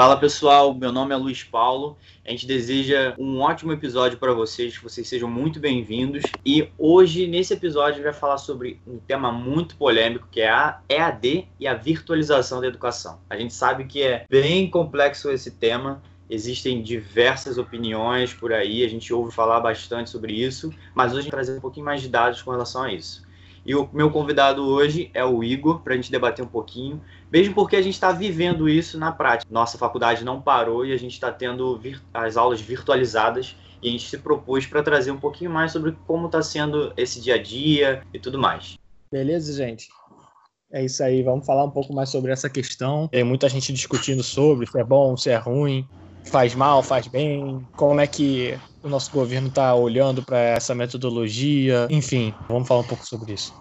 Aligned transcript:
Fala 0.00 0.16
pessoal, 0.16 0.72
meu 0.72 0.90
nome 0.90 1.12
é 1.12 1.16
Luiz 1.18 1.44
Paulo. 1.44 1.98
A 2.26 2.30
gente 2.30 2.46
deseja 2.46 3.14
um 3.18 3.38
ótimo 3.40 3.70
episódio 3.70 4.16
para 4.16 4.32
vocês, 4.32 4.78
que 4.78 4.82
vocês 4.82 5.06
sejam 5.06 5.28
muito 5.28 5.60
bem-vindos. 5.60 6.22
E 6.42 6.70
hoje, 6.78 7.26
nesse 7.26 7.52
episódio, 7.52 7.90
a 7.90 7.96
gente 7.96 8.04
vai 8.04 8.14
falar 8.14 8.38
sobre 8.38 8.80
um 8.86 8.96
tema 8.96 9.30
muito 9.30 9.76
polêmico, 9.76 10.26
que 10.30 10.40
é 10.40 10.48
a 10.48 10.80
EAD 10.88 11.46
e 11.60 11.68
a 11.68 11.74
virtualização 11.74 12.62
da 12.62 12.66
educação. 12.66 13.20
A 13.28 13.36
gente 13.36 13.52
sabe 13.52 13.84
que 13.84 14.02
é 14.02 14.24
bem 14.30 14.70
complexo 14.70 15.30
esse 15.30 15.50
tema, 15.50 16.02
existem 16.30 16.82
diversas 16.82 17.58
opiniões 17.58 18.32
por 18.32 18.54
aí, 18.54 18.82
a 18.82 18.88
gente 18.88 19.12
ouve 19.12 19.34
falar 19.34 19.60
bastante 19.60 20.08
sobre 20.08 20.32
isso, 20.32 20.72
mas 20.94 21.12
hoje 21.12 21.18
a 21.18 21.22
gente 21.24 21.32
vai 21.32 21.44
trazer 21.44 21.58
um 21.58 21.60
pouquinho 21.60 21.84
mais 21.84 22.00
de 22.00 22.08
dados 22.08 22.40
com 22.40 22.50
relação 22.52 22.84
a 22.84 22.90
isso. 22.90 23.22
E 23.64 23.74
o 23.74 23.88
meu 23.92 24.10
convidado 24.10 24.66
hoje 24.66 25.10
é 25.12 25.24
o 25.24 25.44
Igor, 25.44 25.80
para 25.80 25.92
a 25.92 25.96
gente 25.96 26.10
debater 26.10 26.44
um 26.44 26.48
pouquinho, 26.48 27.00
mesmo 27.30 27.54
porque 27.54 27.76
a 27.76 27.82
gente 27.82 27.94
está 27.94 28.10
vivendo 28.10 28.68
isso 28.68 28.98
na 28.98 29.12
prática. 29.12 29.52
Nossa 29.52 29.76
faculdade 29.76 30.24
não 30.24 30.40
parou 30.40 30.84
e 30.84 30.92
a 30.92 30.96
gente 30.96 31.12
está 31.12 31.30
tendo 31.30 31.80
as 32.12 32.36
aulas 32.36 32.60
virtualizadas 32.60 33.56
e 33.82 33.88
a 33.88 33.90
gente 33.90 34.08
se 34.08 34.18
propôs 34.18 34.66
para 34.66 34.82
trazer 34.82 35.10
um 35.10 35.18
pouquinho 35.18 35.50
mais 35.50 35.72
sobre 35.72 35.96
como 36.06 36.26
está 36.26 36.42
sendo 36.42 36.92
esse 36.96 37.20
dia 37.20 37.34
a 37.34 37.42
dia 37.42 38.02
e 38.12 38.18
tudo 38.18 38.38
mais. 38.38 38.78
Beleza, 39.10 39.52
gente? 39.52 39.88
É 40.72 40.84
isso 40.84 41.02
aí, 41.02 41.22
vamos 41.22 41.44
falar 41.44 41.64
um 41.64 41.70
pouco 41.70 41.92
mais 41.92 42.08
sobre 42.08 42.30
essa 42.30 42.48
questão. 42.48 43.08
Tem 43.08 43.24
muita 43.24 43.48
gente 43.48 43.72
discutindo 43.72 44.22
sobre 44.22 44.66
se 44.66 44.78
é 44.78 44.84
bom, 44.84 45.16
se 45.16 45.28
é 45.28 45.36
ruim, 45.36 45.86
faz 46.24 46.54
mal, 46.54 46.82
faz 46.82 47.06
bem, 47.06 47.66
como 47.76 48.00
é 48.00 48.06
que 48.06 48.58
o 48.82 48.88
nosso 48.88 49.10
governo 49.10 49.48
está 49.48 49.74
olhando 49.74 50.22
para 50.22 50.38
essa 50.38 50.74
metodologia, 50.74 51.86
enfim, 51.90 52.34
vamos 52.48 52.66
falar 52.66 52.80
um 52.80 52.84
pouco 52.84 53.06
sobre 53.06 53.34
isso. 53.34 53.52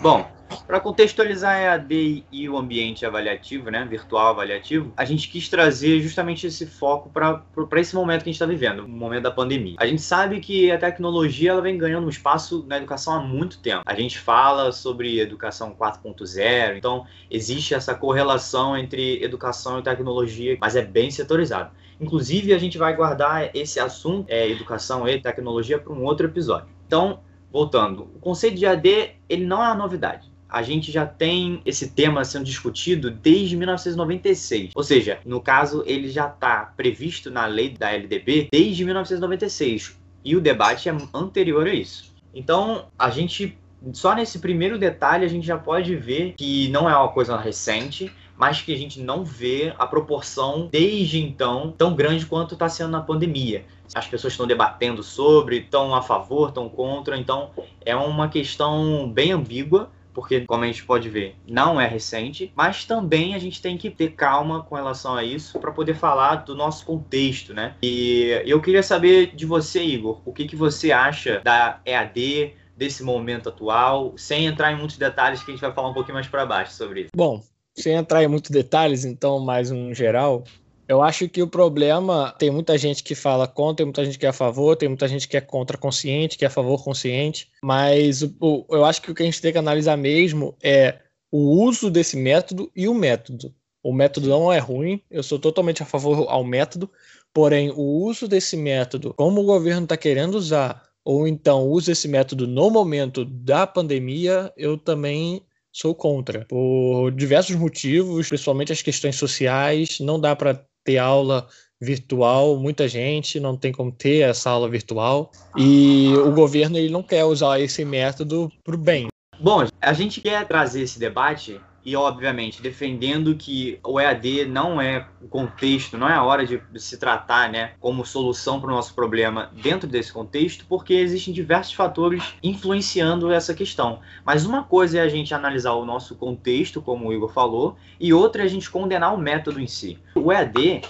Bom, 0.00 0.26
para 0.70 0.78
contextualizar 0.78 1.56
a 1.56 1.60
EAD 1.60 2.24
e 2.30 2.48
o 2.48 2.56
ambiente 2.56 3.04
avaliativo, 3.04 3.72
né, 3.72 3.84
virtual 3.84 4.28
avaliativo, 4.28 4.92
a 4.96 5.04
gente 5.04 5.28
quis 5.28 5.48
trazer 5.48 6.00
justamente 6.00 6.46
esse 6.46 6.64
foco 6.64 7.10
para 7.10 7.42
esse 7.80 7.92
momento 7.92 8.22
que 8.22 8.30
a 8.30 8.32
gente 8.32 8.36
está 8.40 8.46
vivendo, 8.46 8.84
o 8.84 8.88
momento 8.88 9.24
da 9.24 9.32
pandemia. 9.32 9.74
A 9.80 9.86
gente 9.86 10.00
sabe 10.00 10.38
que 10.38 10.70
a 10.70 10.78
tecnologia 10.78 11.50
ela 11.50 11.60
vem 11.60 11.76
ganhando 11.76 12.06
um 12.06 12.08
espaço 12.08 12.64
na 12.68 12.76
educação 12.76 13.14
há 13.14 13.18
muito 13.18 13.58
tempo. 13.58 13.82
A 13.84 13.94
gente 13.96 14.16
fala 14.16 14.70
sobre 14.70 15.18
educação 15.18 15.74
4.0, 15.74 16.76
então 16.76 17.04
existe 17.28 17.74
essa 17.74 17.92
correlação 17.92 18.76
entre 18.76 19.20
educação 19.24 19.80
e 19.80 19.82
tecnologia, 19.82 20.56
mas 20.60 20.76
é 20.76 20.82
bem 20.82 21.10
setorizado. 21.10 21.72
Inclusive, 22.00 22.54
a 22.54 22.58
gente 22.58 22.78
vai 22.78 22.94
guardar 22.94 23.50
esse 23.56 23.80
assunto, 23.80 24.30
é, 24.30 24.48
educação 24.48 25.08
e 25.08 25.20
tecnologia, 25.20 25.80
para 25.80 25.92
um 25.92 26.04
outro 26.04 26.28
episódio. 26.28 26.68
Então, 26.86 27.22
voltando, 27.50 28.04
o 28.14 28.20
conceito 28.20 28.56
de 28.56 28.66
AD 28.66 29.16
ele 29.28 29.44
não 29.44 29.60
é 29.60 29.66
uma 29.66 29.74
novidade 29.74 30.30
a 30.50 30.62
gente 30.62 30.90
já 30.90 31.06
tem 31.06 31.62
esse 31.64 31.90
tema 31.90 32.24
sendo 32.24 32.44
discutido 32.44 33.10
desde 33.10 33.56
1996. 33.56 34.70
Ou 34.74 34.82
seja, 34.82 35.20
no 35.24 35.40
caso, 35.40 35.84
ele 35.86 36.10
já 36.10 36.26
está 36.26 36.72
previsto 36.76 37.30
na 37.30 37.46
lei 37.46 37.70
da 37.70 37.90
LDB 37.90 38.48
desde 38.50 38.84
1996. 38.84 39.98
E 40.24 40.36
o 40.36 40.40
debate 40.40 40.88
é 40.88 40.96
anterior 41.14 41.66
a 41.66 41.72
isso. 41.72 42.12
Então, 42.34 42.86
a 42.98 43.10
gente, 43.10 43.56
só 43.92 44.14
nesse 44.14 44.38
primeiro 44.38 44.78
detalhe, 44.78 45.24
a 45.24 45.28
gente 45.28 45.46
já 45.46 45.56
pode 45.56 45.94
ver 45.96 46.34
que 46.36 46.68
não 46.68 46.90
é 46.90 46.96
uma 46.96 47.08
coisa 47.08 47.36
recente, 47.36 48.12
mas 48.36 48.62
que 48.62 48.72
a 48.72 48.76
gente 48.76 49.00
não 49.00 49.24
vê 49.24 49.74
a 49.78 49.86
proporção 49.86 50.68
desde 50.70 51.20
então 51.20 51.74
tão 51.76 51.94
grande 51.94 52.26
quanto 52.26 52.54
está 52.54 52.68
sendo 52.68 52.90
na 52.90 53.00
pandemia. 53.00 53.64
As 53.94 54.06
pessoas 54.06 54.32
estão 54.32 54.46
debatendo 54.46 55.02
sobre, 55.02 55.58
estão 55.58 55.94
a 55.94 56.00
favor, 56.00 56.48
estão 56.48 56.68
contra, 56.68 57.18
então 57.18 57.50
é 57.84 57.94
uma 57.94 58.28
questão 58.28 59.10
bem 59.12 59.32
ambígua 59.32 59.90
porque, 60.12 60.42
como 60.46 60.64
a 60.64 60.66
gente 60.66 60.84
pode 60.84 61.08
ver, 61.08 61.36
não 61.46 61.80
é 61.80 61.86
recente, 61.86 62.52
mas 62.54 62.84
também 62.84 63.34
a 63.34 63.38
gente 63.38 63.60
tem 63.60 63.76
que 63.76 63.90
ter 63.90 64.12
calma 64.12 64.62
com 64.62 64.74
relação 64.74 65.14
a 65.14 65.24
isso 65.24 65.58
para 65.58 65.70
poder 65.72 65.94
falar 65.94 66.36
do 66.36 66.54
nosso 66.54 66.84
contexto, 66.84 67.54
né? 67.54 67.74
E 67.82 68.42
eu 68.44 68.60
queria 68.60 68.82
saber 68.82 69.34
de 69.34 69.46
você, 69.46 69.82
Igor, 69.82 70.20
o 70.24 70.32
que, 70.32 70.46
que 70.46 70.56
você 70.56 70.92
acha 70.92 71.40
da 71.44 71.80
EAD, 71.84 72.54
desse 72.76 73.02
momento 73.02 73.48
atual, 73.48 74.14
sem 74.16 74.46
entrar 74.46 74.72
em 74.72 74.76
muitos 74.76 74.96
detalhes, 74.96 75.42
que 75.42 75.50
a 75.50 75.54
gente 75.54 75.60
vai 75.60 75.72
falar 75.72 75.88
um 75.90 75.94
pouquinho 75.94 76.14
mais 76.14 76.26
para 76.26 76.46
baixo 76.46 76.72
sobre 76.72 77.02
isso. 77.02 77.10
Bom, 77.14 77.42
sem 77.74 77.94
entrar 77.94 78.22
em 78.22 78.28
muitos 78.28 78.50
detalhes, 78.50 79.04
então, 79.04 79.38
mais 79.38 79.70
um 79.70 79.94
geral, 79.94 80.44
eu 80.90 81.00
acho 81.00 81.28
que 81.28 81.40
o 81.40 81.46
problema 81.46 82.34
tem 82.36 82.50
muita 82.50 82.76
gente 82.76 83.04
que 83.04 83.14
fala 83.14 83.46
contra, 83.46 83.76
tem 83.76 83.86
muita 83.86 84.04
gente 84.04 84.18
que 84.18 84.26
é 84.26 84.30
a 84.30 84.32
favor, 84.32 84.74
tem 84.74 84.88
muita 84.88 85.06
gente 85.06 85.28
que 85.28 85.36
é 85.36 85.40
contra 85.40 85.78
consciente, 85.78 86.36
que 86.36 86.44
é 86.44 86.48
a 86.48 86.50
favor 86.50 86.82
consciente, 86.82 87.48
mas 87.62 88.22
o, 88.22 88.34
o, 88.40 88.66
eu 88.70 88.84
acho 88.84 89.00
que 89.00 89.08
o 89.08 89.14
que 89.14 89.22
a 89.22 89.24
gente 89.24 89.40
tem 89.40 89.52
que 89.52 89.58
analisar 89.58 89.96
mesmo 89.96 90.56
é 90.60 90.98
o 91.30 91.62
uso 91.64 91.92
desse 91.92 92.16
método 92.16 92.72
e 92.74 92.88
o 92.88 92.94
método. 92.94 93.54
O 93.84 93.92
método 93.92 94.28
não 94.28 94.52
é 94.52 94.58
ruim, 94.58 95.00
eu 95.08 95.22
sou 95.22 95.38
totalmente 95.38 95.80
a 95.80 95.86
favor 95.86 96.26
ao 96.28 96.42
método, 96.42 96.90
porém 97.32 97.70
o 97.70 97.80
uso 97.80 98.26
desse 98.26 98.56
método, 98.56 99.14
como 99.14 99.42
o 99.42 99.46
governo 99.46 99.84
está 99.84 99.96
querendo 99.96 100.34
usar, 100.34 100.82
ou 101.04 101.28
então 101.28 101.68
usa 101.68 101.92
esse 101.92 102.08
método 102.08 102.48
no 102.48 102.68
momento 102.68 103.24
da 103.24 103.64
pandemia, 103.64 104.52
eu 104.56 104.76
também 104.76 105.40
sou 105.72 105.94
contra, 105.94 106.44
por 106.46 107.12
diversos 107.12 107.54
motivos, 107.54 108.28
principalmente 108.28 108.72
as 108.72 108.82
questões 108.82 109.14
sociais. 109.14 110.00
Não 110.00 110.20
dá 110.20 110.34
para 110.34 110.64
ter 110.84 110.98
aula 110.98 111.46
virtual, 111.80 112.56
muita 112.56 112.86
gente 112.86 113.40
não 113.40 113.56
tem 113.56 113.72
como 113.72 113.90
ter 113.90 114.20
essa 114.20 114.50
aula 114.50 114.68
virtual 114.68 115.30
e 115.56 116.12
o 116.16 116.30
governo 116.32 116.76
ele 116.76 116.90
não 116.90 117.02
quer 117.02 117.24
usar 117.24 117.58
esse 117.58 117.84
método 117.84 118.52
para 118.62 118.74
o 118.74 118.78
bem. 118.78 119.08
Bom, 119.40 119.66
a 119.80 119.92
gente 119.94 120.20
quer 120.20 120.46
trazer 120.46 120.82
esse 120.82 120.98
debate 120.98 121.58
e, 121.84 121.96
obviamente, 121.96 122.60
defendendo 122.60 123.34
que 123.34 123.78
o 123.82 123.98
EAD 123.98 124.46
não 124.46 124.80
é 124.80 125.06
o 125.22 125.28
contexto, 125.28 125.96
não 125.96 126.08
é 126.08 126.12
a 126.12 126.22
hora 126.22 126.46
de 126.46 126.60
se 126.76 126.98
tratar 126.98 127.50
né, 127.50 127.72
como 127.80 128.04
solução 128.04 128.60
para 128.60 128.70
o 128.70 128.74
nosso 128.74 128.94
problema 128.94 129.50
dentro 129.62 129.88
desse 129.88 130.12
contexto, 130.12 130.66
porque 130.68 130.94
existem 130.94 131.32
diversos 131.32 131.72
fatores 131.72 132.34
influenciando 132.42 133.32
essa 133.32 133.54
questão. 133.54 134.00
Mas 134.24 134.44
uma 134.44 134.62
coisa 134.62 134.98
é 134.98 135.00
a 135.02 135.08
gente 135.08 135.32
analisar 135.34 135.72
o 135.72 135.84
nosso 135.84 136.14
contexto, 136.14 136.82
como 136.82 137.08
o 137.08 137.12
Igor 137.12 137.32
falou, 137.32 137.76
e 137.98 138.12
outra 138.12 138.42
é 138.42 138.44
a 138.44 138.48
gente 138.48 138.70
condenar 138.70 139.14
o 139.14 139.18
método 139.18 139.60
em 139.60 139.66
si. 139.66 139.98
O 140.14 140.32
EAD 140.32 140.82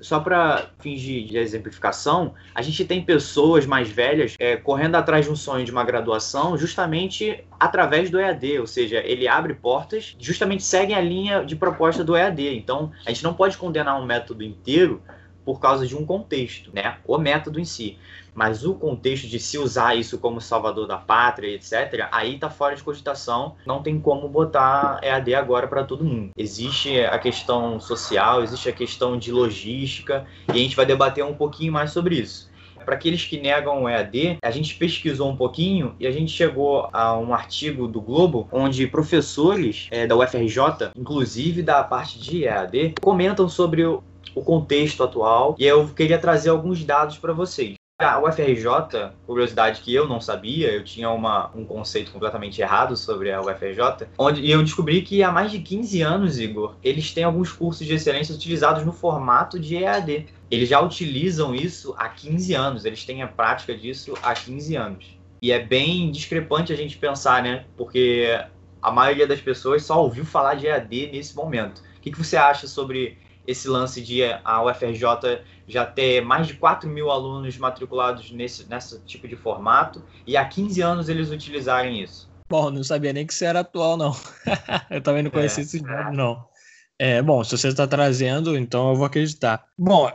só 0.00 0.20
para 0.20 0.70
fins 0.78 1.00
de, 1.00 1.24
de, 1.24 1.38
exemplificação, 1.38 2.34
a 2.54 2.62
gente 2.62 2.84
tem 2.84 3.02
pessoas 3.02 3.66
mais 3.66 3.88
velhas 3.88 4.34
é, 4.38 4.56
correndo 4.56 4.96
atrás 4.96 5.26
de 5.26 5.30
um 5.30 5.36
sonho 5.36 5.64
de 5.64 5.70
uma 5.70 5.84
graduação 5.84 6.56
justamente 6.56 7.44
através 7.58 8.10
do 8.10 8.18
EAD, 8.18 8.58
ou 8.58 8.66
seja, 8.66 8.98
ele 9.04 9.28
abre 9.28 9.54
portas, 9.54 10.16
justamente 10.18 10.62
seguem 10.62 10.96
a 10.96 11.00
linha 11.00 11.44
de 11.44 11.54
proposta 11.56 12.02
do 12.02 12.16
EAD. 12.16 12.56
Então, 12.56 12.90
a 13.06 13.10
gente 13.10 13.22
não 13.22 13.34
pode 13.34 13.56
condenar 13.56 14.00
um 14.00 14.04
método 14.04 14.42
inteiro 14.42 15.02
por 15.50 15.58
causa 15.58 15.84
de 15.84 15.96
um 15.96 16.06
contexto, 16.06 16.70
né? 16.72 16.98
O 17.04 17.18
método 17.18 17.58
em 17.58 17.64
si. 17.64 17.98
Mas 18.32 18.64
o 18.64 18.72
contexto 18.72 19.26
de 19.26 19.40
se 19.40 19.58
usar 19.58 19.96
isso 19.96 20.16
como 20.16 20.40
salvador 20.40 20.86
da 20.86 20.96
pátria, 20.96 21.52
etc., 21.52 22.06
aí 22.12 22.38
tá 22.38 22.48
fora 22.48 22.76
de 22.76 22.84
cogitação. 22.84 23.56
Não 23.66 23.82
tem 23.82 23.98
como 23.98 24.28
botar 24.28 25.00
EAD 25.02 25.34
agora 25.34 25.66
para 25.66 25.82
todo 25.82 26.04
mundo. 26.04 26.30
Existe 26.36 27.00
a 27.00 27.18
questão 27.18 27.80
social, 27.80 28.44
existe 28.44 28.68
a 28.68 28.72
questão 28.72 29.18
de 29.18 29.32
logística, 29.32 30.24
e 30.46 30.52
a 30.52 30.62
gente 30.62 30.76
vai 30.76 30.86
debater 30.86 31.24
um 31.24 31.34
pouquinho 31.34 31.72
mais 31.72 31.90
sobre 31.90 32.14
isso. 32.14 32.48
Para 32.84 32.94
aqueles 32.94 33.24
que 33.24 33.38
negam 33.38 33.82
o 33.82 33.88
EAD, 33.88 34.38
a 34.42 34.50
gente 34.52 34.76
pesquisou 34.76 35.28
um 35.28 35.36
pouquinho 35.36 35.94
e 35.98 36.06
a 36.06 36.10
gente 36.10 36.32
chegou 36.32 36.88
a 36.92 37.18
um 37.18 37.34
artigo 37.34 37.86
do 37.86 38.00
Globo 38.00 38.48
onde 38.52 38.86
professores 38.86 39.88
é, 39.90 40.06
da 40.06 40.16
UFRJ, 40.16 40.92
inclusive 40.96 41.60
da 41.60 41.82
parte 41.82 42.20
de 42.20 42.44
EAD, 42.44 42.94
comentam 43.00 43.48
sobre 43.48 43.82
o 44.34 44.42
contexto 44.42 45.02
atual 45.02 45.54
e 45.58 45.64
eu 45.64 45.88
queria 45.88 46.18
trazer 46.18 46.50
alguns 46.50 46.84
dados 46.84 47.18
para 47.18 47.32
vocês. 47.32 47.74
A 48.00 48.18
UFRJ, 48.18 49.12
curiosidade 49.26 49.82
que 49.82 49.94
eu 49.94 50.08
não 50.08 50.22
sabia, 50.22 50.72
eu 50.72 50.82
tinha 50.82 51.10
uma, 51.10 51.50
um 51.54 51.66
conceito 51.66 52.10
completamente 52.10 52.58
errado 52.58 52.96
sobre 52.96 53.30
a 53.30 53.42
UFRJ, 53.42 54.08
onde 54.16 54.40
e 54.40 54.50
eu 54.50 54.62
descobri 54.62 55.02
que 55.02 55.22
há 55.22 55.30
mais 55.30 55.50
de 55.50 55.58
15 55.58 56.00
anos, 56.00 56.38
Igor, 56.38 56.76
eles 56.82 57.12
têm 57.12 57.24
alguns 57.24 57.52
cursos 57.52 57.86
de 57.86 57.92
excelência 57.92 58.34
utilizados 58.34 58.86
no 58.86 58.92
formato 58.92 59.60
de 59.60 59.76
EAD. 59.76 60.28
Eles 60.50 60.66
já 60.66 60.80
utilizam 60.80 61.54
isso 61.54 61.94
há 61.98 62.08
15 62.08 62.54
anos, 62.54 62.84
eles 62.86 63.04
têm 63.04 63.22
a 63.22 63.28
prática 63.28 63.76
disso 63.76 64.14
há 64.22 64.32
15 64.32 64.76
anos. 64.76 65.18
E 65.42 65.52
é 65.52 65.58
bem 65.58 66.10
discrepante 66.10 66.72
a 66.72 66.76
gente 66.76 66.96
pensar, 66.96 67.42
né? 67.42 67.66
Porque 67.76 68.28
a 68.80 68.90
maioria 68.90 69.26
das 69.26 69.42
pessoas 69.42 69.84
só 69.84 70.02
ouviu 70.02 70.24
falar 70.24 70.54
de 70.54 70.66
EAD 70.66 71.10
nesse 71.12 71.36
momento. 71.36 71.82
O 71.98 72.00
que, 72.00 72.10
que 72.10 72.18
você 72.18 72.38
acha 72.38 72.66
sobre 72.66 73.18
esse 73.46 73.68
lance 73.68 74.00
de 74.00 74.22
a 74.44 74.62
UFRJ 74.64 75.42
já 75.66 75.86
ter 75.86 76.20
mais 76.20 76.46
de 76.46 76.54
4 76.54 76.88
mil 76.88 77.10
alunos 77.10 77.56
matriculados 77.56 78.30
nesse, 78.30 78.68
nesse 78.68 79.00
tipo 79.00 79.26
de 79.26 79.36
formato 79.36 80.02
e 80.26 80.36
há 80.36 80.44
15 80.44 80.80
anos 80.80 81.08
eles 81.08 81.30
utilizarem 81.30 82.02
isso. 82.02 82.30
Bom, 82.48 82.70
não 82.70 82.82
sabia 82.82 83.12
nem 83.12 83.26
que 83.26 83.32
isso 83.32 83.44
era 83.44 83.60
atual, 83.60 83.96
não. 83.96 84.14
eu 84.90 85.00
também 85.00 85.22
não 85.22 85.30
conhecia 85.30 85.62
é, 85.62 85.64
esse 85.64 85.80
dado, 85.80 86.16
não. 86.16 86.44
É, 86.98 87.22
bom, 87.22 87.42
se 87.44 87.56
você 87.56 87.68
está 87.68 87.86
trazendo, 87.86 88.56
então 88.56 88.90
eu 88.90 88.96
vou 88.96 89.06
acreditar. 89.06 89.64
Bom, 89.78 90.10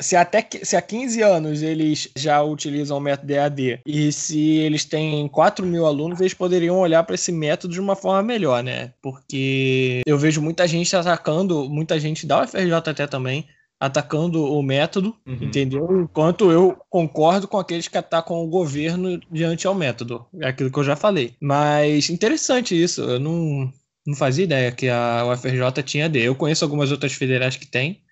se 0.00 0.16
até 0.16 0.46
se 0.62 0.76
há 0.76 0.82
15 0.82 1.22
anos 1.22 1.62
eles 1.62 2.08
já 2.16 2.42
utilizam 2.42 2.96
o 2.96 3.00
método 3.00 3.32
EAD 3.32 3.80
e 3.86 4.12
se 4.12 4.58
eles 4.58 4.84
têm 4.84 5.28
4 5.28 5.64
mil 5.66 5.86
alunos, 5.86 6.20
eles 6.20 6.34
poderiam 6.34 6.78
olhar 6.78 7.02
para 7.04 7.14
esse 7.14 7.32
método 7.32 7.74
de 7.74 7.80
uma 7.80 7.96
forma 7.96 8.22
melhor, 8.22 8.62
né? 8.62 8.92
Porque 9.02 10.02
eu 10.06 10.18
vejo 10.18 10.40
muita 10.40 10.66
gente 10.66 10.94
atacando, 10.94 11.68
muita 11.68 11.98
gente 11.98 12.26
da 12.26 12.42
UFRJ 12.42 12.72
até 12.72 13.06
também, 13.06 13.46
atacando 13.80 14.44
o 14.44 14.62
método, 14.62 15.16
uhum. 15.26 15.38
entendeu? 15.40 16.02
Enquanto 16.02 16.52
eu 16.52 16.76
concordo 16.90 17.48
com 17.48 17.58
aqueles 17.58 17.88
que 17.88 17.96
atacam 17.96 18.36
o 18.36 18.46
governo 18.46 19.18
diante 19.30 19.66
ao 19.66 19.74
método. 19.74 20.26
É 20.38 20.48
aquilo 20.48 20.70
que 20.70 20.78
eu 20.78 20.84
já 20.84 20.96
falei. 20.96 21.34
Mas 21.40 22.10
interessante 22.10 22.80
isso. 22.80 23.00
Eu 23.00 23.18
não, 23.18 23.72
não 24.06 24.14
fazia 24.14 24.44
ideia 24.44 24.70
que 24.70 24.88
a 24.88 25.24
UFRJ 25.32 25.82
tinha 25.82 26.10
D. 26.10 26.20
Eu 26.20 26.34
conheço 26.34 26.62
algumas 26.62 26.92
outras 26.92 27.14
federais 27.14 27.56
que 27.56 27.66
têm, 27.66 28.02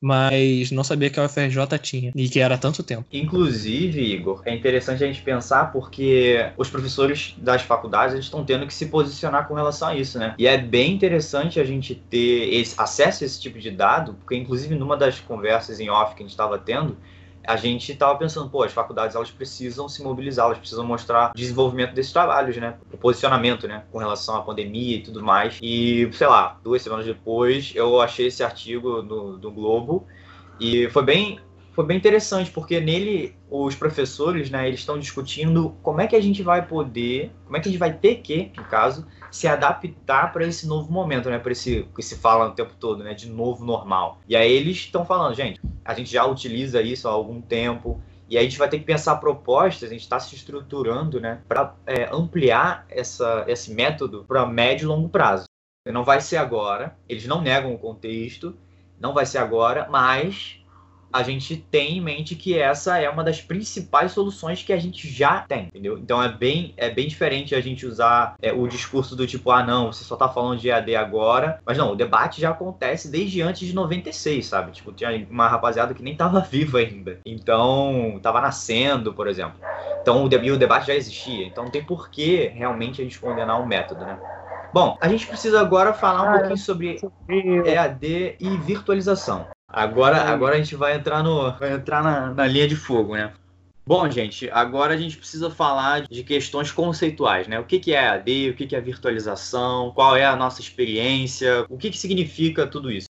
mas 0.00 0.70
não 0.70 0.82
sabia 0.82 1.10
que 1.10 1.20
a 1.20 1.24
UFRJ 1.24 1.78
tinha 1.80 2.12
e 2.14 2.28
que 2.28 2.40
era 2.40 2.56
tanto 2.56 2.82
tempo. 2.82 3.04
Inclusive, 3.12 4.00
Igor, 4.00 4.42
é 4.46 4.54
interessante 4.54 5.04
a 5.04 5.06
gente 5.06 5.20
pensar 5.20 5.72
porque 5.72 6.50
os 6.56 6.70
professores 6.70 7.34
das 7.36 7.62
faculdades 7.62 8.18
estão 8.18 8.44
tendo 8.44 8.66
que 8.66 8.72
se 8.72 8.86
posicionar 8.86 9.46
com 9.46 9.54
relação 9.54 9.88
a 9.88 9.94
isso, 9.94 10.18
né? 10.18 10.34
E 10.38 10.46
é 10.46 10.56
bem 10.56 10.94
interessante 10.94 11.60
a 11.60 11.64
gente 11.64 11.94
ter 11.94 12.54
esse, 12.54 12.74
acesso 12.78 13.22
a 13.22 13.26
esse 13.26 13.40
tipo 13.40 13.58
de 13.58 13.70
dado, 13.70 14.14
porque 14.14 14.36
inclusive 14.36 14.74
numa 14.74 14.96
das 14.96 15.20
conversas 15.20 15.80
em 15.80 15.90
off 15.90 16.14
que 16.14 16.22
a 16.22 16.24
gente 16.24 16.30
estava 16.30 16.58
tendo, 16.58 16.96
a 17.46 17.56
gente 17.56 17.92
estava 17.92 18.16
pensando, 18.18 18.50
pô, 18.50 18.62
as 18.62 18.72
faculdades 18.72 19.16
elas 19.16 19.30
precisam 19.30 19.88
se 19.88 20.02
mobilizar, 20.02 20.46
elas 20.46 20.58
precisam 20.58 20.84
mostrar 20.84 21.32
desenvolvimento 21.34 21.94
desses 21.94 22.12
trabalhos, 22.12 22.56
né? 22.56 22.78
O 22.92 22.98
posicionamento, 22.98 23.66
né? 23.66 23.84
Com 23.90 23.98
relação 23.98 24.36
à 24.36 24.42
pandemia 24.42 24.96
e 24.96 25.02
tudo 25.02 25.22
mais. 25.22 25.58
E, 25.62 26.08
sei 26.12 26.26
lá, 26.26 26.58
duas 26.62 26.82
semanas 26.82 27.06
depois 27.06 27.72
eu 27.74 28.00
achei 28.00 28.26
esse 28.26 28.42
artigo 28.42 29.02
no, 29.02 29.38
do 29.38 29.50
Globo 29.50 30.06
e 30.60 30.88
foi 30.90 31.02
bem 31.02 31.40
foi 31.72 31.86
bem 31.86 31.96
interessante, 31.96 32.50
porque 32.50 32.80
nele 32.80 33.34
os 33.50 33.74
professores, 33.74 34.48
né, 34.48 34.68
eles 34.68 34.80
estão 34.80 34.96
discutindo 34.96 35.74
como 35.82 36.00
é 36.00 36.06
que 36.06 36.14
a 36.14 36.22
gente 36.22 36.40
vai 36.42 36.64
poder, 36.64 37.32
como 37.44 37.56
é 37.56 37.60
que 37.60 37.68
a 37.68 37.72
gente 37.72 37.80
vai 37.80 37.92
ter 37.92 38.16
que, 38.16 38.52
no 38.56 38.64
caso, 38.64 39.04
se 39.30 39.48
adaptar 39.48 40.32
para 40.32 40.46
esse 40.46 40.68
novo 40.68 40.92
momento, 40.92 41.28
né, 41.28 41.38
para 41.38 41.50
esse 41.50 41.88
que 41.94 42.02
se 42.02 42.16
fala 42.16 42.46
o 42.46 42.52
tempo 42.52 42.72
todo, 42.78 43.02
né, 43.02 43.12
de 43.12 43.28
novo 43.28 43.64
normal. 43.64 44.20
E 44.28 44.36
aí 44.36 44.52
eles 44.52 44.76
estão 44.76 45.04
falando, 45.04 45.34
gente, 45.34 45.60
a 45.84 45.92
gente 45.94 46.12
já 46.12 46.24
utiliza 46.24 46.80
isso 46.80 47.08
há 47.08 47.10
algum 47.10 47.40
tempo, 47.40 48.00
e 48.28 48.38
aí 48.38 48.46
a 48.46 48.48
gente 48.48 48.58
vai 48.58 48.68
ter 48.68 48.78
que 48.78 48.84
pensar 48.84 49.16
propostas, 49.16 49.88
a 49.88 49.92
gente 49.92 50.02
está 50.02 50.20
se 50.20 50.36
estruturando, 50.36 51.20
né, 51.20 51.42
para 51.48 51.74
é, 51.86 52.08
ampliar 52.12 52.86
essa, 52.88 53.44
esse 53.48 53.74
método 53.74 54.24
para 54.28 54.46
médio 54.46 54.84
e 54.84 54.86
longo 54.86 55.08
prazo. 55.08 55.46
Não 55.84 56.04
vai 56.04 56.20
ser 56.20 56.36
agora, 56.36 56.96
eles 57.08 57.26
não 57.26 57.40
negam 57.40 57.74
o 57.74 57.78
contexto, 57.78 58.56
não 59.00 59.12
vai 59.12 59.26
ser 59.26 59.38
agora, 59.38 59.88
mas 59.90 60.59
a 61.12 61.22
gente 61.22 61.56
tem 61.56 61.98
em 61.98 62.00
mente 62.00 62.34
que 62.34 62.58
essa 62.58 62.98
é 62.98 63.08
uma 63.08 63.24
das 63.24 63.40
principais 63.40 64.12
soluções 64.12 64.62
que 64.62 64.72
a 64.72 64.78
gente 64.78 65.08
já 65.08 65.40
tem, 65.40 65.66
entendeu? 65.66 65.98
Então 65.98 66.22
é 66.22 66.28
bem, 66.28 66.72
é 66.76 66.90
bem 66.90 67.08
diferente 67.08 67.54
a 67.54 67.60
gente 67.60 67.86
usar 67.86 68.34
é, 68.40 68.52
o 68.52 68.66
discurso 68.66 69.16
do 69.16 69.26
tipo, 69.26 69.50
ah, 69.50 69.62
não, 69.62 69.92
você 69.92 70.04
só 70.04 70.16
tá 70.16 70.28
falando 70.28 70.60
de 70.60 70.68
EAD 70.68 70.96
agora. 70.96 71.60
Mas 71.64 71.76
não, 71.76 71.92
o 71.92 71.96
debate 71.96 72.40
já 72.40 72.50
acontece 72.50 73.10
desde 73.10 73.42
antes 73.42 73.66
de 73.66 73.74
96, 73.74 74.46
sabe? 74.46 74.72
Tipo, 74.72 74.92
tinha 74.92 75.26
uma 75.30 75.48
rapaziada 75.48 75.94
que 75.94 76.02
nem 76.02 76.16
tava 76.16 76.40
viva 76.50 76.78
ainda. 76.78 77.18
Então, 77.24 78.18
tava 78.22 78.40
nascendo, 78.40 79.12
por 79.12 79.26
exemplo. 79.26 79.58
Então, 80.00 80.22
o, 80.22 80.26
o 80.26 80.58
debate 80.58 80.86
já 80.86 80.94
existia. 80.94 81.46
Então, 81.46 81.64
não 81.64 81.70
tem 81.70 81.84
por 81.84 82.10
que 82.10 82.48
realmente 82.48 83.00
a 83.00 83.04
gente 83.04 83.18
condenar 83.18 83.60
o 83.60 83.66
método, 83.66 84.04
né? 84.04 84.18
Bom, 84.72 84.96
a 85.00 85.08
gente 85.08 85.26
precisa 85.26 85.60
agora 85.60 85.92
falar 85.92 86.22
um 86.22 86.28
ah, 86.28 86.32
pouquinho 86.38 86.58
sobre 86.58 87.00
EAD 87.66 88.36
e 88.38 88.56
virtualização. 88.58 89.46
Agora, 89.72 90.22
agora 90.22 90.56
a 90.56 90.58
gente 90.58 90.74
vai 90.74 90.96
entrar, 90.96 91.22
no, 91.22 91.52
vai 91.52 91.72
entrar 91.72 92.02
na, 92.02 92.34
na 92.34 92.46
linha 92.46 92.66
de 92.66 92.74
fogo, 92.74 93.14
né? 93.14 93.32
Bom, 93.86 94.08
gente, 94.10 94.48
agora 94.50 94.94
a 94.94 94.96
gente 94.96 95.16
precisa 95.16 95.50
falar 95.50 96.02
de 96.02 96.22
questões 96.22 96.70
conceituais, 96.70 97.48
né? 97.48 97.58
O 97.58 97.64
que, 97.64 97.78
que 97.78 97.92
é 97.92 98.08
AD, 98.08 98.50
o 98.50 98.54
que, 98.54 98.66
que 98.66 98.76
é 98.76 98.80
virtualização, 98.80 99.92
qual 99.92 100.16
é 100.16 100.24
a 100.24 100.36
nossa 100.36 100.60
experiência, 100.60 101.64
o 101.68 101.76
que, 101.76 101.90
que 101.90 101.98
significa 101.98 102.66
tudo 102.66 102.90
isso. 102.90 103.08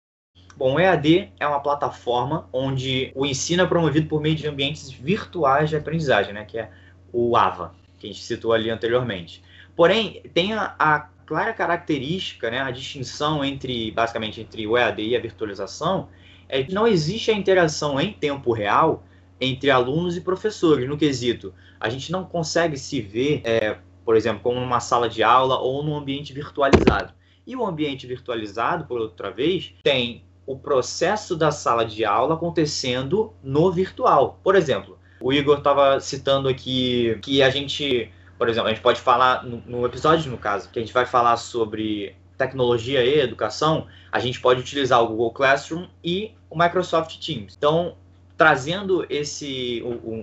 Bom, 0.58 0.76
o 0.76 0.80
EAD 0.80 1.34
é 1.40 1.46
uma 1.46 1.60
plataforma 1.60 2.48
onde 2.52 3.12
o 3.14 3.26
ensino 3.26 3.64
é 3.64 3.66
promovido 3.66 4.08
por 4.08 4.22
meio 4.22 4.36
de 4.36 4.48
ambientes 4.48 4.90
virtuais 4.90 5.70
de 5.70 5.76
aprendizagem, 5.76 6.34
né? 6.34 6.46
Que 6.46 6.60
é 6.60 6.72
o 7.12 7.36
AVA, 7.36 7.74
que 8.00 8.08
a 8.08 8.10
gente 8.10 8.24
citou 8.24 8.54
ali 8.54 8.70
anteriormente. 8.70 9.44
Porém, 9.76 10.22
tem 10.34 10.54
a, 10.54 10.74
a 10.80 11.10
clara 11.26 11.54
característica, 11.54 12.50
né, 12.50 12.62
a 12.62 12.72
distinção 12.72 13.44
entre, 13.44 13.92
basicamente, 13.92 14.40
entre 14.40 14.66
o 14.66 14.78
EAD 14.78 15.02
e 15.02 15.16
a 15.16 15.20
virtualização, 15.20 16.08
é 16.48 16.64
que 16.64 16.74
não 16.74 16.88
existe 16.88 17.32
a 17.32 17.34
interação 17.34 18.00
em 18.00 18.14
tempo 18.14 18.52
real 18.54 19.04
entre 19.40 19.70
alunos 19.70 20.16
e 20.16 20.22
professores 20.22 20.88
no 20.88 20.98
quesito. 20.98 21.54
A 21.80 21.90
gente 21.90 22.12
não 22.12 22.24
consegue 22.24 22.78
se 22.78 23.02
ver, 23.02 23.42
é, 23.44 23.78
por 24.04 24.16
exemplo, 24.16 24.42
como 24.42 24.60
numa 24.60 24.80
sala 24.80 25.10
de 25.10 25.24
aula 25.24 25.58
ou 25.60 25.84
num 25.84 25.96
ambiente 25.96 26.34
virtualizado. 26.34 27.14
E 27.46 27.56
o 27.56 27.66
ambiente 27.66 28.08
virtualizado, 28.08 28.86
por 28.86 29.00
outra 29.00 29.30
vez, 29.30 29.74
tem 29.84 30.24
o 30.46 30.58
processo 30.58 31.36
da 31.36 31.52
sala 31.52 31.86
de 31.86 32.06
aula 32.06 32.36
acontecendo 32.36 33.34
no 33.44 33.72
virtual. 33.72 34.40
Por 34.44 34.56
exemplo, 34.56 34.98
o 35.20 35.34
Igor 35.34 35.58
estava 35.58 36.00
citando 36.00 36.48
aqui 36.48 37.18
que 37.22 37.42
a 37.42 37.50
gente, 37.50 38.12
por 38.38 38.48
exemplo, 38.48 38.70
a 38.70 38.74
gente 38.74 38.82
pode 38.82 39.02
falar 39.02 39.44
no, 39.44 39.62
no 39.66 39.86
episódio, 39.86 40.32
no 40.32 40.38
caso, 40.38 40.70
que 40.70 40.80
a 40.80 40.82
gente 40.82 40.94
vai 40.94 41.06
falar 41.06 41.38
sobre 41.38 42.16
tecnologia 42.38 43.04
e 43.04 43.20
educação, 43.20 43.88
a 44.12 44.20
gente 44.20 44.40
pode 44.40 44.62
utilizar 44.62 45.02
o 45.02 45.08
Google 45.08 45.32
Classroom 45.32 45.88
e 46.04 46.32
o 46.50 46.58
Microsoft 46.58 47.18
Teams. 47.18 47.56
Então, 47.58 47.96
trazendo 48.38 49.06
esse, 49.10 49.82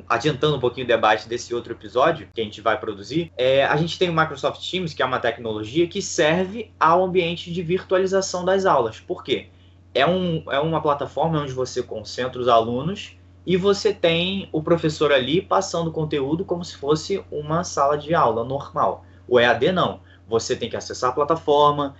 adiantando 0.08 0.56
um 0.56 0.60
pouquinho 0.60 0.84
o 0.84 0.88
debate 0.88 1.28
desse 1.28 1.54
outro 1.54 1.72
episódio 1.72 2.28
que 2.32 2.40
a 2.40 2.44
gente 2.44 2.60
vai 2.60 2.78
produzir, 2.78 3.32
é, 3.36 3.64
a 3.64 3.76
gente 3.76 3.98
tem 3.98 4.10
o 4.10 4.14
Microsoft 4.14 4.60
Teams, 4.70 4.92
que 4.92 5.02
é 5.02 5.06
uma 5.06 5.18
tecnologia 5.18 5.86
que 5.86 6.02
serve 6.02 6.70
ao 6.78 7.04
ambiente 7.04 7.52
de 7.52 7.62
virtualização 7.62 8.44
das 8.44 8.66
aulas. 8.66 9.00
Por 9.00 9.24
quê? 9.24 9.48
É, 9.94 10.06
um, 10.06 10.42
é 10.50 10.58
uma 10.58 10.80
plataforma 10.80 11.40
onde 11.40 11.52
você 11.52 11.82
concentra 11.82 12.40
os 12.40 12.48
alunos 12.48 13.16
e 13.46 13.56
você 13.56 13.92
tem 13.92 14.48
o 14.52 14.62
professor 14.62 15.12
ali 15.12 15.42
passando 15.42 15.90
conteúdo 15.90 16.44
como 16.44 16.64
se 16.64 16.76
fosse 16.76 17.22
uma 17.30 17.64
sala 17.64 17.96
de 17.96 18.14
aula 18.14 18.44
normal. 18.44 19.04
O 19.26 19.40
EAD 19.40 19.72
não 19.72 20.00
você 20.32 20.56
tem 20.56 20.70
que 20.70 20.76
acessar 20.76 21.10
a 21.10 21.12
plataforma, 21.12 21.94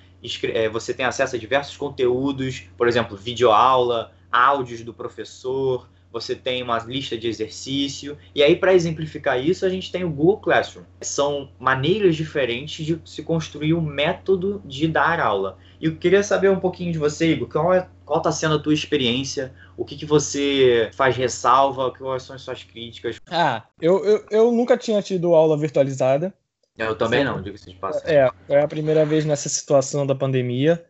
é, 0.55 0.67
você 0.71 0.95
tem 0.95 1.05
acesso 1.05 1.37
a 1.37 1.39
diversos 1.39 1.77
conteúdos, 1.77 2.65
por 2.79 2.89
exemplo, 2.89 3.15
videoaula, 3.15 4.11
áudios 4.33 4.81
do 4.81 4.95
professor, 4.95 5.87
você 6.11 6.35
tem 6.35 6.63
uma 6.63 6.79
lista 6.79 7.17
de 7.17 7.29
exercício. 7.29 8.17
E 8.35 8.43
aí, 8.43 8.57
para 8.57 8.73
exemplificar 8.73 9.39
isso, 9.39 9.67
a 9.67 9.69
gente 9.69 9.93
tem 9.93 10.03
o 10.03 10.11
Google 10.11 10.39
Classroom. 10.39 10.85
São 11.03 11.51
maneiras 11.59 12.17
diferentes 12.17 12.87
de 12.87 12.99
se 13.05 13.23
construir 13.23 13.75
um 13.75 13.83
método 13.83 14.63
de 14.65 14.89
dar 14.89 15.21
aula. 15.21 15.59
E 15.79 15.87
eu 15.87 15.97
queria 15.97 16.23
saber 16.23 16.51
um 16.51 16.61
pouquinho 16.61 16.91
de 16.91 16.99
você, 16.99 17.33
Igor, 17.33 17.49
qual 17.49 17.75
é, 17.75 17.87
qual 18.07 18.19
está 18.19 18.33
sendo 18.33 18.55
a 18.55 18.59
tua 18.59 18.73
experiência? 18.73 19.53
O 19.77 19.85
que, 19.85 19.97
que 19.97 20.07
você 20.07 20.91
faz 20.95 21.17
ressalva? 21.17 21.91
Quais 21.91 22.23
são 22.23 22.35
as 22.35 22.41
suas 22.41 22.63
críticas? 22.63 23.17
Ah, 23.31 23.65
eu, 23.81 24.03
eu, 24.05 24.27
eu 24.31 24.53
nunca 24.53 24.77
tinha 24.79 25.03
tido 25.03 25.35
aula 25.35 25.59
virtualizada. 25.59 26.33
Eu 26.77 26.97
também 26.97 27.25
não, 27.25 27.43
digo-se 27.43 27.71
de 27.71 27.77
passagem. 27.77 28.17
É, 28.17 28.31
é 28.49 28.61
a 28.63 28.69
primeira 28.69 29.05
vez 29.05 29.25
nessa 29.25 29.49
situação 29.49 30.07
da 30.07 30.15
pandemia. 30.15 30.85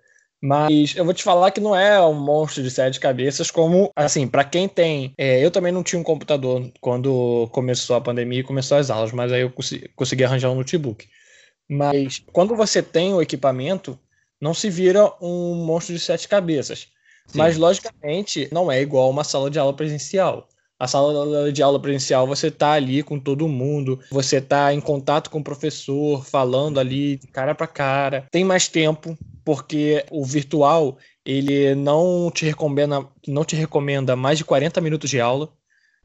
Mas 0.44 0.96
eu 0.96 1.04
vou 1.04 1.14
te 1.14 1.22
falar 1.22 1.52
que 1.52 1.60
não 1.60 1.74
é 1.74 2.04
um 2.04 2.14
monstro 2.14 2.64
de 2.64 2.70
sete 2.70 2.98
cabeças, 2.98 3.48
como, 3.48 3.92
assim, 3.94 4.26
para 4.26 4.42
quem 4.42 4.68
tem. 4.68 5.14
É, 5.16 5.44
eu 5.44 5.52
também 5.52 5.70
não 5.70 5.84
tinha 5.84 6.00
um 6.00 6.04
computador 6.04 6.68
quando 6.80 7.48
começou 7.52 7.94
a 7.94 8.00
pandemia 8.00 8.40
e 8.40 8.44
começou 8.44 8.76
as 8.76 8.90
aulas, 8.90 9.12
mas 9.12 9.30
aí 9.30 9.42
eu 9.42 9.50
consegui, 9.50 9.88
consegui 9.94 10.24
arranjar 10.24 10.50
um 10.50 10.56
notebook. 10.56 11.08
Mas 11.70 12.24
quando 12.32 12.56
você 12.56 12.82
tem 12.82 13.14
o 13.14 13.22
equipamento, 13.22 13.96
não 14.40 14.52
se 14.52 14.68
vira 14.68 15.12
um 15.20 15.54
monstro 15.64 15.94
de 15.94 16.00
sete 16.00 16.26
cabeças. 16.26 16.88
Sim. 17.28 17.38
Mas, 17.38 17.56
logicamente, 17.56 18.48
não 18.50 18.70
é 18.70 18.82
igual 18.82 19.08
uma 19.10 19.22
sala 19.22 19.48
de 19.48 19.60
aula 19.60 19.72
presencial. 19.74 20.48
A 20.82 20.88
sala 20.88 21.52
de 21.52 21.62
aula 21.62 21.78
presencial, 21.78 22.26
você 22.26 22.50
tá 22.50 22.72
ali 22.72 23.04
com 23.04 23.16
todo 23.16 23.46
mundo, 23.46 24.00
você 24.10 24.40
tá 24.40 24.74
em 24.74 24.80
contato 24.80 25.30
com 25.30 25.38
o 25.38 25.44
professor, 25.44 26.26
falando 26.26 26.80
ali 26.80 27.18
cara 27.32 27.54
para 27.54 27.68
cara. 27.68 28.26
Tem 28.32 28.42
mais 28.42 28.66
tempo, 28.66 29.16
porque 29.44 30.04
o 30.10 30.24
virtual, 30.24 30.98
ele 31.24 31.72
não 31.76 32.32
te 32.34 32.44
recomenda, 32.44 33.06
não 33.28 33.44
te 33.44 33.54
recomenda 33.54 34.16
mais 34.16 34.38
de 34.38 34.44
40 34.44 34.80
minutos 34.80 35.08
de 35.08 35.20
aula. 35.20 35.52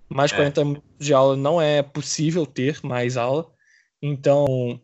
Mais 0.08 0.30
de 0.30 0.36
é. 0.36 0.38
40 0.38 0.64
minutos 0.64 0.84
de 1.00 1.12
aula 1.12 1.36
não 1.36 1.60
é 1.60 1.82
possível 1.82 2.46
ter 2.46 2.78
mais 2.84 3.18
aula. 3.18 3.50
Então, 4.00 4.80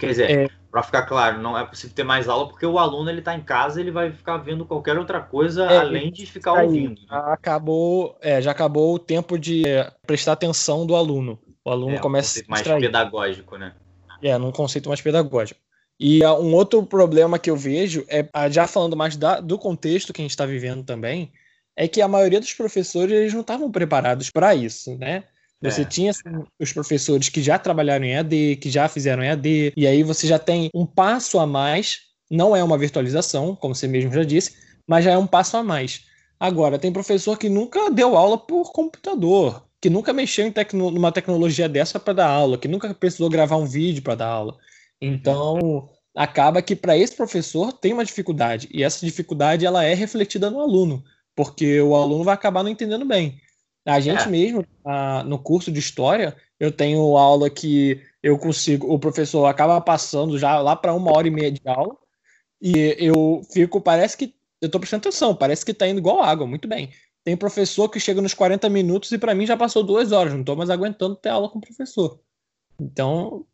Quer 0.00 0.08
dizer, 0.08 0.30
é, 0.30 0.48
para 0.70 0.82
ficar 0.82 1.02
claro, 1.02 1.40
não 1.40 1.56
é 1.56 1.64
possível 1.64 1.94
ter 1.94 2.04
mais 2.04 2.28
aula 2.28 2.48
porque 2.48 2.66
o 2.66 2.78
aluno 2.78 3.10
ele 3.10 3.20
está 3.20 3.34
em 3.34 3.40
casa, 3.40 3.80
ele 3.80 3.90
vai 3.90 4.12
ficar 4.12 4.36
vendo 4.36 4.66
qualquer 4.66 4.98
outra 4.98 5.20
coisa 5.20 5.64
é, 5.64 5.78
além 5.78 6.12
de 6.12 6.26
ficar 6.26 6.58
aí, 6.58 6.66
ouvindo. 6.66 7.00
Né? 7.00 7.06
Acabou, 7.10 8.16
é, 8.20 8.40
já 8.42 8.50
acabou 8.50 8.94
o 8.94 8.98
tempo 8.98 9.38
de 9.38 9.64
prestar 10.06 10.32
atenção 10.32 10.86
do 10.86 10.94
aluno. 10.94 11.38
O 11.64 11.70
aluno 11.70 11.96
é, 11.96 11.98
começa 11.98 12.40
um 12.40 12.42
a 12.42 12.50
mais 12.50 12.62
pedagógico, 12.62 13.56
né? 13.56 13.74
É, 14.22 14.36
num 14.36 14.52
conceito 14.52 14.88
mais 14.88 15.00
pedagógico. 15.00 15.60
E 15.98 16.22
uh, 16.22 16.40
um 16.40 16.54
outro 16.54 16.82
problema 16.84 17.38
que 17.38 17.50
eu 17.50 17.56
vejo 17.56 18.04
é, 18.08 18.22
uh, 18.22 18.50
já 18.50 18.66
falando 18.66 18.96
mais 18.96 19.16
da, 19.16 19.40
do 19.40 19.58
contexto 19.58 20.12
que 20.12 20.20
a 20.20 20.24
gente 20.24 20.30
está 20.30 20.46
vivendo 20.46 20.84
também, 20.84 21.32
é 21.76 21.88
que 21.88 22.00
a 22.00 22.08
maioria 22.08 22.40
dos 22.40 22.54
professores 22.54 23.12
eles 23.12 23.34
não 23.34 23.40
estavam 23.40 23.70
preparados 23.70 24.30
para 24.30 24.54
isso, 24.54 24.96
né? 24.96 25.24
Você 25.60 25.82
é. 25.82 25.84
tinha 25.84 26.10
assim, 26.10 26.44
os 26.60 26.72
professores 26.72 27.28
que 27.28 27.42
já 27.42 27.58
trabalharam 27.58 28.04
em 28.04 28.12
EAD, 28.12 28.56
que 28.56 28.70
já 28.70 28.88
fizeram 28.88 29.22
EAD, 29.22 29.72
e 29.76 29.86
aí 29.86 30.02
você 30.02 30.26
já 30.26 30.38
tem 30.38 30.70
um 30.72 30.86
passo 30.86 31.38
a 31.38 31.46
mais. 31.46 32.00
Não 32.30 32.54
é 32.54 32.62
uma 32.62 32.78
virtualização, 32.78 33.56
como 33.56 33.74
você 33.74 33.88
mesmo 33.88 34.12
já 34.12 34.22
disse, 34.22 34.54
mas 34.86 35.04
já 35.04 35.12
é 35.12 35.18
um 35.18 35.26
passo 35.26 35.56
a 35.56 35.62
mais. 35.62 36.04
Agora, 36.38 36.78
tem 36.78 36.92
professor 36.92 37.36
que 37.36 37.48
nunca 37.48 37.90
deu 37.90 38.16
aula 38.16 38.38
por 38.38 38.70
computador, 38.72 39.66
que 39.80 39.90
nunca 39.90 40.12
mexeu 40.12 40.46
em 40.46 40.52
tecno 40.52 40.90
numa 40.90 41.10
tecnologia 41.10 41.68
dessa 41.68 41.98
para 41.98 42.12
dar 42.12 42.28
aula, 42.28 42.58
que 42.58 42.68
nunca 42.68 42.94
precisou 42.94 43.28
gravar 43.28 43.56
um 43.56 43.66
vídeo 43.66 44.02
para 44.02 44.14
dar 44.14 44.28
aula. 44.28 44.56
Então, 45.00 45.88
acaba 46.14 46.62
que 46.62 46.76
para 46.76 46.96
esse 46.96 47.16
professor 47.16 47.72
tem 47.72 47.92
uma 47.92 48.04
dificuldade, 48.04 48.68
e 48.72 48.84
essa 48.84 49.04
dificuldade 49.04 49.66
ela 49.66 49.84
é 49.84 49.94
refletida 49.94 50.50
no 50.50 50.60
aluno, 50.60 51.02
porque 51.34 51.80
o 51.80 51.96
aluno 51.96 52.22
vai 52.22 52.34
acabar 52.34 52.62
não 52.62 52.70
entendendo 52.70 53.04
bem. 53.04 53.40
A 53.88 54.00
gente 54.00 54.24
é. 54.24 54.26
mesmo, 54.26 54.64
no 55.24 55.38
curso 55.38 55.72
de 55.72 55.78
história, 55.78 56.36
eu 56.60 56.70
tenho 56.70 57.16
aula 57.16 57.48
que 57.48 58.02
eu 58.22 58.36
consigo, 58.36 58.92
o 58.92 58.98
professor 58.98 59.46
acaba 59.46 59.80
passando 59.80 60.38
já 60.38 60.60
lá 60.60 60.76
para 60.76 60.92
uma 60.92 61.16
hora 61.16 61.26
e 61.26 61.30
meia 61.30 61.50
de 61.50 61.62
aula, 61.64 61.96
e 62.60 62.94
eu 62.98 63.40
fico, 63.50 63.80
parece 63.80 64.16
que 64.16 64.34
eu 64.60 64.66
estou 64.66 64.78
prestando 64.78 65.08
atenção, 65.08 65.34
parece 65.34 65.64
que 65.64 65.70
está 65.70 65.88
indo 65.88 66.00
igual 66.00 66.22
água, 66.22 66.46
muito 66.46 66.68
bem. 66.68 66.90
Tem 67.24 67.34
professor 67.34 67.88
que 67.88 67.98
chega 67.98 68.20
nos 68.20 68.34
40 68.34 68.68
minutos 68.68 69.10
e 69.10 69.16
para 69.16 69.34
mim 69.34 69.46
já 69.46 69.56
passou 69.56 69.82
duas 69.82 70.12
horas, 70.12 70.34
não 70.34 70.40
estou 70.40 70.56
mais 70.56 70.68
aguentando 70.68 71.16
ter 71.16 71.30
aula 71.30 71.48
com 71.48 71.58
o 71.58 71.62
professor. 71.62 72.20
Então, 72.78 73.46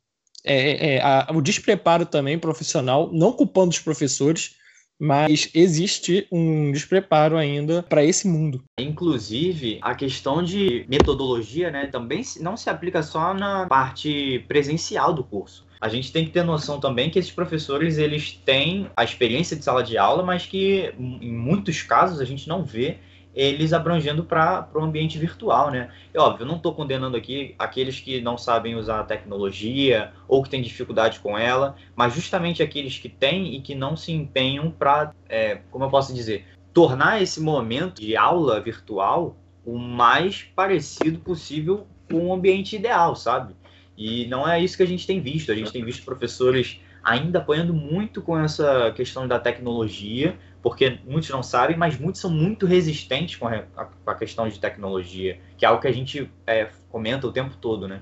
é, 0.43 0.97
é 0.97 1.01
a, 1.01 1.29
o 1.33 1.41
despreparo 1.41 2.07
também 2.07 2.41
profissional, 2.41 3.09
não 3.13 3.33
culpando 3.33 3.71
os 3.71 3.79
professores, 3.79 4.57
mas 5.01 5.51
existe 5.55 6.27
um 6.31 6.71
despreparo 6.73 7.37
ainda 7.37 7.83
para 7.83 8.05
esse 8.05 8.29
mundo. 8.29 8.63
Inclusive, 8.79 9.79
a 9.83 9.95
questão 9.95 10.43
de 10.43 10.85
metodologia, 10.89 11.71
né, 11.71 11.87
também 11.87 12.23
não 12.41 12.57
se 12.57 12.71
aplica 12.71 13.03
só 13.03 13.35
na 13.35 13.67
parte 13.67 14.45
presencial 14.49 15.13
do 15.13 15.25
curso. 15.25 15.67
A 15.81 15.89
gente 15.89 16.13
tem 16.13 16.25
que 16.25 16.31
ter 16.31 16.43
noção 16.43 16.81
também 16.81 17.11
que 17.11 17.19
esses 17.19 17.31
professores 17.31 17.99
eles 17.99 18.33
têm 18.33 18.89
a 18.97 19.05
experiência 19.05 19.55
de 19.55 19.63
sala 19.65 19.83
de 19.83 19.99
aula, 19.99 20.23
mas 20.23 20.47
que 20.47 20.95
em 20.99 21.33
muitos 21.33 21.83
casos 21.83 22.21
a 22.21 22.25
gente 22.25 22.49
não 22.49 22.65
vê 22.65 22.99
eles 23.35 23.73
abrangendo 23.73 24.25
para 24.25 24.69
o 24.75 24.81
ambiente 24.81 25.19
virtual, 25.19 25.71
né? 25.71 25.91
É 26.13 26.21
óbvio, 26.21 26.47
não 26.47 26.57
estou 26.57 26.75
condenando 26.75 27.17
aqui 27.17 27.55
aqueles 27.59 27.99
que 27.99 28.21
não 28.21 28.39
sabem 28.39 28.77
usar 28.77 29.01
a 29.01 29.05
tecnologia 29.05 30.13
ou 30.29 30.43
que 30.43 30.51
têm 30.51 30.63
dificuldade 30.63 31.19
com 31.19 31.37
ela, 31.37 31.75
mas 31.97 32.15
justamente 32.15 32.63
aqueles 32.63 32.99
que 32.99 33.09
têm 33.09 33.55
e 33.55 33.61
que 33.61 33.75
não 33.75 33.97
se 33.97 34.13
empenham 34.13 34.71
para, 34.71 35.13
é, 35.29 35.61
como 35.71 35.85
eu 35.85 35.91
posso 35.91 36.15
dizer, 36.15 36.47
tornar 36.73 37.21
esse 37.21 37.41
momento 37.41 38.01
de 38.01 38.17
aula 38.17 38.61
virtual 38.61 39.37
o 39.65 39.79
mais 39.79 40.43
parecido 40.43 41.19
possível 41.19 41.87
com 42.11 42.29
o 42.29 42.35
ambiente 42.35 42.77
ideal, 42.77 43.17
sabe? 43.17 43.55
E 43.97 44.27
não 44.27 44.49
é 44.49 44.61
isso 44.61 44.77
que 44.77 44.83
a 44.83 44.87
gente 44.87 45.07
tem 45.07 45.21
visto. 45.21 45.51
A 45.51 45.55
gente 45.55 45.73
tem 45.73 45.85
visto 45.85 46.05
professores 46.05 46.81
ainda 47.03 47.39
apoiando 47.39 47.73
muito 47.73 48.23
com 48.23 48.39
essa 48.39 48.91
questão 48.93 49.29
da 49.29 49.39
tecnologia, 49.39 50.37
porque 50.65 50.99
muitos 51.05 51.29
não 51.29 51.43
sabem, 51.43 51.77
mas 51.77 51.99
muitos 51.99 52.23
são 52.23 52.31
muito 52.31 52.65
resistentes 52.65 53.37
com 53.37 53.47
a, 53.47 53.59
com 53.59 54.11
a 54.11 54.15
questão 54.15 54.49
de 54.49 54.59
tecnologia, 54.59 55.39
que 55.59 55.65
é 55.67 55.69
algo 55.69 55.83
que 55.83 55.87
a 55.87 55.93
gente 55.93 56.33
é, 56.47 56.71
comenta 56.89 57.27
o 57.27 57.33
tempo 57.33 57.55
todo, 57.61 57.87
né? 57.87 58.01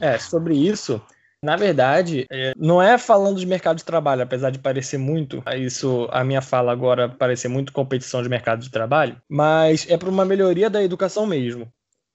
É, 0.00 0.18
sobre 0.18 0.56
isso, 0.56 1.00
na 1.40 1.54
verdade, 1.54 2.26
é, 2.28 2.54
não 2.56 2.82
é 2.82 2.98
falando 2.98 3.38
de 3.38 3.46
mercado 3.46 3.76
de 3.76 3.84
trabalho, 3.84 4.20
apesar 4.20 4.50
de 4.50 4.58
parecer 4.58 4.98
muito, 4.98 5.44
isso, 5.56 6.08
a 6.10 6.24
minha 6.24 6.42
fala 6.42 6.72
agora 6.72 7.08
parecer 7.08 7.46
muito 7.46 7.72
competição 7.72 8.20
de 8.20 8.28
mercado 8.28 8.62
de 8.62 8.70
trabalho, 8.70 9.16
mas 9.28 9.88
é 9.88 9.96
para 9.96 10.10
uma 10.10 10.24
melhoria 10.24 10.68
da 10.68 10.82
educação 10.82 11.24
mesmo. 11.24 11.72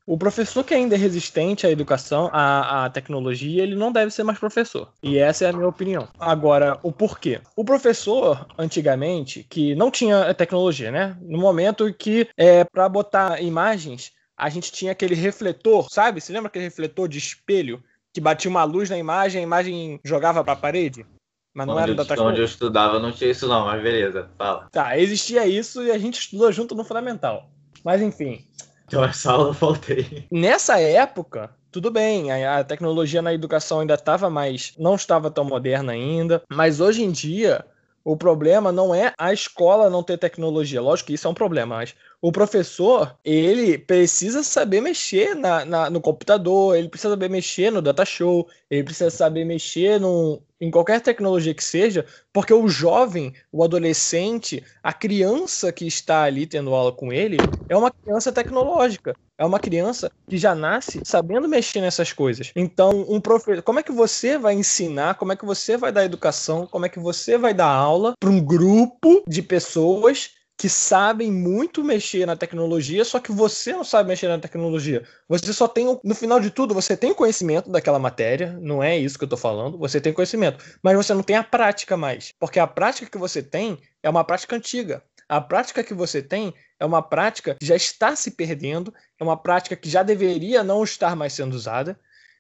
O 0.08 0.18
professor 0.18 0.64
que 0.64 0.74
ainda 0.74 0.96
é 0.96 0.98
resistente 0.98 1.68
à 1.68 1.70
educação, 1.70 2.30
à, 2.32 2.86
à, 2.86 2.90
tecnologia, 2.90 3.62
ele 3.62 3.76
não 3.76 3.92
deve 3.92 4.10
ser 4.10 4.24
mais 4.24 4.40
professor. 4.40 4.90
E 5.04 5.18
essa 5.18 5.44
é 5.44 5.50
a 5.50 5.54
minha 5.54 5.68
opinião. 5.68 6.08
Agora, 6.18 6.80
o 6.82 6.94
porquê? 6.94 7.42
O 7.58 7.66
professor, 7.66 8.48
antigamente, 8.58 9.46
que 9.50 9.76
não 9.76 9.92
tinha 9.92 10.34
tecnologia, 10.34 10.90
né? 10.92 11.18
No 11.22 11.38
momento 11.38 11.94
que, 11.94 12.26
é, 12.38 12.64
para 12.64 12.88
botar 12.88 13.42
imagens, 13.42 14.14
a 14.38 14.50
gente 14.50 14.72
tinha 14.72 14.94
aquele 14.94 15.14
refletor, 15.14 15.88
sabe? 15.92 16.22
Você 16.22 16.32
lembra 16.32 16.48
aquele 16.48 16.64
refletor 16.64 17.10
de 17.10 17.18
espelho 17.18 17.84
que 18.14 18.22
batia 18.22 18.50
uma 18.50 18.64
luz 18.64 18.90
na 18.90 18.98
imagem, 18.98 19.42
a 19.42 19.44
imagem 19.44 20.00
jogava 20.06 20.42
para 20.42 20.54
a 20.54 20.56
parede? 20.56 21.06
Mas 21.54 21.68
não 21.68 21.74
onde 21.74 21.92
era 21.92 22.06
da 22.06 22.24
Onde 22.24 22.40
eu 22.40 22.46
estudava 22.46 22.98
não 22.98 23.12
tinha 23.12 23.32
isso 23.32 23.46
não, 23.46 23.66
mas 23.66 23.84
beleza, 23.84 24.30
fala. 24.38 24.70
Tá, 24.72 24.98
existia 24.98 25.46
isso 25.46 25.84
e 25.84 25.92
a 25.92 25.98
gente 25.98 26.18
estudou 26.20 26.50
junto 26.50 26.74
no 26.74 26.86
fundamental. 26.86 27.50
Mas 27.84 28.02
enfim, 28.02 28.46
então 28.88 29.04
essa 29.04 29.32
aula 29.32 29.50
eu 29.50 29.54
faltei. 29.54 30.26
Nessa 30.32 30.80
época, 30.80 31.52
tudo 31.72 31.92
bem, 31.92 32.32
a, 32.32 32.64
tecnologia 32.64 33.22
na 33.22 33.34
educação 33.34 33.82
ainda 33.82 33.94
estava 33.94 34.30
mais. 34.30 34.74
não 34.80 34.96
estava 34.96 35.30
tão 35.30 35.44
moderna 35.44 35.92
ainda, 35.92 36.42
mas 36.50 36.80
hoje 36.80 37.04
em 37.04 37.12
dia. 37.12 37.64
O 38.10 38.16
problema 38.16 38.72
não 38.72 38.96
é 38.96 39.12
a 39.18 39.34
escola 39.34 39.90
não 39.90 40.02
ter 40.02 40.18
tecnologia, 40.18 40.82
lógico 40.82 41.08
que 41.08 41.14
isso 41.16 41.28
é 41.28 41.30
um 41.30 41.34
problema, 41.34 41.76
mas 41.76 41.94
o 42.22 42.32
professor, 42.32 43.16
ele 43.24 43.78
precisa 43.78 44.44
saber 44.44 44.82
mexer 44.82 45.36
na, 45.36 45.64
na, 45.64 45.90
no 45.90 46.02
computador, 46.02 46.76
ele 46.76 46.90
precisa 46.90 47.12
saber 47.12 47.30
mexer 47.30 47.72
no 47.72 47.82
data 47.82 48.04
show, 48.06 48.48
ele 48.70 48.84
precisa 48.84 49.12
saber 49.12 49.46
mexer 49.46 50.00
no, 50.00 50.42
em 50.60 50.72
qualquer 50.72 51.00
tecnologia 51.02 51.54
que 51.54 51.64
seja, 51.64 52.06
porque 52.34 52.54
o 52.54 52.68
jovem, 52.68 53.34
o 53.52 53.64
adolescente, 53.64 54.64
a 54.82 54.92
criança 54.92 55.72
que 55.72 55.86
está 55.86 56.24
ali 56.24 56.48
tendo 56.48 56.74
aula 56.74 56.92
com 56.92 57.14
ele, 57.14 57.38
é 57.70 57.78
uma 57.78 57.92
criança 57.92 58.32
tecnológica. 58.32 59.14
É 59.40 59.46
uma 59.46 59.60
criança 59.60 60.12
que 60.28 60.36
já 60.36 60.56
nasce 60.56 61.00
sabendo 61.06 61.48
mexer 61.48 61.80
nessas 61.80 62.12
coisas. 62.12 62.52
Então, 62.56 63.06
um 63.08 63.22
professor, 63.22 63.62
como 63.62 63.80
é 63.80 63.84
que 63.84 63.92
você 63.92 64.36
vai 64.36 64.56
ensinar, 64.56 65.14
como 65.14 65.32
é 65.32 65.36
que 65.36 65.46
você 65.46 65.78
vai 65.78 65.92
dar 65.92 66.04
educação, 66.04 66.66
como 66.66 66.88
é 66.88 66.90
que 66.90 67.00
você 67.00 67.38
vai 67.38 67.54
dar 67.54 67.68
aula 67.68 68.14
para 68.20 68.32
um 68.32 68.44
grupo 68.44 69.24
de 69.28 69.44
pessoas 69.44 70.32
que 70.58 70.68
sabem 70.68 71.32
muito 71.32 71.84
mexer 71.84 72.26
na 72.26 72.36
tecnologia, 72.36 73.06
só 73.06 73.20
que 73.20 73.32
você 73.32 73.74
não 73.74 73.84
sabe 73.84 74.10
mexer 74.10 74.28
na 74.28 74.40
tecnologia. 74.40 75.04
Você 75.30 75.54
só 75.54 75.68
tem, 75.68 76.00
no 76.04 76.16
final 76.16 76.40
de 76.40 76.50
tudo, 76.50 76.74
você 76.74 76.98
tem 76.98 77.14
conhecimento 77.14 77.70
daquela 77.70 78.00
matéria, 78.00 78.58
não 78.60 78.82
é 78.82 78.98
isso 78.98 79.20
que 79.20 79.24
eu 79.24 79.30
tô 79.30 79.38
falando, 79.38 79.78
você 79.78 80.02
tem 80.02 80.12
conhecimento, 80.12 80.64
mas 80.82 80.96
você 80.98 81.14
não 81.14 81.22
tem 81.22 81.36
a 81.36 81.44
prática 81.44 81.96
mais, 81.96 82.34
porque 82.40 82.60
a 82.60 82.66
prática 82.66 83.08
que 83.08 83.20
você 83.20 83.44
tem 83.44 83.78
é 84.02 84.10
uma 84.10 84.24
prática 84.24 84.56
antiga. 84.56 85.04
A 85.30 85.40
prática 85.40 85.84
que 85.84 85.94
você 85.94 86.24
tem 86.24 86.54
é 86.80 86.86
uma 86.86 87.04
prática 87.04 87.56
que 87.60 87.66
já 87.66 87.76
está 87.76 88.16
se 88.16 88.32
perdendo, 88.32 88.92
é 89.20 89.24
uma 89.24 89.38
prática 89.38 89.76
que 89.76 89.90
já 89.90 90.02
deveria 90.02 90.64
não 90.64 90.84
estar 90.84 91.16
mais 91.16 91.34
sendo 91.34 91.54
usada. 91.54 92.00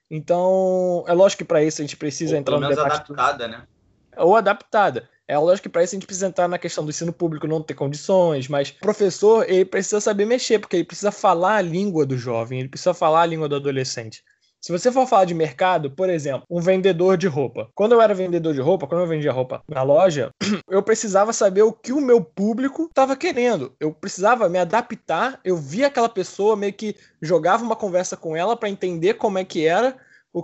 Então, 0.09 1.03
é 1.05 1.13
lógico 1.13 1.39
que 1.39 1.47
para 1.47 1.61
isso 1.61 1.81
a 1.81 1.83
gente 1.83 1.97
precisa 1.97 2.33
Ou 2.33 2.39
entrar 2.39 2.57
pelo 2.57 2.61
menos 2.61 2.77
adaptada, 2.79 3.47
né? 3.47 3.67
Ou 4.15 4.35
adaptada. 4.37 5.09
É 5.27 5.37
lógico 5.37 5.63
que 5.63 5.69
para 5.69 5.83
isso 5.83 5.93
a 5.93 5.97
gente 5.97 6.05
precisa 6.05 6.27
entrar 6.27 6.47
na 6.47 6.57
questão 6.57 6.85
do 6.85 6.89
ensino 6.89 7.11
público 7.11 7.47
não 7.47 7.61
ter 7.61 7.73
condições, 7.73 8.47
mas 8.47 8.69
o 8.69 8.79
professor 8.79 9.43
ele 9.49 9.65
precisa 9.65 9.99
saber 9.99 10.25
mexer, 10.25 10.59
porque 10.59 10.77
ele 10.77 10.85
precisa 10.85 11.11
falar 11.11 11.57
a 11.57 11.61
língua 11.61 12.05
do 12.05 12.17
jovem, 12.17 12.59
ele 12.59 12.69
precisa 12.69 12.93
falar 12.93 13.23
a 13.23 13.25
língua 13.25 13.49
do 13.49 13.55
adolescente. 13.55 14.23
Se 14.59 14.71
você 14.71 14.91
for 14.91 15.07
falar 15.07 15.25
de 15.25 15.33
mercado, 15.33 15.91
por 15.91 16.09
exemplo, 16.09 16.43
um 16.49 16.59
vendedor 16.59 17.15
de 17.15 17.27
roupa. 17.27 17.69
Quando 17.75 17.91
eu 17.91 18.01
era 18.01 18.13
vendedor 18.13 18.53
de 18.53 18.61
roupa, 18.61 18.87
quando 18.87 19.01
eu 19.01 19.07
vendia 19.07 19.31
roupa 19.31 19.63
na 19.67 19.83
loja, 19.83 20.31
eu 20.69 20.81
precisava 20.81 21.31
saber 21.31 21.61
o 21.61 21.71
que 21.71 21.93
o 21.93 22.01
meu 22.01 22.21
público 22.21 22.83
estava 22.83 23.15
querendo. 23.15 23.75
Eu 23.79 23.93
precisava 23.93 24.49
me 24.49 24.57
adaptar. 24.57 25.39
Eu 25.43 25.57
via 25.57 25.87
aquela 25.87 26.09
pessoa, 26.09 26.55
meio 26.55 26.73
que 26.73 26.95
jogava 27.21 27.63
uma 27.63 27.75
conversa 27.75 28.17
com 28.17 28.35
ela 28.35 28.57
para 28.57 28.69
entender 28.69 29.13
como 29.13 29.37
é 29.37 29.45
que 29.45 29.65
era, 29.65 29.95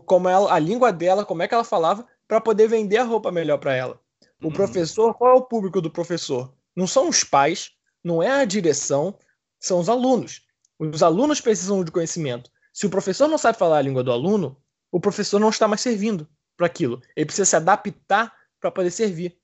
como 0.06 0.30
ela, 0.30 0.54
a 0.54 0.60
língua 0.60 0.94
dela, 0.94 1.26
como 1.26 1.42
é 1.42 1.48
que 1.48 1.54
ela 1.54 1.64
falava, 1.64 2.06
para 2.28 2.40
poder 2.40 2.68
vender 2.68 2.98
a 2.98 3.04
roupa 3.04 3.32
melhor 3.32 3.58
para 3.58 3.76
ela. 3.76 4.00
O 4.44 4.48
uhum. 4.48 4.54
professor, 4.54 5.14
qual 5.14 5.32
é 5.32 5.38
o 5.38 5.42
público 5.42 5.82
do 5.82 5.90
professor? 5.90 6.54
Não 6.76 6.86
são 6.86 7.08
os 7.08 7.24
pais, 7.24 7.72
não 8.04 8.22
é 8.22 8.30
a 8.30 8.46
direção, 8.46 9.18
são 9.60 9.80
os 9.80 9.88
alunos. 9.88 10.42
Os 10.78 11.02
alunos 11.02 11.40
precisam 11.40 11.84
de 11.84 11.92
conhecimento. 11.92 12.52
Se 12.74 12.86
o 12.86 12.90
professor 12.90 13.28
não 13.30 13.38
sabe 13.38 13.58
falar 13.58 13.78
a 13.78 13.82
língua 13.82 14.04
do 14.04 14.12
aluno, 14.12 14.58
o 14.92 15.00
professor 15.00 15.40
não 15.40 15.50
está 15.50 15.68
mais 15.68 15.80
servindo 15.80 16.28
para 16.58 16.68
aquilo. 16.68 17.02
Ele 17.16 17.26
precisa 17.26 17.46
se 17.46 17.56
adaptar 17.56 18.34
para 18.60 18.70
poder 18.70 18.92
servir. 18.92 19.38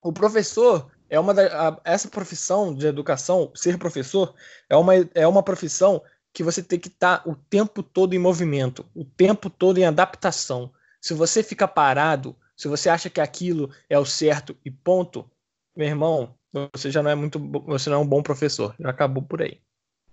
O 0.00 0.12
professor 0.12 0.90
é 1.10 1.18
uma 1.18 1.34
da, 1.34 1.70
a, 1.70 1.80
essa 1.84 2.08
profissão 2.08 2.72
de 2.72 2.86
educação, 2.86 3.50
ser 3.54 3.76
professor, 3.76 4.34
é 4.68 4.76
uma, 4.76 4.92
é 5.14 5.26
uma 5.26 5.42
profissão 5.42 6.00
que 6.32 6.44
você 6.44 6.62
tem 6.62 6.78
que 6.78 6.88
estar 6.88 7.18
tá 7.18 7.28
o 7.28 7.34
tempo 7.34 7.82
todo 7.82 8.14
em 8.14 8.18
movimento, 8.18 8.86
o 8.94 9.04
tempo 9.04 9.50
todo 9.50 9.78
em 9.78 9.84
adaptação. 9.84 10.70
Se 11.00 11.14
você 11.14 11.42
fica 11.42 11.66
parado, 11.66 12.36
se 12.58 12.66
você 12.66 12.90
acha 12.90 13.08
que 13.08 13.20
aquilo 13.20 13.70
é 13.88 13.96
o 13.96 14.04
certo 14.04 14.56
e 14.64 14.70
ponto, 14.70 15.30
meu 15.76 15.86
irmão, 15.86 16.34
você 16.74 16.90
já 16.90 17.00
não 17.00 17.10
é 17.10 17.14
muito, 17.14 17.38
você 17.64 17.88
não 17.88 17.98
é 17.98 18.00
um 18.00 18.06
bom 18.06 18.20
professor. 18.20 18.74
Já 18.80 18.90
acabou 18.90 19.22
por 19.22 19.40
aí. 19.40 19.60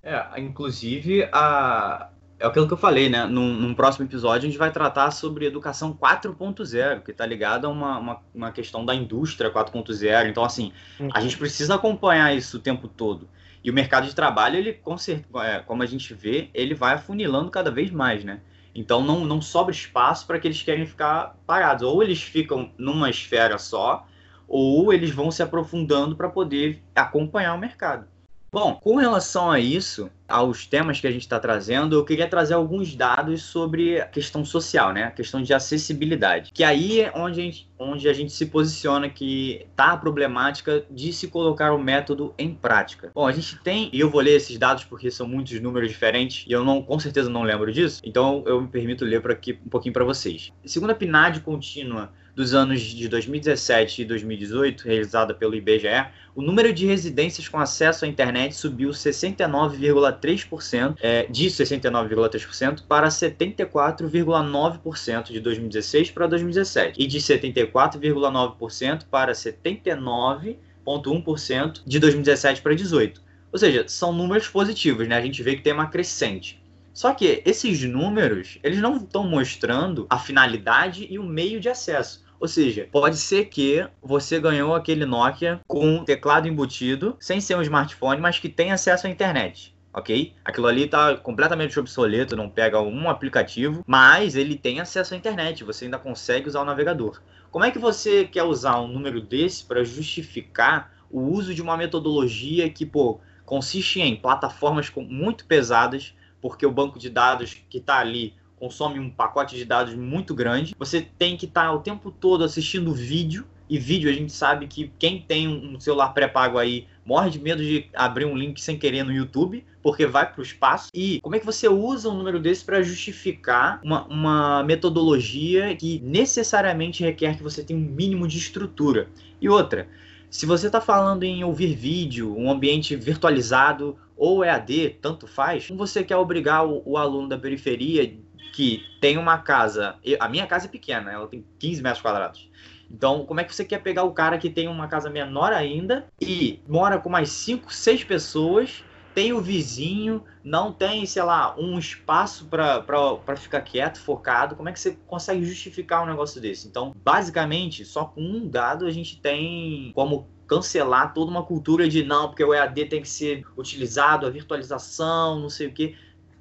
É, 0.04 0.40
inclusive 0.40 1.28
a 1.34 2.12
é 2.38 2.46
aquilo 2.46 2.68
que 2.68 2.74
eu 2.74 2.78
falei, 2.78 3.10
né? 3.10 3.25
Num, 3.25 3.54
num, 3.54 3.74
próximo 3.74 4.06
episódio 4.06 4.48
a 4.48 4.52
gente 4.52 4.58
vai 4.58 4.70
tratar 4.70 5.10
sobre 5.12 5.46
educação 5.46 5.94
4.0, 5.94 7.02
que 7.02 7.12
está 7.12 7.25
ligado 7.25 7.66
a 7.66 7.70
uma, 7.70 7.98
uma, 7.98 8.22
uma, 8.34 8.52
questão 8.52 8.86
da 8.86 8.94
indústria 8.94 9.50
4.0. 9.50 10.30
Então, 10.30 10.44
assim, 10.44 10.74
a 11.14 11.22
gente 11.22 11.38
precisa 11.38 11.75
acompanhar 11.75 12.36
isso 12.36 12.58
o 12.58 12.60
tempo 12.60 12.90
todo. 12.90 13.30
E 13.64 13.72
o 13.72 13.74
mercado 13.74 14.06
de 14.06 14.14
trabalho, 14.14 14.58
ele, 14.58 14.70
é, 14.70 15.60
como 15.60 15.82
a 15.82 15.86
gente 15.86 16.14
vê, 16.14 16.50
ele 16.54 16.75
vai 16.75 16.96
afunilando 16.96 17.50
cada 17.50 17.72
vez 17.72 17.90
mais, 17.90 18.24
né? 18.25 18.42
Então 18.75 19.01
não, 19.01 19.24
não 19.24 19.41
sobra 19.41 19.74
espaço 19.74 20.27
para 20.27 20.38
que 20.38 20.48
eles 20.48 20.62
querem 20.62 20.86
ficar 20.86 21.38
parados. 21.48 21.84
Ou 21.84 22.03
eles 22.03 22.22
ficam 22.22 22.70
numa 22.77 23.10
esfera 23.10 23.58
só, 23.58 24.05
ou 24.48 24.91
eles 24.91 25.12
vão 25.12 25.32
se 25.32 25.41
aprofundando 25.41 26.15
para 26.15 26.29
poder 26.29 26.84
acompanhar 26.94 27.55
o 27.55 27.60
mercado. 27.60 28.05
Bom, 28.51 28.75
com 28.75 28.96
relação 28.96 29.50
a 29.50 29.60
isso, 29.60 30.12
aos 30.27 30.65
temas 30.65 31.00
que 31.00 31.08
a 31.08 31.12
gente 31.12 31.22
está 31.22 31.39
trazendo, 31.39 31.96
eu 31.96 32.03
queria 32.03 32.27
trazer 32.27 32.53
alguns 32.53 32.96
dados 32.96 33.44
sobre 33.44 34.00
a 34.00 34.05
questão 34.05 34.44
social, 34.44 34.91
né? 34.94 35.03
A 35.03 35.12
questão 35.12 35.41
de 35.41 35.53
acessibilidade. 35.53 36.51
Que 36.53 36.63
aí 36.63 37.01
é 37.01 37.12
onde 37.15 37.39
a 37.39 37.44
gente, 37.44 37.70
onde 37.77 38.10
a 38.10 38.13
gente 38.13 38.32
se 38.32 38.46
posiciona 38.48 39.10
que 39.10 39.65
está 39.70 39.91
a 39.91 39.98
problemática 39.98 40.86
de 40.89 41.13
se 41.13 41.27
colocar 41.27 41.74
o 41.74 41.79
método 41.79 42.34
em 42.38 42.53
prática. 42.53 43.12
Bom, 43.13 43.27
a 43.27 43.32
gente 43.32 43.58
tem, 43.60 43.89
e 43.94 44.00
eu 44.00 44.10
vou 44.10 44.22
ler 44.22 44.36
esses 44.36 44.58
dados 44.58 44.84
porque 44.84 45.12
são 45.12 45.27
muitos 45.27 45.60
números 45.60 45.89
diferentes, 45.89 46.46
e 46.48 46.51
eu 46.51 46.63
não, 46.63 46.82
com 46.82 47.00
certeza 47.00 47.29
não 47.29 47.44
lembro 47.44 47.72
disso, 47.72 48.01
então 48.03 48.44
eu 48.46 48.62
me 48.62 48.67
permito 48.67 49.05
ler 49.05 49.22
por 49.22 49.32
aqui 49.32 49.60
um 49.65 49.70
pouquinho 49.70 49.94
para 49.94 50.03
vocês. 50.03 50.51
Segundo 50.65 50.91
a 50.91 50.96
PNAD 50.96 51.41
contínua 51.41 52.12
dos 52.36 52.54
anos 52.54 52.82
de 52.82 53.08
2017 53.08 54.01
e 54.01 54.06
2018, 54.06 54.84
realizada 54.84 55.34
pelo 55.34 55.56
IBGE, 55.56 56.06
o 56.36 56.42
número 56.42 56.74
de 56.74 56.86
residências 56.86 57.48
com 57.48 57.58
acesso 57.58 58.04
à 58.04 58.08
internet 58.08 58.54
subiu 58.54 58.89
69,3%, 58.89 60.98
é, 61.00 61.25
de 61.27 61.48
69,3% 61.48 62.84
para 62.88 63.08
74,9% 63.08 65.32
de 65.32 65.39
2016 65.39 66.12
para 66.12 66.27
2017 66.27 67.01
e 67.01 67.08
de 67.08 67.20
74,9% 67.20 69.06
para 69.10 69.32
79,1% 69.32 71.82
de 71.86 72.00
2017 72.00 72.62
para 72.62 72.72
2018. 72.72 73.24
Ou 73.54 73.58
seja, 73.58 73.88
são 73.88 74.12
números 74.12 74.50
positivos, 74.50 75.08
né? 75.08 75.15
A 75.15 75.22
gente 75.22 75.42
vê 75.42 75.56
que 75.56 75.62
tem 75.62 75.72
uma 75.72 75.88
crescente. 75.88 76.62
Só 76.94 77.13
que 77.13 77.42
esses 77.46 77.82
números, 77.84 78.60
eles 78.62 78.80
não 78.80 78.98
estão 78.98 79.25
mostrando 79.25 80.06
a 80.10 80.20
finalidade 80.20 81.08
e 81.10 81.18
o 81.18 81.24
meio 81.24 81.62
de 81.62 81.70
acesso. 81.70 82.25
Ou 82.39 82.48
seja, 82.48 82.88
pode 82.92 83.18
ser 83.18 83.46
que 83.46 83.88
você 84.01 84.39
ganhou 84.39 84.75
aquele 84.75 85.06
Nokia 85.06 85.60
com 85.68 86.04
teclado 86.04 86.48
embutido, 86.48 87.15
sem 87.20 87.39
ser 87.39 87.56
um 87.56 87.62
smartphone, 87.62 88.22
mas 88.22 88.39
que 88.39 88.50
tem 88.50 88.72
acesso 88.72 89.08
à 89.08 89.10
internet 89.10 89.75
ok? 89.96 90.34
Aquilo 90.44 90.68
ali 90.68 90.84
está 90.84 91.15
completamente 91.15 91.80
obsoleto, 91.80 92.36
não 92.36 92.50
pega 92.50 92.82
um 92.82 93.10
aplicativo, 93.10 93.82
mas 93.88 94.36
ele 94.36 94.58
tem 94.58 94.82
acesso 94.82 95.13
à 95.13 95.18
internet, 95.18 95.63
você 95.63 95.86
ainda 95.86 95.98
consegue 95.98 96.50
usar 96.50 96.62
o 96.62 96.65
navegador. 96.65 97.22
Como 97.50 97.63
é 97.63 97.72
que 97.72 97.80
você 97.80 98.25
quer 98.25 98.44
usar 98.44 98.82
um 98.82 98.89
número 98.89 99.22
desse 99.22 99.63
para 99.63 99.86
justificar 99.86 100.92
o 101.10 101.22
uso 101.22 101.56
de 101.56 101.62
uma 101.62 101.77
metodologia 101.77 102.70
que, 102.70 102.86
pô, 102.86 103.22
consiste 103.46 104.01
em 104.01 104.18
plataformas 104.18 104.92
muito 104.94 105.46
pesadas, 105.46 106.13
porque 106.42 106.65
o 106.65 106.72
banco 106.72 107.00
de 107.00 107.10
dados 107.10 107.56
que 107.70 107.77
está 107.77 108.00
ali 108.00 108.34
consome 108.60 109.00
um 109.00 109.10
pacote 109.10 109.56
de 109.56 109.66
dados 109.66 109.96
muito 109.96 110.34
grande. 110.34 110.76
Você 110.78 111.02
tem 111.02 111.38
que 111.38 111.46
estar 111.46 111.66
tá 111.66 111.74
o 111.74 111.80
tempo 111.80 112.12
todo 112.12 112.44
assistindo 112.44 112.94
vídeo. 112.94 113.46
E 113.68 113.80
vídeo 113.80 114.10
a 114.12 114.14
gente 114.14 114.32
sabe 114.32 114.68
que 114.68 114.92
quem 115.00 115.20
tem 115.20 115.48
um 115.48 115.80
celular 115.80 116.10
pré-pago 116.10 116.60
aí 116.60 116.88
morre 117.04 117.32
de 117.32 117.40
medo 117.40 117.64
de 117.64 117.88
abrir 117.96 118.26
um 118.26 118.38
link 118.38 118.62
sem 118.62 118.78
querer 118.78 119.04
no 119.04 119.12
YouTube, 119.12 119.66
porque 119.82 120.06
vai 120.06 120.32
para 120.32 120.40
o 120.40 120.44
espaço. 120.44 120.90
E 120.94 121.20
como 121.22 121.36
é 121.36 121.40
que 121.40 121.46
você 121.46 121.68
usa 121.68 122.10
um 122.10 122.16
número 122.16 122.40
desse 122.40 122.64
para 122.64 122.84
justificar 122.84 123.80
uma, 123.84 124.06
uma 124.06 124.64
metodologia 124.64 125.76
que 125.76 126.00
necessariamente 126.04 127.04
requer 127.04 127.38
que 127.38 127.44
você 127.44 127.64
tenha 127.64 127.80
um 127.80 127.84
mínimo 127.84 128.28
de 128.28 128.38
estrutura? 128.38 129.08
E 129.42 129.50
outra, 129.50 129.88
se 130.30 130.46
você 130.46 130.68
está 130.68 130.82
falando 130.82 131.24
em 131.24 131.44
ouvir 131.44 131.76
vídeo, 131.76 132.36
um 132.38 132.52
ambiente 132.52 132.96
virtualizado 132.96 133.98
ou 134.18 134.44
EAD, 134.44 134.98
tanto 135.02 135.28
faz, 135.28 135.68
como 135.68 135.80
você 135.80 136.04
quer 136.04 136.18
obrigar 136.18 136.66
o, 136.68 136.82
o 136.86 136.98
aluno 136.98 137.28
da 137.28 137.38
periferia 137.38 138.06
que 138.54 138.84
tem 139.00 139.18
uma 139.18 139.38
casa. 139.38 139.96
A 140.20 140.30
minha 140.30 140.48
casa 140.48 140.66
é 140.66 140.70
pequena, 140.70 141.12
ela 141.12 141.28
tem 141.28 141.46
15 141.60 141.82
metros 141.82 142.02
quadrados. 142.02 142.50
Então, 142.90 143.25
como 143.25 143.40
é 143.40 143.44
que 143.44 143.55
você 143.55 143.66
quer 143.66 143.79
pegar 143.79 144.03
o 144.03 144.12
cara 144.12 144.38
que 144.38 144.50
tem 144.50 144.68
uma 144.68 144.88
casa 144.88 145.10
menor 145.10 145.51
ainda 145.51 146.08
e 146.22 146.60
mora 146.68 147.00
com 147.00 147.10
mais 147.10 147.29
5, 147.29 147.74
6 147.74 148.03
pessoas, 148.03 148.84
tem 149.14 149.34
o 149.34 149.42
vizinho, 149.42 150.24
não 150.44 150.72
tem, 150.72 151.05
sei 151.05 151.24
lá, 151.24 151.55
um 151.58 151.79
espaço 151.79 152.46
para 152.46 153.36
ficar 153.38 153.62
quieto, 153.62 154.00
focado? 154.00 154.55
Como 154.55 154.70
é 154.70 154.72
que 154.72 154.79
você 154.79 154.98
consegue 155.08 155.44
justificar 155.46 156.03
um 156.03 156.05
negócio 156.05 156.40
desse? 156.40 156.68
Então, 156.68 156.94
basicamente, 157.03 157.86
só 157.86 158.05
com 158.05 158.22
um 158.22 158.48
dado 158.48 158.86
a 158.86 158.92
gente 158.92 159.20
tem 159.20 159.92
como 159.96 160.27
cancelar 160.48 161.14
toda 161.14 161.31
uma 161.31 161.44
cultura 161.44 161.90
de 161.90 162.03
não, 162.03 162.27
porque 162.27 162.44
o 162.44 162.53
EAD 162.53 162.86
tem 162.86 163.01
que 163.01 163.10
ser 163.10 163.44
utilizado, 163.58 164.27
a 164.27 164.29
virtualização, 164.29 165.40
não 165.40 165.50
sei 165.50 165.68
o 165.68 165.74
quê. 165.74 165.96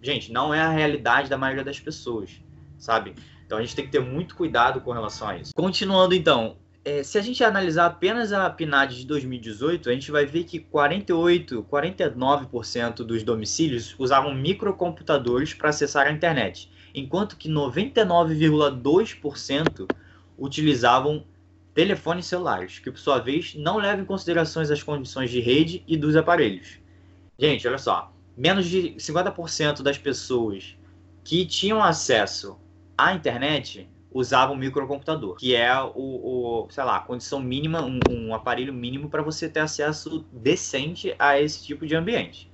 Gente, 0.04 0.30
não 0.30 0.52
é 0.52 0.60
a 0.60 0.68
realidade 0.68 1.30
da 1.30 1.38
maioria 1.38 1.64
das 1.64 1.80
pessoas, 1.80 2.28
sabe? 2.76 3.14
Então 3.46 3.56
a 3.56 3.62
gente 3.62 3.74
tem 3.74 3.86
que 3.86 3.90
ter 3.90 4.00
muito 4.00 4.36
cuidado 4.36 4.82
com 4.82 4.92
relação 4.92 5.28
a 5.28 5.38
isso. 5.38 5.54
Continuando 5.54 6.14
então, 6.14 6.58
é, 6.84 7.02
se 7.02 7.16
a 7.16 7.22
gente 7.22 7.42
analisar 7.42 7.86
apenas 7.86 8.30
a 8.30 8.50
PNAD 8.50 8.98
de 8.98 9.06
2018, 9.06 9.88
a 9.88 9.94
gente 9.94 10.10
vai 10.10 10.26
ver 10.26 10.44
que 10.44 10.58
48, 10.58 11.66
49% 11.70 12.96
dos 12.96 13.22
domicílios 13.22 13.94
usavam 13.98 14.34
microcomputadores 14.34 15.54
para 15.54 15.70
acessar 15.70 16.06
a 16.06 16.12
internet, 16.12 16.70
enquanto 16.94 17.38
que 17.38 17.48
99,2% 17.48 19.90
utilizavam 20.36 21.24
telefones 21.72 22.26
celulares, 22.26 22.78
que 22.78 22.90
por 22.90 22.98
sua 22.98 23.20
vez 23.20 23.54
não 23.54 23.78
levam 23.78 24.02
em 24.02 24.06
consideração 24.06 24.62
as 24.62 24.82
condições 24.82 25.30
de 25.30 25.40
rede 25.40 25.82
e 25.88 25.96
dos 25.96 26.14
aparelhos. 26.14 26.78
Gente, 27.38 27.66
olha 27.66 27.78
só, 27.78 28.13
menos 28.36 28.66
de 28.66 28.94
50% 28.94 29.82
das 29.82 29.98
pessoas 29.98 30.76
que 31.22 31.46
tinham 31.46 31.80
acesso 31.82 32.58
à 32.96 33.12
internet 33.12 33.88
usavam 34.12 34.56
microcomputador, 34.56 35.36
que 35.36 35.56
é 35.56 35.74
o, 35.82 35.92
o 35.96 36.68
sei 36.70 36.84
lá, 36.84 36.98
a 36.98 37.00
condição 37.00 37.40
mínima, 37.40 37.82
um, 37.82 37.98
um 38.08 38.32
aparelho 38.34 38.72
mínimo 38.72 39.10
para 39.10 39.22
você 39.22 39.48
ter 39.48 39.58
acesso 39.60 40.24
decente 40.32 41.16
a 41.18 41.40
esse 41.40 41.64
tipo 41.64 41.84
de 41.84 41.96
ambiente. 41.96 42.48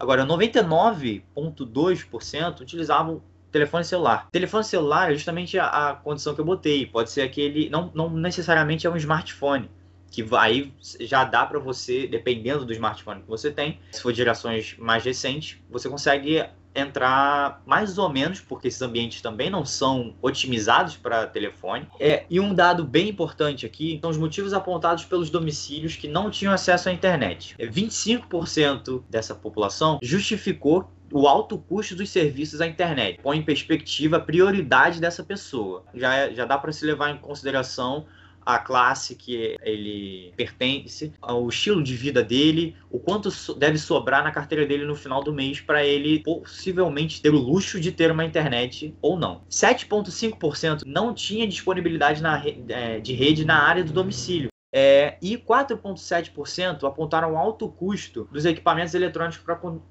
Agora, 0.00 0.24
99,2% 0.24 2.60
utilizavam 2.60 3.22
telefone 3.52 3.84
celular. 3.84 4.28
Telefone 4.32 4.64
celular 4.64 5.12
é 5.12 5.14
justamente 5.14 5.58
a, 5.58 5.90
a, 5.90 5.94
condição 5.94 6.34
que 6.34 6.40
eu 6.40 6.44
botei. 6.44 6.86
Pode 6.86 7.10
ser 7.10 7.20
aquele, 7.20 7.68
não, 7.68 7.92
não 7.94 8.08
necessariamente 8.08 8.86
é 8.86 8.90
um 8.90 8.96
smartphone 8.96 9.70
que 10.12 10.24
aí 10.36 10.72
já 11.00 11.24
dá 11.24 11.46
para 11.46 11.58
você, 11.58 12.06
dependendo 12.06 12.66
do 12.66 12.72
smartphone 12.72 13.22
que 13.22 13.28
você 13.28 13.50
tem, 13.50 13.80
se 13.90 14.02
for 14.02 14.12
de 14.12 14.18
gerações 14.18 14.76
mais 14.78 15.02
recentes, 15.02 15.58
você 15.70 15.88
consegue 15.88 16.44
entrar 16.74 17.62
mais 17.66 17.98
ou 17.98 18.08
menos, 18.08 18.40
porque 18.40 18.68
esses 18.68 18.80
ambientes 18.80 19.20
também 19.20 19.50
não 19.50 19.64
são 19.64 20.14
otimizados 20.22 20.96
para 20.96 21.26
telefone. 21.26 21.86
É, 21.98 22.24
e 22.28 22.38
um 22.40 22.54
dado 22.54 22.84
bem 22.84 23.08
importante 23.08 23.66
aqui 23.66 23.98
são 24.02 24.10
os 24.10 24.16
motivos 24.16 24.52
apontados 24.52 25.04
pelos 25.04 25.30
domicílios 25.30 25.96
que 25.96 26.08
não 26.08 26.30
tinham 26.30 26.52
acesso 26.52 26.88
à 26.88 26.92
internet. 26.92 27.56
25% 27.58 28.98
é, 28.98 29.02
dessa 29.10 29.34
população 29.34 29.98
justificou 30.02 30.90
o 31.12 31.28
alto 31.28 31.58
custo 31.58 31.94
dos 31.94 32.08
serviços 32.08 32.60
à 32.60 32.66
internet. 32.66 33.20
Põe 33.22 33.38
em 33.38 33.42
perspectiva 33.42 34.16
a 34.16 34.20
prioridade 34.20 34.98
dessa 34.98 35.22
pessoa. 35.22 35.84
Já, 35.94 36.14
é, 36.14 36.34
já 36.34 36.46
dá 36.46 36.56
para 36.56 36.72
se 36.72 36.86
levar 36.86 37.10
em 37.10 37.18
consideração 37.18 38.06
a 38.44 38.58
classe 38.58 39.14
que 39.14 39.56
ele 39.62 40.32
pertence, 40.36 41.12
o 41.22 41.48
estilo 41.48 41.82
de 41.82 41.94
vida 41.94 42.22
dele, 42.22 42.76
o 42.90 42.98
quanto 42.98 43.30
deve 43.54 43.78
sobrar 43.78 44.22
na 44.22 44.30
carteira 44.30 44.66
dele 44.66 44.84
no 44.84 44.94
final 44.94 45.22
do 45.22 45.32
mês 45.32 45.60
para 45.60 45.84
ele 45.84 46.20
possivelmente 46.20 47.20
ter 47.20 47.30
o 47.30 47.38
luxo 47.38 47.80
de 47.80 47.92
ter 47.92 48.10
uma 48.10 48.24
internet 48.24 48.94
ou 49.00 49.18
não. 49.18 49.42
7,5% 49.50 50.82
não 50.84 51.14
tinha 51.14 51.46
disponibilidade 51.46 52.22
na, 52.22 52.42
é, 52.68 53.00
de 53.00 53.12
rede 53.12 53.44
na 53.44 53.62
área 53.62 53.84
do 53.84 53.92
domicílio. 53.92 54.50
É, 54.74 55.18
e 55.20 55.36
4,7% 55.36 56.84
apontaram 56.84 57.36
alto 57.36 57.68
custo 57.68 58.26
dos 58.32 58.46
equipamentos 58.46 58.94
eletrônicos 58.94 59.38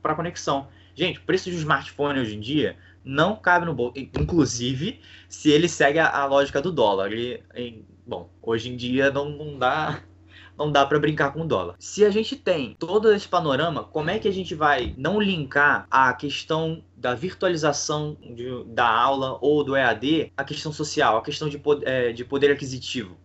para 0.02 0.16
conexão. 0.16 0.68
Gente, 0.96 1.20
o 1.20 1.24
preço 1.24 1.50
de 1.52 1.56
um 1.56 1.60
smartphone 1.60 2.20
hoje 2.20 2.36
em 2.36 2.40
dia 2.40 2.76
não 3.04 3.36
cabe 3.36 3.66
no 3.66 3.74
bolso. 3.74 3.94
Inclusive, 3.98 5.00
se 5.30 5.50
ele 5.50 5.68
segue 5.68 6.00
a, 6.00 6.10
a 6.10 6.26
lógica 6.26 6.62
do 6.62 6.72
dólar. 6.72 7.12
Ele, 7.12 7.44
em, 7.56 7.86
bom, 8.06 8.30
hoje 8.42 8.70
em 8.70 8.76
dia 8.76 9.12
não, 9.12 9.30
não 9.30 9.58
dá 9.58 10.02
não 10.58 10.72
dá 10.72 10.86
para 10.86 11.00
brincar 11.00 11.32
com 11.32 11.42
o 11.42 11.48
dólar. 11.48 11.76
Se 11.80 12.06
a 12.06 12.10
gente 12.10 12.36
tem 12.36 12.76
todo 12.78 13.12
esse 13.12 13.28
panorama, 13.28 13.84
como 13.84 14.10
é 14.10 14.20
que 14.20 14.28
a 14.28 14.32
gente 14.32 14.54
vai 14.54 14.94
não 14.98 15.20
linkar 15.20 15.88
a 15.90 16.14
questão 16.14 16.84
da 16.96 17.16
virtualização 17.16 18.18
de, 18.22 18.64
da 18.66 18.88
aula 18.88 19.38
ou 19.42 19.64
do 19.64 19.76
EAD 19.76 20.32
à 20.38 20.44
questão 20.44 20.72
social, 20.72 21.18
a 21.18 21.24
questão 21.24 21.50
de, 21.50 21.60
é, 21.84 22.12
de 22.12 22.24
poder 22.24 22.52
aquisitivo? 22.52 23.18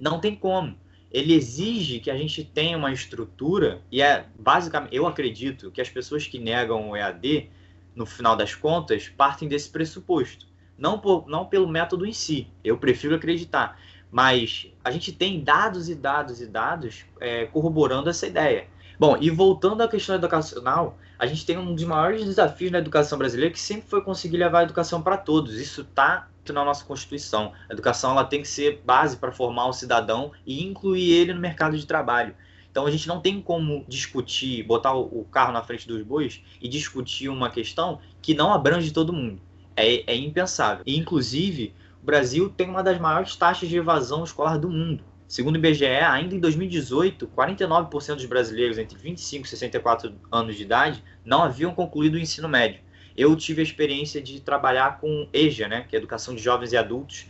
Não 0.00 0.20
tem 0.20 0.36
como. 0.36 0.76
Ele 1.10 1.32
exige 1.32 2.00
que 2.00 2.10
a 2.10 2.16
gente 2.16 2.44
tenha 2.44 2.76
uma 2.76 2.92
estrutura, 2.92 3.82
e 3.90 4.02
é 4.02 4.26
basicamente, 4.38 4.94
eu 4.94 5.06
acredito 5.06 5.70
que 5.70 5.80
as 5.80 5.88
pessoas 5.88 6.26
que 6.26 6.38
negam 6.38 6.90
o 6.90 6.96
EAD 6.96 7.50
no 7.98 8.06
final 8.06 8.36
das 8.36 8.54
contas, 8.54 9.08
partem 9.08 9.48
desse 9.48 9.68
pressuposto. 9.68 10.46
Não, 10.78 10.98
por, 10.98 11.26
não 11.26 11.44
pelo 11.44 11.68
método 11.68 12.06
em 12.06 12.12
si, 12.12 12.46
eu 12.62 12.78
prefiro 12.78 13.16
acreditar. 13.16 13.78
Mas 14.10 14.66
a 14.82 14.90
gente 14.90 15.12
tem 15.12 15.42
dados 15.42 15.88
e 15.88 15.94
dados 15.94 16.40
e 16.40 16.46
dados 16.46 17.04
é, 17.20 17.46
corroborando 17.46 18.08
essa 18.08 18.26
ideia. 18.26 18.66
Bom, 18.98 19.16
e 19.20 19.30
voltando 19.30 19.82
à 19.82 19.88
questão 19.88 20.14
educacional, 20.16 20.98
a 21.18 21.26
gente 21.26 21.46
tem 21.46 21.56
um 21.56 21.74
dos 21.74 21.84
maiores 21.84 22.24
desafios 22.24 22.72
na 22.72 22.78
educação 22.78 23.18
brasileira 23.18 23.52
que 23.52 23.60
sempre 23.60 23.88
foi 23.88 24.02
conseguir 24.02 24.38
levar 24.38 24.60
a 24.60 24.62
educação 24.64 25.00
para 25.02 25.16
todos. 25.16 25.54
Isso 25.54 25.82
está 25.82 26.28
na 26.52 26.64
nossa 26.64 26.84
Constituição. 26.84 27.52
A 27.68 27.72
educação 27.72 28.12
ela 28.12 28.24
tem 28.24 28.40
que 28.40 28.48
ser 28.48 28.82
base 28.84 29.16
para 29.16 29.30
formar 29.30 29.66
o 29.66 29.72
cidadão 29.72 30.32
e 30.46 30.64
incluir 30.64 31.12
ele 31.12 31.34
no 31.34 31.40
mercado 31.40 31.76
de 31.76 31.86
trabalho. 31.86 32.34
Então 32.70 32.86
a 32.86 32.90
gente 32.90 33.06
não 33.08 33.20
tem 33.20 33.40
como 33.40 33.84
discutir, 33.88 34.62
botar 34.62 34.94
o 34.94 35.26
carro 35.30 35.52
na 35.52 35.62
frente 35.62 35.86
dos 35.86 36.02
bois 36.02 36.42
e 36.60 36.68
discutir 36.68 37.28
uma 37.28 37.50
questão 37.50 38.00
que 38.22 38.34
não 38.34 38.52
abrange 38.52 38.92
todo 38.92 39.12
mundo. 39.12 39.40
É, 39.76 40.12
é 40.12 40.16
impensável. 40.16 40.82
E, 40.86 40.96
inclusive, 40.96 41.74
Brasil 42.08 42.48
tem 42.48 42.70
uma 42.70 42.82
das 42.82 42.98
maiores 42.98 43.36
taxas 43.36 43.68
de 43.68 43.76
evasão 43.76 44.24
escolar 44.24 44.56
do 44.56 44.70
mundo. 44.70 45.04
Segundo 45.26 45.56
o 45.56 45.58
IBGE, 45.58 45.84
ainda 45.84 46.34
em 46.34 46.40
2018, 46.40 47.28
49% 47.36 48.14
dos 48.14 48.24
brasileiros 48.24 48.78
entre 48.78 48.96
25 48.96 49.44
e 49.44 49.48
64 49.50 50.14
anos 50.32 50.56
de 50.56 50.62
idade 50.62 51.04
não 51.22 51.42
haviam 51.42 51.74
concluído 51.74 52.14
o 52.14 52.18
ensino 52.18 52.48
médio. 52.48 52.80
Eu 53.14 53.36
tive 53.36 53.60
a 53.60 53.62
experiência 53.62 54.22
de 54.22 54.40
trabalhar 54.40 54.98
com 54.98 55.28
EJA, 55.34 55.68
né, 55.68 55.84
que 55.86 55.94
é 55.94 55.98
Educação 55.98 56.34
de 56.34 56.42
Jovens 56.42 56.72
e 56.72 56.78
Adultos, 56.78 57.26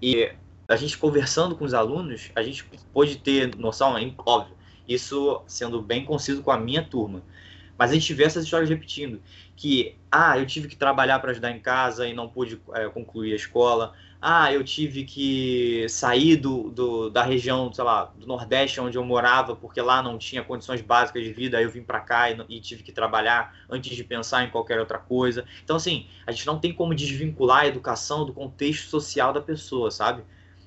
e 0.00 0.32
a 0.66 0.76
gente 0.76 0.96
conversando 0.96 1.54
com 1.54 1.66
os 1.66 1.74
alunos, 1.74 2.30
a 2.34 2.42
gente 2.42 2.64
pôde 2.90 3.18
ter 3.18 3.54
noção, 3.56 3.98
é 3.98 4.14
óbvio, 4.16 4.56
isso 4.88 5.42
sendo 5.46 5.82
bem 5.82 6.06
conciso 6.06 6.42
com 6.42 6.50
a 6.50 6.56
minha 6.56 6.82
turma. 6.82 7.22
Mas 7.82 7.90
a 7.90 7.94
gente 7.94 8.14
vê 8.14 8.22
essas 8.22 8.44
histórias 8.44 8.70
repetindo, 8.70 9.20
que, 9.56 9.96
ah, 10.08 10.38
eu 10.38 10.46
tive 10.46 10.68
que 10.68 10.76
trabalhar 10.76 11.18
para 11.18 11.32
ajudar 11.32 11.50
em 11.50 11.58
casa 11.58 12.06
e 12.06 12.14
não 12.14 12.28
pude 12.28 12.62
é, 12.74 12.88
concluir 12.88 13.32
a 13.32 13.34
escola, 13.34 13.92
ah, 14.20 14.52
eu 14.52 14.62
tive 14.62 15.02
que 15.02 15.84
sair 15.88 16.36
do, 16.36 16.70
do, 16.70 17.10
da 17.10 17.24
região, 17.24 17.72
sei 17.72 17.82
lá, 17.82 18.04
do 18.16 18.24
Nordeste, 18.24 18.80
onde 18.80 18.96
eu 18.96 19.04
morava, 19.04 19.56
porque 19.56 19.80
lá 19.80 20.00
não 20.00 20.16
tinha 20.16 20.44
condições 20.44 20.80
básicas 20.80 21.24
de 21.24 21.32
vida, 21.32 21.58
aí 21.58 21.64
eu 21.64 21.70
vim 21.72 21.82
para 21.82 21.98
cá 21.98 22.30
e, 22.30 22.38
e, 22.48 22.60
tive 22.60 22.84
que 22.84 22.92
trabalhar 22.92 23.52
antes 23.68 23.96
de 23.96 24.04
pensar 24.04 24.44
em 24.44 24.50
qualquer 24.50 24.78
outra 24.78 24.98
coisa. 24.98 25.44
Então, 25.64 25.74
assim, 25.74 26.06
a 26.24 26.30
gente 26.30 26.46
não 26.46 26.60
tem 26.60 26.72
como 26.72 26.94
desvincular 26.94 27.62
a 27.62 27.66
educação 27.66 28.24
do 28.24 28.32
contexto 28.32 28.88
social 28.90 29.32
da 29.32 29.40
pessoa, 29.40 29.90
sabe? 29.90 30.22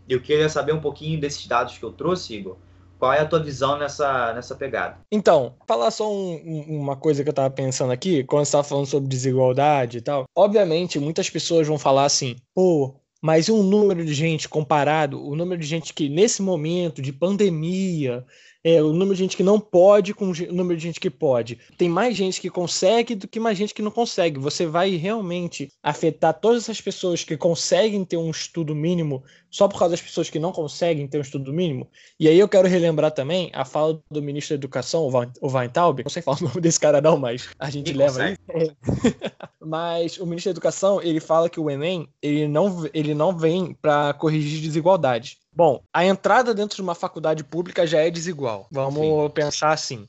Eu 0.10 0.20
queria 0.20 0.50
saber 0.50 0.74
um 0.74 0.82
pouquinho 0.82 1.18
desses 1.18 1.48
dados 1.48 1.78
que 1.78 1.86
eu 1.86 1.94
trouxe, 1.94 2.36
Igor. 2.36 2.58
Qual 2.98 3.12
é 3.14 3.20
a 3.20 3.26
tua 3.26 3.42
visão 3.42 3.78
nessa, 3.78 4.34
nessa 4.34 4.56
pegada? 4.56 4.98
Então, 5.12 5.56
falar 5.68 5.92
só 5.92 6.12
um, 6.12 6.66
uma 6.68 6.96
coisa 6.96 7.24
que 7.24 7.30
eu 7.30 7.34
tava 7.34 7.50
pensando 7.50 7.92
aqui, 7.92 8.24
quando 8.24 8.46
você 8.46 8.54
tava 8.54 8.64
falando 8.64 8.86
sobre 8.86 9.10
desigualdade 9.10 9.98
e 9.98 10.02
tal. 10.02 10.26
Obviamente, 10.36 11.00
muitas 11.00 11.30
pessoas 11.30 11.68
vão 11.68 11.78
falar 11.78 12.06
assim, 12.06 12.36
pô, 12.54 12.96
mas 13.22 13.50
um 13.50 13.64
número 13.64 14.06
de 14.06 14.14
gente 14.14 14.48
comparado, 14.48 15.20
o 15.26 15.36
número 15.36 15.60
de 15.60 15.68
gente 15.68 15.94
que 15.94 16.08
nesse 16.08 16.42
momento 16.42 17.02
de 17.02 17.12
pandemia, 17.12 18.24
é, 18.66 18.82
o 18.82 18.92
número 18.92 19.14
de 19.14 19.22
gente 19.22 19.38
que 19.38 19.44
não 19.44 19.60
pode 19.60 20.12
com 20.12 20.32
o 20.32 20.34
número 20.52 20.76
de 20.76 20.84
gente 20.84 21.00
que 21.00 21.12
pode. 21.12 21.60
Tem 21.78 21.88
mais 21.88 22.18
gente 22.18 22.42
que 22.42 22.50
consegue 22.50 23.14
do 23.14 23.28
que 23.28 23.40
mais 23.40 23.56
gente 23.56 23.76
que 23.76 23.82
não 23.84 23.92
consegue. 23.92 24.40
Você 24.40 24.66
vai 24.66 24.96
realmente 24.96 25.72
afetar 25.84 26.34
todas 26.34 26.64
essas 26.64 26.82
pessoas 26.82 27.24
que 27.24 27.38
conseguem 27.38 28.04
ter 28.04 28.18
um 28.18 28.32
estudo 28.32 28.74
mínimo 28.74 29.24
só 29.52 29.68
por 29.68 29.78
causa 29.78 29.92
das 29.92 30.02
pessoas 30.02 30.32
que 30.32 30.40
não 30.40 30.52
conseguem 30.52 31.08
ter 31.08 31.20
um 31.20 31.22
estudo 31.22 31.54
mínimo? 31.54 31.88
E 32.20 32.28
aí 32.28 32.40
eu 32.40 32.50
quero 32.50 32.68
relembrar 32.68 33.12
também 33.12 33.52
a 33.54 33.64
fala 33.64 34.02
do 34.10 34.20
ministro 34.20 34.58
da 34.58 34.60
Educação, 34.60 35.08
o 35.40 35.48
Weintraub. 35.48 36.00
Não 36.04 36.10
sei 36.10 36.24
falar 36.24 36.38
o 36.42 36.46
nome 36.46 36.60
desse 36.60 36.80
cara 36.80 37.00
não, 37.00 37.20
mas 37.20 37.48
a 37.60 37.70
gente 37.70 37.92
Quem 37.92 37.98
leva 37.98 38.24
aí. 38.24 38.38
mas 39.62 40.18
o 40.18 40.26
ministro 40.26 40.52
da 40.52 40.56
Educação, 40.56 41.00
ele 41.04 41.20
fala 41.20 41.52
que 41.52 41.60
o 41.60 41.70
Enem, 41.70 42.08
ele 42.20 42.48
não, 42.48 42.90
ele 42.96 43.14
não 43.14 43.38
vem 43.38 43.76
para 43.80 44.12
corrigir 44.16 44.60
desigualdades 44.60 45.38
Bom, 45.56 45.82
a 45.94 46.04
entrada 46.04 46.54
dentro 46.54 46.76
de 46.76 46.82
uma 46.82 46.94
faculdade 46.94 47.44
pública 47.44 47.88
já 47.88 48.02
é 48.02 48.12
desigual. 48.12 48.68
Vamos 48.70 49.00
Sim. 49.00 49.30
pensar 49.34 49.72
assim. 49.72 50.08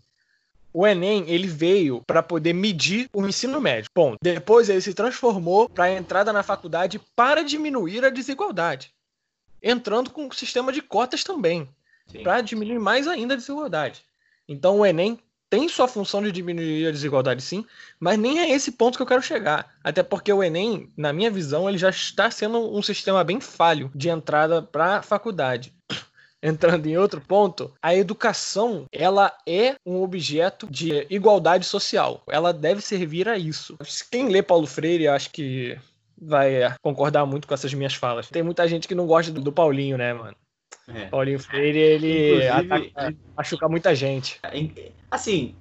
O 0.72 0.86
Enem 0.86 1.24
ele 1.28 1.46
veio 1.46 2.02
para 2.06 2.22
poder 2.22 2.52
medir 2.52 3.08
o 3.14 3.24
ensino 3.24 3.60
médio. 3.60 3.88
Bom, 3.94 4.16
depois 4.20 4.68
ele 4.68 4.80
se 4.80 4.92
transformou 4.92 5.68
para 5.68 5.84
a 5.84 5.92
entrada 5.92 6.32
na 6.32 6.42
faculdade 6.42 7.00
para 7.14 7.42
diminuir 7.42 8.04
a 8.04 8.10
desigualdade, 8.10 8.92
entrando 9.62 10.10
com 10.10 10.26
o 10.26 10.34
sistema 10.34 10.72
de 10.72 10.82
cotas 10.82 11.22
também, 11.24 11.66
para 12.22 12.40
diminuir 12.40 12.78
mais 12.78 13.06
ainda 13.06 13.34
a 13.34 13.36
desigualdade. 13.36 14.04
Então 14.48 14.80
o 14.80 14.84
Enem 14.84 15.18
tem 15.48 15.68
sua 15.68 15.86
função 15.86 16.22
de 16.22 16.32
diminuir 16.32 16.86
a 16.86 16.90
desigualdade, 16.90 17.42
sim, 17.42 17.64
mas 18.00 18.18
nem 18.18 18.40
é 18.40 18.50
esse 18.50 18.72
ponto 18.72 18.96
que 18.96 19.02
eu 19.02 19.06
quero 19.06 19.22
chegar. 19.22 19.74
Até 19.82 20.02
porque 20.02 20.32
o 20.32 20.42
Enem, 20.42 20.90
na 20.96 21.12
minha 21.12 21.30
visão, 21.30 21.68
ele 21.68 21.78
já 21.78 21.90
está 21.90 22.30
sendo 22.30 22.76
um 22.76 22.82
sistema 22.82 23.22
bem 23.22 23.40
falho 23.40 23.90
de 23.94 24.08
entrada 24.08 24.60
para 24.60 24.98
a 24.98 25.02
faculdade. 25.02 25.72
Entrando 26.42 26.86
em 26.86 26.96
outro 26.96 27.20
ponto, 27.20 27.72
a 27.82 27.94
educação 27.94 28.86
ela 28.92 29.32
é 29.46 29.74
um 29.84 30.02
objeto 30.02 30.66
de 30.70 31.06
igualdade 31.08 31.64
social. 31.64 32.22
Ela 32.28 32.52
deve 32.52 32.82
servir 32.82 33.28
a 33.28 33.38
isso. 33.38 33.76
Quem 34.10 34.28
lê 34.28 34.42
Paulo 34.42 34.66
Freire, 34.66 35.08
acho 35.08 35.30
que 35.30 35.76
vai 36.16 36.74
concordar 36.82 37.26
muito 37.26 37.48
com 37.48 37.54
essas 37.54 37.72
minhas 37.74 37.94
falas. 37.94 38.28
Tem 38.28 38.42
muita 38.42 38.68
gente 38.68 38.86
que 38.86 38.94
não 38.94 39.06
gosta 39.06 39.32
do 39.32 39.52
Paulinho, 39.52 39.96
né, 39.96 40.12
mano? 40.12 40.36
É. 40.88 41.06
Paulinho 41.06 41.38
Freire, 41.38 41.78
ele 41.78 42.48
ataca, 42.48 43.14
machuca 43.36 43.68
muita 43.68 43.94
gente. 43.94 44.38
É, 44.42 44.92
assim, 45.10 45.54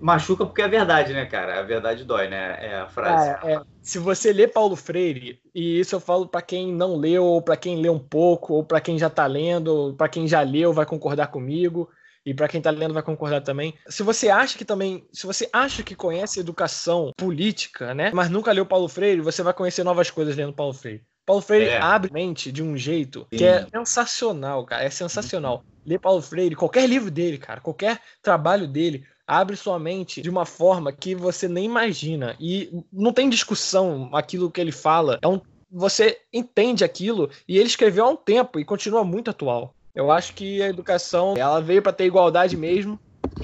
machuca 0.00 0.46
porque 0.46 0.62
é 0.62 0.68
verdade, 0.68 1.12
né, 1.12 1.26
cara? 1.26 1.58
A 1.58 1.62
verdade 1.62 2.04
dói, 2.04 2.28
né? 2.28 2.58
É 2.60 2.76
a 2.76 2.86
frase. 2.86 3.30
É, 3.46 3.54
é. 3.54 3.60
Se 3.82 3.98
você 3.98 4.32
lê 4.32 4.46
Paulo 4.46 4.76
Freire, 4.76 5.40
e 5.54 5.80
isso 5.80 5.94
eu 5.94 6.00
falo 6.00 6.28
para 6.28 6.42
quem 6.42 6.72
não 6.72 6.96
leu, 6.96 7.24
ou 7.24 7.42
para 7.42 7.56
quem 7.56 7.80
lê 7.80 7.88
um 7.88 7.98
pouco, 7.98 8.54
ou 8.54 8.64
para 8.64 8.80
quem 8.80 8.98
já 8.98 9.10
tá 9.10 9.26
lendo, 9.26 9.68
ou 9.68 9.94
para 9.94 10.08
quem 10.08 10.28
já 10.28 10.42
leu, 10.42 10.72
vai 10.72 10.86
concordar 10.86 11.28
comigo. 11.28 11.88
E 12.26 12.34
para 12.34 12.48
quem 12.48 12.60
tá 12.60 12.68
lendo 12.70 12.92
vai 12.92 13.02
concordar 13.02 13.40
também. 13.40 13.72
Se 13.88 14.02
você 14.02 14.28
acha 14.28 14.58
que 14.58 14.64
também, 14.64 15.06
se 15.10 15.26
você 15.26 15.48
acha 15.50 15.82
que 15.82 15.94
conhece 15.94 16.38
educação 16.38 17.10
política, 17.16 17.94
né, 17.94 18.10
mas 18.12 18.28
nunca 18.28 18.52
leu 18.52 18.66
Paulo 18.66 18.86
Freire, 18.86 19.22
você 19.22 19.42
vai 19.42 19.54
conhecer 19.54 19.82
novas 19.82 20.10
coisas 20.10 20.36
lendo 20.36 20.52
Paulo 20.52 20.74
Freire. 20.74 21.02
Paulo 21.28 21.42
Freire 21.42 21.66
é. 21.66 21.78
abre 21.78 22.10
mente 22.10 22.50
de 22.50 22.62
um 22.62 22.74
jeito 22.74 23.26
Sim. 23.30 23.36
que 23.36 23.44
é 23.44 23.66
sensacional, 23.70 24.64
cara. 24.64 24.82
É 24.82 24.88
sensacional. 24.88 25.62
Ler 25.84 25.98
Paulo 25.98 26.22
Freire, 26.22 26.56
qualquer 26.56 26.88
livro 26.88 27.10
dele, 27.10 27.36
cara, 27.36 27.60
qualquer 27.60 28.00
trabalho 28.22 28.66
dele, 28.66 29.04
abre 29.26 29.54
sua 29.54 29.78
mente 29.78 30.22
de 30.22 30.30
uma 30.30 30.46
forma 30.46 30.90
que 30.90 31.14
você 31.14 31.46
nem 31.46 31.66
imagina. 31.66 32.34
E 32.40 32.82
não 32.90 33.12
tem 33.12 33.28
discussão 33.28 34.08
aquilo 34.14 34.50
que 34.50 34.58
ele 34.58 34.72
fala. 34.72 35.18
É 35.20 35.28
um, 35.28 35.38
você 35.70 36.18
entende 36.32 36.82
aquilo 36.82 37.28
e 37.46 37.58
ele 37.58 37.66
escreveu 37.68 38.06
há 38.06 38.08
um 38.08 38.16
tempo 38.16 38.58
e 38.58 38.64
continua 38.64 39.04
muito 39.04 39.28
atual. 39.28 39.74
Eu 39.94 40.10
acho 40.10 40.32
que 40.32 40.62
a 40.62 40.68
educação 40.68 41.34
ela 41.36 41.60
veio 41.60 41.82
para 41.82 41.92
ter 41.92 42.06
igualdade 42.06 42.56
mesmo. 42.56 42.98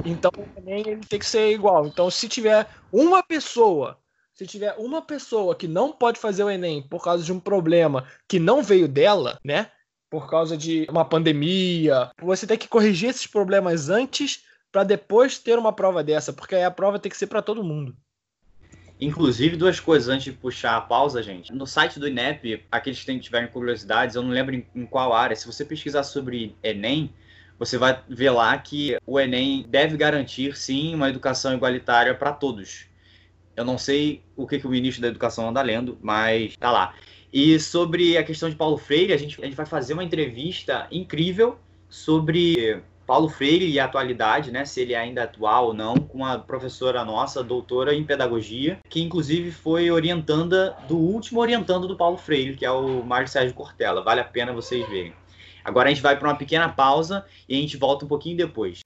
Então 0.06 0.30
também 0.54 0.80
ele 0.86 1.02
tem 1.06 1.18
que 1.18 1.26
ser 1.26 1.52
igual. 1.52 1.86
Então 1.86 2.10
se 2.10 2.30
tiver 2.30 2.66
uma 2.90 3.22
pessoa 3.22 3.98
se 4.34 4.46
tiver 4.46 4.74
uma 4.78 5.00
pessoa 5.00 5.54
que 5.54 5.68
não 5.68 5.92
pode 5.92 6.18
fazer 6.18 6.42
o 6.42 6.50
Enem 6.50 6.82
por 6.82 7.02
causa 7.02 7.22
de 7.24 7.32
um 7.32 7.38
problema 7.38 8.04
que 8.28 8.38
não 8.38 8.62
veio 8.62 8.88
dela, 8.88 9.38
né? 9.44 9.70
Por 10.10 10.28
causa 10.28 10.56
de 10.56 10.86
uma 10.90 11.04
pandemia, 11.04 12.10
você 12.20 12.46
tem 12.46 12.58
que 12.58 12.68
corrigir 12.68 13.10
esses 13.10 13.26
problemas 13.26 13.88
antes 13.88 14.42
para 14.72 14.84
depois 14.84 15.38
ter 15.38 15.56
uma 15.56 15.72
prova 15.72 16.02
dessa, 16.02 16.32
porque 16.32 16.54
aí 16.54 16.64
a 16.64 16.70
prova 16.70 16.98
tem 16.98 17.10
que 17.10 17.16
ser 17.16 17.28
para 17.28 17.42
todo 17.42 17.64
mundo. 17.64 17.96
Inclusive, 19.00 19.56
duas 19.56 19.80
coisas 19.80 20.08
antes 20.08 20.24
de 20.24 20.32
puxar 20.32 20.76
a 20.76 20.80
pausa, 20.80 21.22
gente. 21.22 21.52
No 21.52 21.66
site 21.66 21.98
do 21.98 22.08
INEP, 22.08 22.64
aqueles 22.70 23.02
que 23.02 23.18
tiverem 23.20 23.48
curiosidades, 23.48 24.16
eu 24.16 24.22
não 24.22 24.30
lembro 24.30 24.54
em, 24.54 24.86
qual 24.86 25.12
área, 25.12 25.34
se 25.34 25.46
você 25.46 25.64
pesquisar 25.64 26.04
sobre 26.04 26.56
Enem, 26.62 27.12
você 27.58 27.76
vai 27.76 28.02
ver 28.08 28.30
lá 28.30 28.56
que 28.58 28.96
o 29.06 29.18
Enem 29.18 29.64
deve 29.68 29.96
garantir, 29.96 30.56
sim, 30.56 30.94
uma 30.94 31.08
educação 31.08 31.54
igualitária 31.54 32.14
para 32.14 32.32
todos. 32.32 32.86
Eu 33.56 33.64
não 33.64 33.78
sei 33.78 34.22
o 34.36 34.46
que, 34.46 34.58
que 34.58 34.66
o 34.66 34.70
ministro 34.70 35.02
da 35.02 35.08
Educação 35.08 35.48
anda 35.48 35.62
lendo, 35.62 35.96
mas 36.02 36.56
tá 36.56 36.70
lá. 36.70 36.94
E 37.32 37.58
sobre 37.58 38.16
a 38.16 38.22
questão 38.22 38.48
de 38.48 38.56
Paulo 38.56 38.76
Freire, 38.76 39.12
a 39.12 39.16
gente, 39.16 39.40
a 39.40 39.44
gente 39.44 39.56
vai 39.56 39.66
fazer 39.66 39.92
uma 39.92 40.04
entrevista 40.04 40.86
incrível 40.90 41.58
sobre 41.88 42.80
Paulo 43.06 43.28
Freire 43.28 43.68
e 43.68 43.78
a 43.78 43.84
atualidade, 43.84 44.50
né, 44.50 44.64
se 44.64 44.80
ele 44.80 44.94
é 44.94 44.98
ainda 44.98 45.24
atual 45.24 45.66
ou 45.66 45.74
não, 45.74 45.94
com 45.94 46.24
a 46.24 46.38
professora 46.38 47.04
nossa, 47.04 47.42
doutora 47.42 47.94
em 47.94 48.04
pedagogia, 48.04 48.78
que 48.88 49.02
inclusive 49.02 49.50
foi 49.50 49.90
orientanda 49.90 50.76
do 50.88 50.96
último 50.96 51.40
orientando 51.40 51.86
do 51.86 51.96
Paulo 51.96 52.16
Freire, 52.16 52.56
que 52.56 52.64
é 52.64 52.70
o 52.70 53.04
Mário 53.04 53.28
Sérgio 53.28 53.54
Cortella. 53.54 54.02
Vale 54.02 54.20
a 54.20 54.24
pena 54.24 54.52
vocês 54.52 54.88
verem. 54.88 55.12
Agora 55.64 55.88
a 55.88 55.92
gente 55.92 56.02
vai 56.02 56.18
para 56.18 56.28
uma 56.28 56.36
pequena 56.36 56.68
pausa 56.68 57.24
e 57.48 57.56
a 57.56 57.60
gente 57.60 57.76
volta 57.76 58.04
um 58.04 58.08
pouquinho 58.08 58.36
depois. 58.36 58.80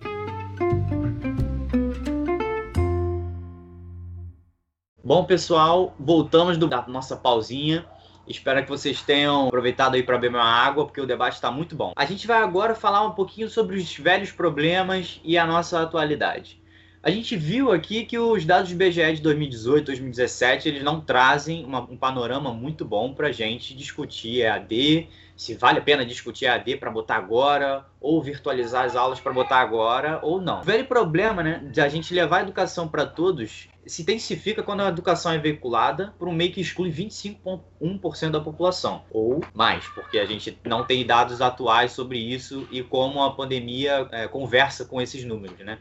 Bom, 5.09 5.25
pessoal, 5.25 5.95
voltamos 5.99 6.59
do, 6.59 6.67
da 6.67 6.87
nossa 6.87 7.17
pausinha. 7.17 7.87
Espero 8.27 8.63
que 8.63 8.69
vocês 8.69 9.01
tenham 9.01 9.47
aproveitado 9.47 9.95
aí 9.95 10.03
para 10.03 10.19
beber 10.19 10.37
uma 10.37 10.45
água, 10.45 10.85
porque 10.85 11.01
o 11.01 11.07
debate 11.07 11.33
está 11.33 11.51
muito 11.51 11.75
bom. 11.75 11.95
A 11.97 12.05
gente 12.05 12.27
vai 12.27 12.43
agora 12.43 12.75
falar 12.75 13.01
um 13.07 13.13
pouquinho 13.13 13.49
sobre 13.49 13.79
os 13.79 13.97
velhos 13.97 14.31
problemas 14.31 15.19
e 15.25 15.39
a 15.39 15.47
nossa 15.47 15.81
atualidade. 15.81 16.58
A 17.01 17.11
gente 17.11 17.37
viu 17.37 17.71
aqui 17.71 18.05
que 18.05 18.19
os 18.19 18.45
dados 18.45 18.73
do 18.73 18.75
IBGE 18.75 19.15
de 19.15 19.23
2018, 19.23 19.87
2017, 19.87 20.69
eles 20.69 20.83
não 20.83 21.01
trazem 21.01 21.65
uma, 21.65 21.81
um 21.81 21.97
panorama 21.97 22.53
muito 22.53 22.85
bom 22.85 23.15
para 23.15 23.29
a 23.29 23.33
gente 23.33 23.73
discutir 23.73 24.41
EAD, 24.41 25.09
se 25.37 25.55
vale 25.55 25.79
a 25.79 25.83
pena 25.83 26.05
discutir 26.05 26.47
EAD 26.47 26.77
para 26.77 26.91
botar 26.91 27.15
agora, 27.15 27.87
ou 28.01 28.21
virtualizar 28.21 28.85
as 28.85 28.97
aulas 28.97 29.21
para 29.21 29.33
botar 29.33 29.61
agora, 29.61 30.19
ou 30.25 30.41
não. 30.41 30.61
O 30.61 30.65
velho 30.65 30.87
problema 30.87 31.41
né, 31.41 31.63
de 31.71 31.81
a 31.81 31.89
gente 31.89 32.13
levar 32.13 32.39
a 32.39 32.43
educação 32.43 32.89
para 32.89 33.07
todos 33.07 33.69
se 33.87 34.03
intensifica 34.03 34.61
quando 34.61 34.81
a 34.81 34.89
educação 34.89 35.31
é 35.31 35.39
veiculada 35.39 36.13
por 36.19 36.27
um 36.27 36.33
meio 36.33 36.53
que 36.53 36.61
exclui 36.61 36.91
25,1% 36.91 38.31
da 38.31 38.41
população, 38.41 39.05
ou 39.11 39.41
mais, 39.55 39.87
porque 39.87 40.19
a 40.19 40.27
gente 40.27 40.59
não 40.65 40.85
tem 40.85 41.07
dados 41.07 41.41
atuais 41.41 41.93
sobre 41.93 42.19
isso 42.19 42.67
e 42.73 42.83
como 42.83 43.23
a 43.23 43.33
pandemia 43.33 44.09
é, 44.11 44.27
conversa 44.27 44.85
com 44.85 45.01
esses 45.01 45.25
números. 45.25 45.59
Né? 45.61 45.79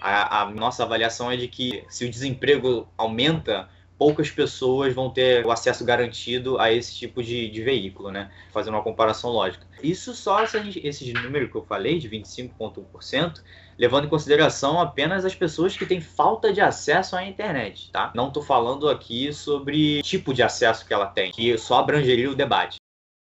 A, 0.00 0.42
a 0.42 0.50
nossa 0.50 0.82
avaliação 0.82 1.30
é 1.30 1.36
de 1.36 1.48
que 1.48 1.84
se 1.88 2.04
o 2.04 2.10
desemprego 2.10 2.88
aumenta, 2.96 3.68
poucas 3.98 4.30
pessoas 4.30 4.94
vão 4.94 5.10
ter 5.10 5.44
o 5.44 5.50
acesso 5.50 5.84
garantido 5.84 6.58
a 6.58 6.72
esse 6.72 6.94
tipo 6.94 7.22
de, 7.22 7.48
de 7.48 7.62
veículo, 7.62 8.10
né? 8.10 8.30
Fazendo 8.52 8.74
uma 8.74 8.82
comparação 8.82 9.30
lógica. 9.30 9.66
Isso 9.82 10.14
só 10.14 10.44
esses 10.44 11.12
números 11.14 11.50
que 11.50 11.56
eu 11.56 11.64
falei, 11.64 11.98
de 11.98 12.08
25,1%, 12.08 13.42
levando 13.78 14.06
em 14.06 14.08
consideração 14.08 14.80
apenas 14.80 15.24
as 15.24 15.34
pessoas 15.34 15.76
que 15.76 15.86
têm 15.86 16.00
falta 16.00 16.52
de 16.52 16.60
acesso 16.60 17.16
à 17.16 17.24
internet, 17.24 17.90
tá? 17.90 18.12
Não 18.14 18.28
estou 18.28 18.42
falando 18.42 18.88
aqui 18.88 19.32
sobre 19.32 20.02
tipo 20.02 20.32
de 20.32 20.42
acesso 20.42 20.86
que 20.86 20.94
ela 20.94 21.06
tem, 21.06 21.30
que 21.30 21.56
só 21.58 21.78
abrangeria 21.78 22.30
o 22.30 22.34
debate 22.34 22.76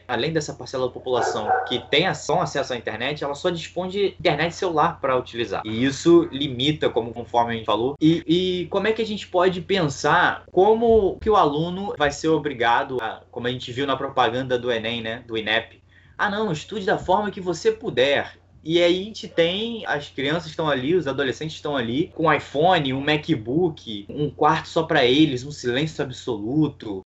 além 0.06 0.32
dessa 0.32 0.52
parcela 0.52 0.86
da 0.86 0.92
população 0.92 1.48
que 1.68 1.78
tem 1.90 2.12
só 2.14 2.42
acesso 2.42 2.72
à 2.72 2.76
internet, 2.76 3.24
ela 3.24 3.34
só 3.34 3.50
dispõe 3.50 3.88
de 3.88 4.06
internet 4.20 4.54
celular 4.54 5.00
para 5.00 5.16
utilizar. 5.16 5.62
E 5.64 5.84
isso 5.84 6.28
limita, 6.30 6.90
como 6.90 7.12
conforme 7.12 7.52
a 7.52 7.56
gente 7.56 7.66
falou. 7.66 7.94
E, 8.00 8.22
e, 8.26 8.66
como 8.66 8.86
é 8.86 8.92
que 8.92 9.02
a 9.02 9.06
gente 9.06 9.26
pode 9.26 9.60
pensar 9.60 10.44
como 10.52 11.18
que 11.20 11.30
o 11.30 11.36
aluno 11.36 11.94
vai 11.98 12.10
ser 12.10 12.28
obrigado, 12.28 12.98
a, 13.00 13.22
como 13.30 13.46
a 13.46 13.50
gente 13.50 13.72
viu 13.72 13.86
na 13.86 13.96
propaganda 13.96 14.58
do 14.58 14.70
Enem, 14.70 15.02
né, 15.02 15.24
do 15.26 15.36
INEP, 15.36 15.82
ah 16.16 16.30
não, 16.30 16.52
estude 16.52 16.86
da 16.86 16.98
forma 16.98 17.30
que 17.30 17.40
você 17.40 17.72
puder. 17.72 18.38
E 18.62 18.82
aí 18.82 19.02
a 19.02 19.04
gente 19.04 19.28
tem 19.28 19.84
as 19.86 20.08
crianças 20.08 20.48
estão 20.48 20.68
ali, 20.68 20.94
os 20.94 21.06
adolescentes 21.06 21.56
estão 21.56 21.76
ali 21.76 22.10
com 22.14 22.24
um 22.24 22.32
iPhone, 22.32 22.94
um 22.94 23.00
MacBook, 23.00 24.06
um 24.08 24.30
quarto 24.30 24.68
só 24.68 24.84
para 24.84 25.04
eles, 25.04 25.44
um 25.44 25.50
silêncio 25.50 26.02
absoluto, 26.02 27.02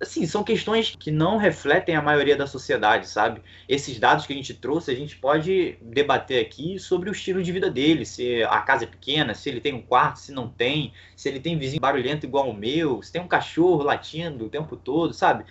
assim, 0.00 0.26
são 0.26 0.44
questões 0.44 0.94
que 0.94 1.10
não 1.10 1.38
refletem 1.38 1.96
a 1.96 2.02
maioria 2.02 2.36
da 2.36 2.46
sociedade, 2.46 3.08
sabe? 3.08 3.40
Esses 3.68 3.98
dados 3.98 4.26
que 4.26 4.32
a 4.32 4.36
gente 4.36 4.52
trouxe, 4.52 4.90
a 4.90 4.94
gente 4.94 5.16
pode 5.16 5.78
debater 5.80 6.44
aqui 6.44 6.78
sobre 6.78 7.08
o 7.08 7.12
estilo 7.12 7.42
de 7.42 7.50
vida 7.50 7.70
dele, 7.70 8.04
se 8.04 8.42
a 8.44 8.60
casa 8.60 8.84
é 8.84 8.86
pequena, 8.86 9.34
se 9.34 9.48
ele 9.48 9.60
tem 9.60 9.72
um 9.72 9.80
quarto, 9.80 10.18
se 10.18 10.32
não 10.32 10.48
tem, 10.48 10.92
se 11.16 11.28
ele 11.28 11.40
tem 11.40 11.58
vizinho 11.58 11.80
barulhento 11.80 12.26
igual 12.26 12.50
o 12.50 12.54
meu, 12.54 13.02
se 13.02 13.10
tem 13.10 13.22
um 13.22 13.28
cachorro 13.28 13.82
latindo 13.82 14.46
o 14.46 14.50
tempo 14.50 14.76
todo, 14.76 15.14
sabe? 15.14 15.44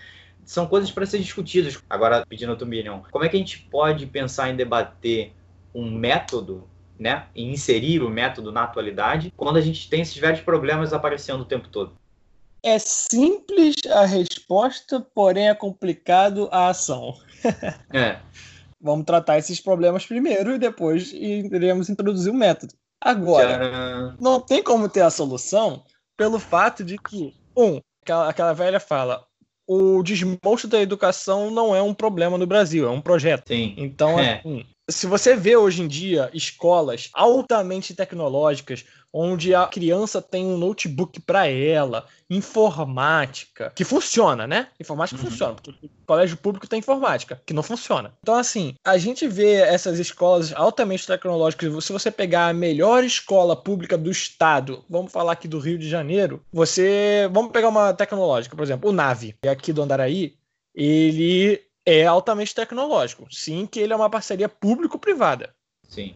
São 0.43 0.67
coisas 0.67 0.91
para 0.91 1.07
ser 1.07 1.17
discutidas. 1.17 1.81
Agora, 1.89 2.23
pedindo 2.27 2.53
a 2.53 2.55
tua 2.55 2.67
como 3.11 3.25
é 3.25 3.29
que 3.29 3.35
a 3.35 3.39
gente 3.39 3.59
pode 3.71 4.05
pensar 4.05 4.49
em 4.49 4.55
debater 4.55 5.33
um 5.73 5.89
método 5.89 6.69
né, 6.99 7.27
e 7.35 7.43
inserir 7.43 8.01
o 8.01 8.09
método 8.09 8.51
na 8.51 8.63
atualidade, 8.63 9.33
quando 9.35 9.57
a 9.57 9.61
gente 9.61 9.89
tem 9.89 10.01
esses 10.01 10.17
vários 10.17 10.41
problemas 10.41 10.93
aparecendo 10.93 11.41
o 11.41 11.45
tempo 11.45 11.67
todo. 11.67 11.97
É 12.65 12.79
simples 12.79 13.75
a 13.91 14.05
resposta, 14.05 14.99
porém 14.99 15.49
é 15.49 15.53
complicado 15.53 16.49
a 16.51 16.69
ação. 16.69 17.15
É. 17.93 18.19
Vamos 18.81 19.05
tratar 19.05 19.37
esses 19.37 19.59
problemas 19.59 20.05
primeiro 20.05 20.55
e 20.55 20.59
depois 20.59 21.13
iremos 21.13 21.89
introduzir 21.89 22.31
o 22.31 22.35
método. 22.35 22.73
Agora, 22.99 24.15
não 24.19 24.41
tem 24.41 24.63
como 24.63 24.89
ter 24.89 25.01
a 25.01 25.11
solução 25.11 25.83
pelo 26.17 26.39
fato 26.39 26.83
de 26.83 26.97
que, 26.97 27.35
um, 27.55 27.79
aquela, 28.01 28.29
aquela 28.29 28.53
velha 28.53 28.79
fala, 28.79 29.23
o 29.67 30.01
desmonstro 30.03 30.67
da 30.67 30.81
educação 30.81 31.51
não 31.51 31.75
é 31.75 31.81
um 31.81 31.93
problema 31.93 32.37
no 32.37 32.47
Brasil, 32.47 32.87
é 32.87 32.89
um 32.89 33.01
projeto. 33.01 33.47
Sim. 33.47 33.75
Então, 33.77 34.19
é. 34.19 34.39
assim, 34.39 34.65
se 34.89 35.07
você 35.07 35.35
vê 35.35 35.55
hoje 35.55 35.81
em 35.81 35.87
dia 35.87 36.29
escolas 36.33 37.09
altamente 37.13 37.95
tecnológicas, 37.95 38.85
onde 39.17 39.55
a 39.55 39.65
criança 39.65 40.21
tem 40.21 40.45
um 40.45 40.57
notebook 40.57 41.21
para 41.21 41.47
ela, 41.47 42.05
informática, 42.29 43.71
que 43.73 43.85
funciona, 43.85 44.45
né? 44.45 44.67
Informática 44.77 45.17
uhum. 45.21 45.29
funciona, 45.29 45.53
porque 45.53 45.71
o 45.85 45.89
colégio 46.05 46.35
público 46.35 46.67
tem 46.67 46.79
informática, 46.79 47.41
que 47.45 47.53
não 47.53 47.63
funciona. 47.63 48.13
Então, 48.21 48.35
assim, 48.35 48.75
a 48.83 48.97
gente 48.97 49.25
vê 49.25 49.53
essas 49.53 49.99
escolas 49.99 50.51
altamente 50.53 51.07
tecnológicas. 51.07 51.85
Se 51.85 51.93
você 51.93 52.11
pegar 52.11 52.49
a 52.49 52.53
melhor 52.53 53.05
escola 53.05 53.55
pública 53.55 53.97
do 53.97 54.11
estado, 54.11 54.83
vamos 54.89 55.13
falar 55.13 55.31
aqui 55.31 55.47
do 55.47 55.59
Rio 55.59 55.77
de 55.77 55.87
Janeiro, 55.87 56.43
você. 56.51 57.29
Vamos 57.31 57.53
pegar 57.53 57.69
uma 57.69 57.93
tecnológica, 57.93 58.53
por 58.53 58.63
exemplo, 58.63 58.89
o 58.89 58.93
Nave, 58.93 59.33
aqui 59.49 59.71
do 59.71 59.81
Andaraí, 59.81 60.35
ele 60.73 61.61
é 61.85 62.05
altamente 62.05 62.53
tecnológico. 62.53 63.27
Sim, 63.33 63.65
que 63.65 63.79
ele 63.79 63.93
é 63.93 63.95
uma 63.95 64.09
parceria 64.09 64.49
público-privada. 64.49 65.55
Sim. 65.87 66.15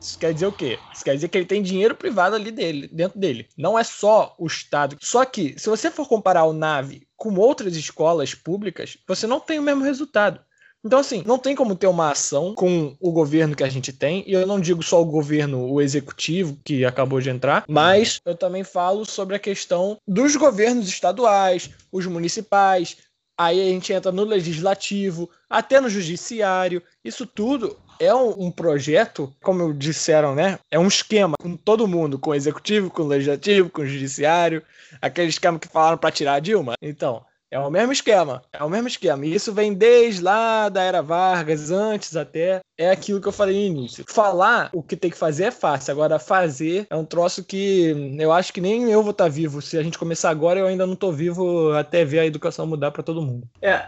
Isso 0.00 0.18
quer 0.18 0.32
dizer 0.32 0.46
o 0.46 0.52
quê? 0.52 0.78
Isso 0.94 1.04
quer 1.04 1.14
dizer 1.14 1.28
que 1.28 1.36
ele 1.36 1.46
tem 1.46 1.62
dinheiro 1.62 1.94
privado 1.94 2.34
ali 2.34 2.50
dele, 2.50 2.88
dentro 2.90 3.18
dele. 3.18 3.48
Não 3.56 3.78
é 3.78 3.84
só 3.84 4.34
o 4.38 4.46
Estado. 4.46 4.96
Só 5.00 5.24
que, 5.24 5.54
se 5.58 5.68
você 5.68 5.90
for 5.90 6.08
comparar 6.08 6.44
o 6.44 6.52
NAVE 6.52 7.06
com 7.16 7.34
outras 7.34 7.76
escolas 7.76 8.34
públicas, 8.34 8.96
você 9.06 9.26
não 9.26 9.38
tem 9.38 9.58
o 9.58 9.62
mesmo 9.62 9.84
resultado. 9.84 10.40
Então, 10.82 10.98
assim, 10.98 11.22
não 11.26 11.38
tem 11.38 11.54
como 11.54 11.76
ter 11.76 11.86
uma 11.86 12.10
ação 12.10 12.54
com 12.54 12.96
o 12.98 13.12
governo 13.12 13.54
que 13.54 13.62
a 13.62 13.68
gente 13.68 13.92
tem, 13.92 14.24
e 14.26 14.32
eu 14.32 14.46
não 14.46 14.58
digo 14.58 14.82
só 14.82 15.02
o 15.02 15.04
governo, 15.04 15.70
o 15.70 15.78
executivo, 15.78 16.58
que 16.64 16.86
acabou 16.86 17.20
de 17.20 17.28
entrar, 17.28 17.64
mas 17.68 18.18
eu 18.24 18.34
também 18.34 18.64
falo 18.64 19.04
sobre 19.04 19.36
a 19.36 19.38
questão 19.38 19.98
dos 20.08 20.34
governos 20.36 20.88
estaduais, 20.88 21.68
os 21.92 22.06
municipais, 22.06 22.96
Aí 23.40 23.58
a 23.58 23.64
gente 23.70 23.90
entra 23.90 24.12
no 24.12 24.22
legislativo, 24.22 25.30
até 25.48 25.80
no 25.80 25.88
judiciário. 25.88 26.82
Isso 27.02 27.26
tudo 27.26 27.74
é 28.00 28.14
um, 28.14 28.46
um, 28.46 28.50
projeto, 28.50 29.32
como 29.42 29.74
disseram, 29.74 30.34
né? 30.34 30.58
É 30.70 30.78
um 30.78 30.88
esquema 30.88 31.34
com 31.38 31.54
todo 31.54 31.86
mundo, 31.86 32.18
com 32.18 32.30
o 32.30 32.34
executivo, 32.34 32.90
com 32.90 33.02
o 33.02 33.06
legislativo, 33.06 33.68
com 33.68 33.82
o 33.82 33.86
judiciário, 33.86 34.62
aquele 35.02 35.28
esquema 35.28 35.58
que 35.58 35.68
falaram 35.68 35.98
para 35.98 36.10
tirar 36.10 36.34
a 36.34 36.40
Dilma. 36.40 36.74
Então, 36.80 37.22
é 37.50 37.58
o 37.58 37.70
mesmo 37.70 37.92
esquema, 37.92 38.42
é 38.52 38.62
o 38.62 38.70
mesmo 38.70 38.86
esquema. 38.86 39.26
E 39.26 39.34
isso 39.34 39.52
vem 39.52 39.74
desde 39.74 40.22
lá 40.22 40.68
da 40.68 40.82
era 40.82 41.02
Vargas, 41.02 41.70
antes 41.70 42.16
até. 42.16 42.60
É 42.78 42.90
aquilo 42.90 43.20
que 43.20 43.28
eu 43.28 43.32
falei 43.32 43.54
no 43.56 43.76
início. 43.76 44.04
Falar 44.08 44.70
o 44.72 44.82
que 44.82 44.96
tem 44.96 45.10
que 45.10 45.16
fazer 45.16 45.44
é 45.44 45.50
fácil, 45.50 45.92
agora 45.92 46.18
fazer 46.18 46.86
é 46.88 46.96
um 46.96 47.04
troço 47.04 47.44
que 47.44 48.16
eu 48.18 48.32
acho 48.32 48.54
que 48.54 48.60
nem 48.60 48.90
eu 48.90 49.02
vou 49.02 49.10
estar 49.10 49.24
tá 49.24 49.30
vivo. 49.30 49.60
Se 49.60 49.76
a 49.76 49.82
gente 49.82 49.98
começar 49.98 50.30
agora, 50.30 50.60
eu 50.60 50.66
ainda 50.66 50.86
não 50.86 50.94
estou 50.94 51.12
vivo 51.12 51.72
até 51.72 52.04
ver 52.04 52.20
a 52.20 52.26
educação 52.26 52.66
mudar 52.66 52.90
para 52.90 53.02
todo 53.02 53.20
mundo. 53.20 53.46
É, 53.60 53.86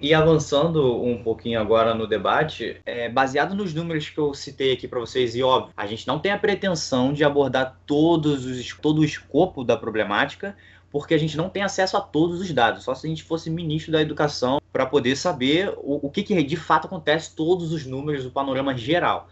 e 0.00 0.14
avançando 0.14 1.02
um 1.02 1.22
pouquinho 1.22 1.60
agora 1.60 1.94
no 1.94 2.06
debate, 2.06 2.80
é, 2.86 3.10
baseado 3.10 3.54
nos 3.54 3.74
números 3.74 4.08
que 4.08 4.18
eu 4.18 4.32
citei 4.32 4.72
aqui 4.72 4.88
para 4.88 5.00
vocês, 5.00 5.34
e 5.34 5.42
óbvio, 5.42 5.74
a 5.76 5.86
gente 5.86 6.06
não 6.06 6.18
tem 6.18 6.32
a 6.32 6.38
pretensão 6.38 7.12
de 7.12 7.24
abordar 7.24 7.78
todos 7.84 8.46
os, 8.46 8.74
todo 8.80 9.00
o 9.00 9.04
escopo 9.04 9.64
da 9.64 9.76
problemática, 9.76 10.56
porque 10.90 11.14
a 11.14 11.18
gente 11.18 11.36
não 11.36 11.48
tem 11.48 11.62
acesso 11.62 11.96
a 11.96 12.00
todos 12.00 12.40
os 12.40 12.52
dados, 12.52 12.84
só 12.84 12.94
se 12.94 13.06
a 13.06 13.10
gente 13.10 13.22
fosse 13.22 13.48
ministro 13.48 13.92
da 13.92 14.00
educação 14.00 14.60
para 14.72 14.86
poder 14.86 15.16
saber 15.16 15.72
o, 15.78 16.06
o 16.06 16.10
que, 16.10 16.22
que, 16.22 16.42
de 16.42 16.56
fato 16.56 16.86
acontece, 16.86 17.34
todos 17.34 17.72
os 17.72 17.86
números, 17.86 18.26
o 18.26 18.30
panorama 18.30 18.76
geral. 18.76 19.28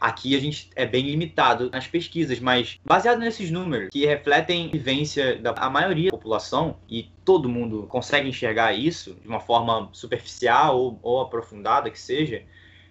Aqui 0.00 0.36
a 0.36 0.40
gente 0.40 0.70
é 0.76 0.86
bem 0.86 1.04
limitado 1.04 1.70
nas 1.70 1.88
pesquisas, 1.88 2.38
mas 2.38 2.78
baseado 2.84 3.18
nesses 3.18 3.50
números 3.50 3.88
que 3.90 4.06
refletem 4.06 4.66
a 4.66 4.70
vivência 4.70 5.36
da 5.36 5.68
maioria 5.68 6.10
da 6.10 6.16
população 6.16 6.76
e 6.88 7.10
todo 7.24 7.48
mundo 7.48 7.84
consegue 7.88 8.28
enxergar 8.28 8.72
isso 8.72 9.16
de 9.20 9.26
uma 9.26 9.40
forma 9.40 9.88
superficial 9.92 10.78
ou, 10.78 10.98
ou 11.02 11.20
aprofundada 11.20 11.90
que 11.90 11.98
seja, 11.98 12.44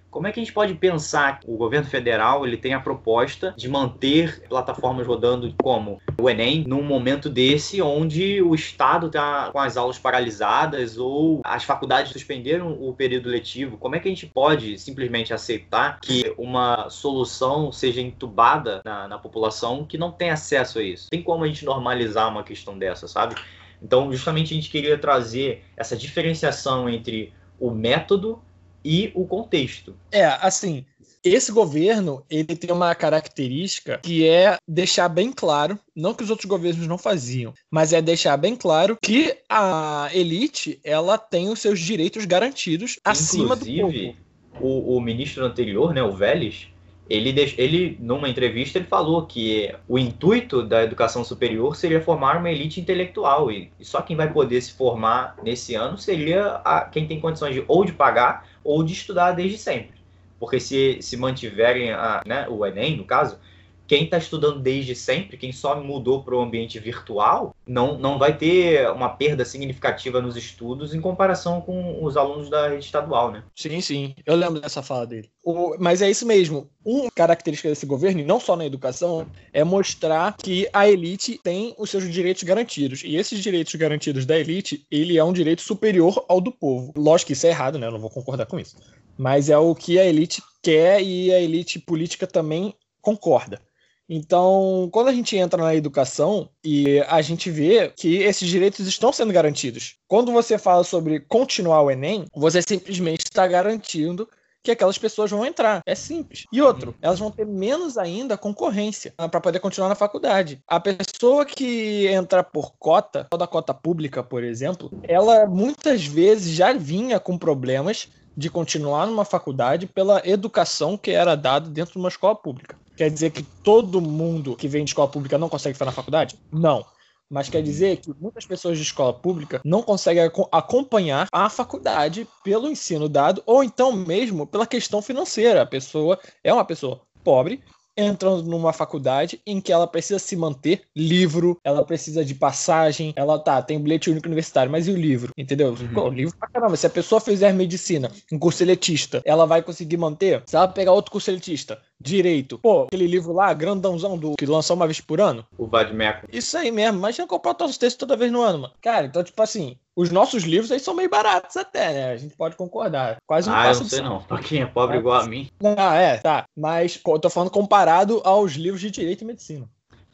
como 0.10 0.28
é 0.28 0.32
que 0.32 0.40
a 0.40 0.44
gente 0.44 0.54
pode 0.54 0.74
pensar 0.76 1.40
que 1.40 1.50
o 1.50 1.58
governo 1.58 1.88
federal 1.88 2.46
ele 2.46 2.58
tem 2.58 2.74
a 2.74 2.80
proposta 2.80 3.54
de 3.58 3.68
manter 3.68 4.44
plataformas 4.48 5.06
rodando 5.06 5.54
como 5.62 6.02
o 6.20 6.30
Enem 6.30 6.64
num 6.68 6.84
momento 6.84 7.30
desse 7.30 7.82
onde 7.82 8.42
o 8.42 8.56
Estado 8.56 9.08
está 9.08 9.52
com 9.52 9.60
as 9.60 9.78
aulas 9.78 10.00
paralisadas 10.00 10.98
ou 10.98 11.42
as 11.44 11.64
faculdades 11.64 12.12
suspenderam 12.12 12.72
o 12.72 12.94
período 12.94 13.30
letivo? 13.30 13.78
Como 13.78 13.96
é 13.96 14.00
que 14.00 14.08
a 14.08 14.12
gente 14.12 14.26
pode 14.26 14.78
simplesmente 14.80 15.34
aceitar 15.34 16.00
que 16.00 16.34
uma 16.38 16.90
solução 16.90 17.72
seja 17.72 18.02
entubada 18.02 18.82
na, 18.84 19.08
na 19.08 19.18
população 19.18 19.86
que 19.86 19.98
não 19.98 20.12
tem 20.12 20.30
acesso 20.30 20.80
a 20.80 20.84
isso? 20.84 21.10
Tem 21.10 21.22
como 21.22 21.44
a 21.44 21.48
gente 21.48 21.66
normalizar 21.66 22.30
uma 22.30 22.44
questão 22.44 22.78
dessa, 22.78 23.08
sabe? 23.08 23.36
Então, 23.82 24.12
justamente 24.12 24.54
a 24.54 24.56
gente 24.56 24.70
queria 24.70 24.98
trazer 24.98 25.64
essa 25.76 25.96
diferenciação 25.96 26.90
entre 26.90 27.34
o 27.60 27.72
método 27.72 28.42
e 28.88 29.12
o 29.14 29.26
contexto. 29.26 29.94
É, 30.10 30.26
assim, 30.26 30.86
esse 31.22 31.52
governo 31.52 32.24
ele 32.30 32.56
tem 32.56 32.74
uma 32.74 32.96
característica 32.96 34.00
que 34.02 34.26
é 34.26 34.58
deixar 34.66 35.10
bem 35.10 35.30
claro, 35.30 35.78
não 35.94 36.14
que 36.14 36.24
os 36.24 36.30
outros 36.30 36.48
governos 36.48 36.88
não 36.88 36.98
faziam, 36.98 37.54
mas 37.70 37.92
é 37.92 38.02
deixar 38.02 38.38
bem 38.38 38.56
claro 38.56 38.98
que 39.02 39.36
a 39.50 40.10
elite 40.14 40.80
ela 40.86 41.18
tem 41.18 41.50
os 41.50 41.60
seus 41.60 41.82
direitos 41.82 42.24
garantidos 42.24 42.98
Inclusive, 43.02 43.44
acima 43.44 43.56
do 43.58 43.66
povo. 43.66 44.16
O, 44.62 44.96
o 44.96 45.02
ministro 45.02 45.44
anterior, 45.44 45.94
né, 45.94 46.02
o 46.02 46.14
Vélez, 46.14 46.70
Ele, 47.10 47.30
ele, 47.58 47.98
numa 48.02 48.28
entrevista, 48.28 48.80
ele 48.80 48.88
falou 48.88 49.26
que 49.26 49.74
o 49.88 49.98
intuito 49.98 50.62
da 50.62 50.84
educação 50.84 51.24
superior 51.24 51.76
seria 51.76 52.02
formar 52.02 52.38
uma 52.38 52.50
elite 52.50 52.82
intelectual 52.82 53.50
e, 53.50 53.72
só 53.82 54.02
quem 54.02 54.16
vai 54.16 54.32
poder 54.32 54.60
se 54.62 54.74
formar 54.74 55.38
nesse 55.42 55.74
ano 55.76 55.98
seria 55.98 56.60
a, 56.66 56.82
quem 56.82 57.08
tem 57.08 57.20
condições 57.20 57.54
de 57.56 57.64
ou 57.68 57.86
de 57.86 57.94
pagar 57.94 58.46
ou 58.68 58.84
de 58.84 58.92
estudar 58.92 59.32
desde 59.32 59.58
sempre. 59.58 59.98
Porque 60.38 60.60
se, 60.60 61.02
se 61.02 61.16
mantiverem 61.16 61.92
a, 61.92 62.22
né, 62.26 62.46
o 62.50 62.66
Enem, 62.66 62.98
no 62.98 63.06
caso, 63.06 63.40
quem 63.88 64.04
está 64.04 64.18
estudando 64.18 64.60
desde 64.60 64.94
sempre, 64.94 65.38
quem 65.38 65.54
só 65.54 65.82
mudou 65.82 66.22
para 66.22 66.36
o 66.36 66.42
ambiente 66.42 66.78
virtual, 66.78 67.56
não, 67.68 67.98
não 67.98 68.18
vai 68.18 68.36
ter 68.36 68.90
uma 68.92 69.10
perda 69.10 69.44
significativa 69.44 70.22
nos 70.22 70.36
estudos 70.36 70.94
em 70.94 71.02
comparação 71.02 71.62
com 71.62 72.04
os 72.04 72.16
alunos 72.16 72.50
da 72.50 72.70
rede 72.70 72.86
estadual, 72.86 73.32
né? 73.32 73.44
Sim, 73.56 73.82
sim. 73.82 74.16
Eu 74.26 74.36
lembro 74.36 74.62
dessa 74.62 74.82
fala 74.82 75.06
dele. 75.06 75.30
O, 75.44 75.76
mas 75.80 76.02
é 76.02 76.10
isso 76.10 76.26
mesmo. 76.26 76.70
Uma 76.84 77.12
característica 77.12 77.70
desse 77.70 77.86
governo, 77.86 78.22
e 78.22 78.26
não 78.26 78.40
só 78.40 78.56
na 78.56 78.66
educação, 78.66 79.28
é 79.52 79.64
mostrar 79.64 80.36
que 80.38 80.68
a 80.72 80.88
elite 80.88 81.40
tem 81.44 81.76
os 81.78 81.90
seus 81.90 82.10
direitos 82.10 82.44
garantidos. 82.44 83.04
E 83.04 83.16
esses 83.16 83.40
direitos 83.40 83.76
garantidos 83.76 84.26
da 84.26 84.38
elite, 84.38 84.86
ele 84.90 85.18
é 85.18 85.24
um 85.24 85.34
direito 85.34 85.62
superior 85.62 86.24
ao 86.30 86.40
do 86.40 86.52
povo. 86.52 86.94
Lógico 86.96 87.28
que 87.28 87.34
isso 87.34 87.48
é 87.48 87.50
errado, 87.50 87.78
né? 87.78 87.88
Eu 87.88 87.92
não 87.92 88.00
vou 88.00 88.10
concordar 88.10 88.46
com 88.46 88.60
isso. 88.60 88.78
Mas 89.18 89.50
é 89.50 89.58
o 89.58 89.76
que 89.76 90.00
a 90.00 90.06
elite 90.06 90.42
quer 90.62 91.02
e 91.02 91.34
a 91.34 91.40
elite 91.42 91.80
política 91.80 92.28
também 92.28 92.74
concorda. 93.02 93.62
Então, 94.10 94.90
quando 94.92 95.10
a 95.10 95.14
gente 95.14 95.36
entra 95.36 95.62
na 95.62 95.76
educação 95.76 96.50
e 96.64 97.02
a 97.08 97.22
gente 97.22 97.52
vê 97.52 97.92
que 97.96 98.18
esses 98.18 98.48
direitos 98.48 98.88
estão 98.88 99.12
sendo 99.12 99.34
garantidos. 99.34 99.96
Quando 100.08 100.32
você 100.32 100.58
fala 100.58 100.84
sobre 100.84 101.20
continuar 101.20 101.82
o 101.82 101.92
Enem, 101.92 102.26
você 102.34 102.62
simplesmente 102.62 103.26
está 103.26 103.46
garantindo 103.46 104.28
que 104.64 104.72
aquelas 104.72 104.98
pessoas 104.98 105.32
vão 105.32 105.46
entrar. 105.46 105.82
É 105.86 105.96
simples. 105.96 106.44
E 106.52 106.62
outro, 106.62 106.94
elas 107.02 107.20
vão 107.20 107.32
ter 107.32 107.46
menos 107.46 107.98
ainda 107.98 108.38
concorrência 108.38 109.14
para 109.16 109.40
poder 109.40 109.60
continuar 109.60 109.88
na 109.88 109.96
faculdade. 109.96 110.62
A 110.68 110.80
pessoa 110.80 111.46
que 111.46 112.08
entra 112.08 112.44
por 112.44 112.74
cota, 112.78 113.28
da 113.38 113.48
cota 113.48 113.74
pública, 113.74 114.22
por 114.22 114.44
exemplo, 114.44 114.92
ela 115.04 115.46
muitas 115.46 116.06
vezes 116.06 116.54
já 116.54 116.74
vinha 116.74 117.20
com 117.20 117.38
problemas 117.38 118.10
de 118.36 118.50
continuar 118.50 119.08
numa 119.08 119.26
faculdade 119.26 119.88
pela 119.88 120.22
educação 120.28 120.98
que 120.98 121.12
era 121.12 121.36
dada 121.36 121.70
dentro 121.70 121.94
de 121.94 122.00
uma 122.00 122.10
escola 122.10 122.36
pública. 122.36 122.78
Quer 122.98 123.12
dizer 123.12 123.30
que 123.30 123.44
todo 123.64 124.02
mundo 124.02 124.56
que 124.56 124.68
vem 124.68 124.84
de 124.84 124.90
escola 124.90 125.08
pública 125.08 125.38
não 125.38 125.48
consegue 125.48 125.76
ficar 125.76 125.86
na 125.86 125.92
faculdade? 125.92 126.36
Não. 126.52 126.84
Mas 127.30 127.48
quer 127.48 127.62
dizer 127.62 127.98
que 127.98 128.12
muitas 128.20 128.46
pessoas 128.46 128.78
de 128.78 128.84
escola 128.84 129.14
pública 129.14 129.62
não 129.64 129.84
conseguem 129.84 130.24
acompanhar 130.52 131.28
a 131.32 131.50
faculdade 131.50 132.28
pelo 132.44 132.68
ensino 132.68 133.08
dado, 133.08 133.44
ou 133.46 133.64
então 133.64 133.92
mesmo 133.92 134.48
pela 134.48 134.66
questão 134.66 135.02
financeira. 135.02 135.62
A 135.62 135.66
pessoa 135.66 136.18
é 136.44 136.52
uma 136.52 136.66
pessoa 136.66 137.02
pobre 137.24 137.62
entrando 137.98 138.44
numa 138.44 138.72
faculdade 138.72 139.42
em 139.46 139.60
que 139.60 139.74
ela 139.74 139.88
precisa 139.88 140.20
se 140.20 140.36
manter 140.36 140.84
livro, 140.96 141.60
ela 141.64 141.84
precisa 141.84 142.24
de 142.24 142.36
passagem, 142.36 143.12
ela 143.16 143.40
tá, 143.40 143.60
tem 143.62 143.80
bilhete 143.80 144.12
único 144.12 144.28
universitário, 144.28 144.72
mas 144.72 144.88
e 144.88 144.92
o 144.92 144.96
livro? 144.96 145.34
Entendeu? 145.36 145.70
Uhum. 145.74 146.04
O 146.04 146.10
livro 146.10 146.38
pra 146.38 146.48
caramba. 146.48 146.78
Se 146.78 146.86
a 146.86 146.92
pessoa 146.92 147.20
fizer 147.20 147.52
medicina, 147.54 148.12
um 148.32 148.38
curso 148.38 148.64
elitista, 148.64 149.22
ela 149.26 149.48
vai 149.48 149.64
conseguir 149.64 149.98
manter? 149.98 150.44
Se 150.46 150.56
ela 150.56 150.68
pegar 150.68 150.92
outro 150.92 151.12
curso 151.12 151.32
elitista, 151.32 151.82
direito. 152.00 152.58
Pô, 152.60 152.84
aquele 152.84 153.08
livro 153.08 153.34
lá, 153.34 153.54
grandãozão 153.54 154.18
do 154.18 154.36
que 154.36 154.46
lançou 154.46 154.76
uma 154.76 154.88
vez 154.88 155.02
por 155.02 155.20
ano. 155.20 155.46
O 155.58 155.68
Vadmeco. 155.68 156.28
Isso 156.32 156.58
aí 156.58 156.72
mesmo. 156.72 156.98
Imagina 156.98 157.28
comprar 157.28 157.54
todos 157.54 157.72
os 157.72 157.78
textos 157.78 158.00
toda 158.00 158.16
vez 158.16 158.32
no 158.32 158.42
ano, 158.42 158.60
mano. 158.60 158.74
Cara, 158.82 159.06
então, 159.06 159.24
tipo 159.24 159.42
assim, 159.42 159.78
os 159.96 160.12
nossos 160.12 160.44
livros 160.44 160.72
aí 160.72 160.80
são 160.80 160.94
meio 160.94 161.10
baratos 161.10 161.58
até, 161.58 161.92
né? 161.92 162.12
A 162.12 162.18
gente 162.18 162.36
pode 162.36 162.56
concordar. 162.56 163.18
Quase 163.26 163.50
um 163.50 163.54
ah, 163.54 163.68
eu 163.68 163.80
não 163.80 163.86
sei 163.86 164.02
não. 164.02 164.22
Pra 164.22 164.40
quem 164.40 164.62
é 164.62 164.66
pobre 164.66 164.98
é. 164.98 165.00
igual 165.00 165.22
a 165.22 165.26
mim. 165.26 165.50
Não, 165.60 165.94
é, 165.94 166.18
tá. 166.18 166.46
Mas 166.56 167.00
eu 167.06 167.20
tô 167.20 167.30
falando 167.30 167.50
comparado 167.50 168.22
aos 168.24 168.54
livros 168.54 168.82
de 168.82 168.92
direito 168.92 169.24
e 169.24 169.26
medicina. 169.26 169.68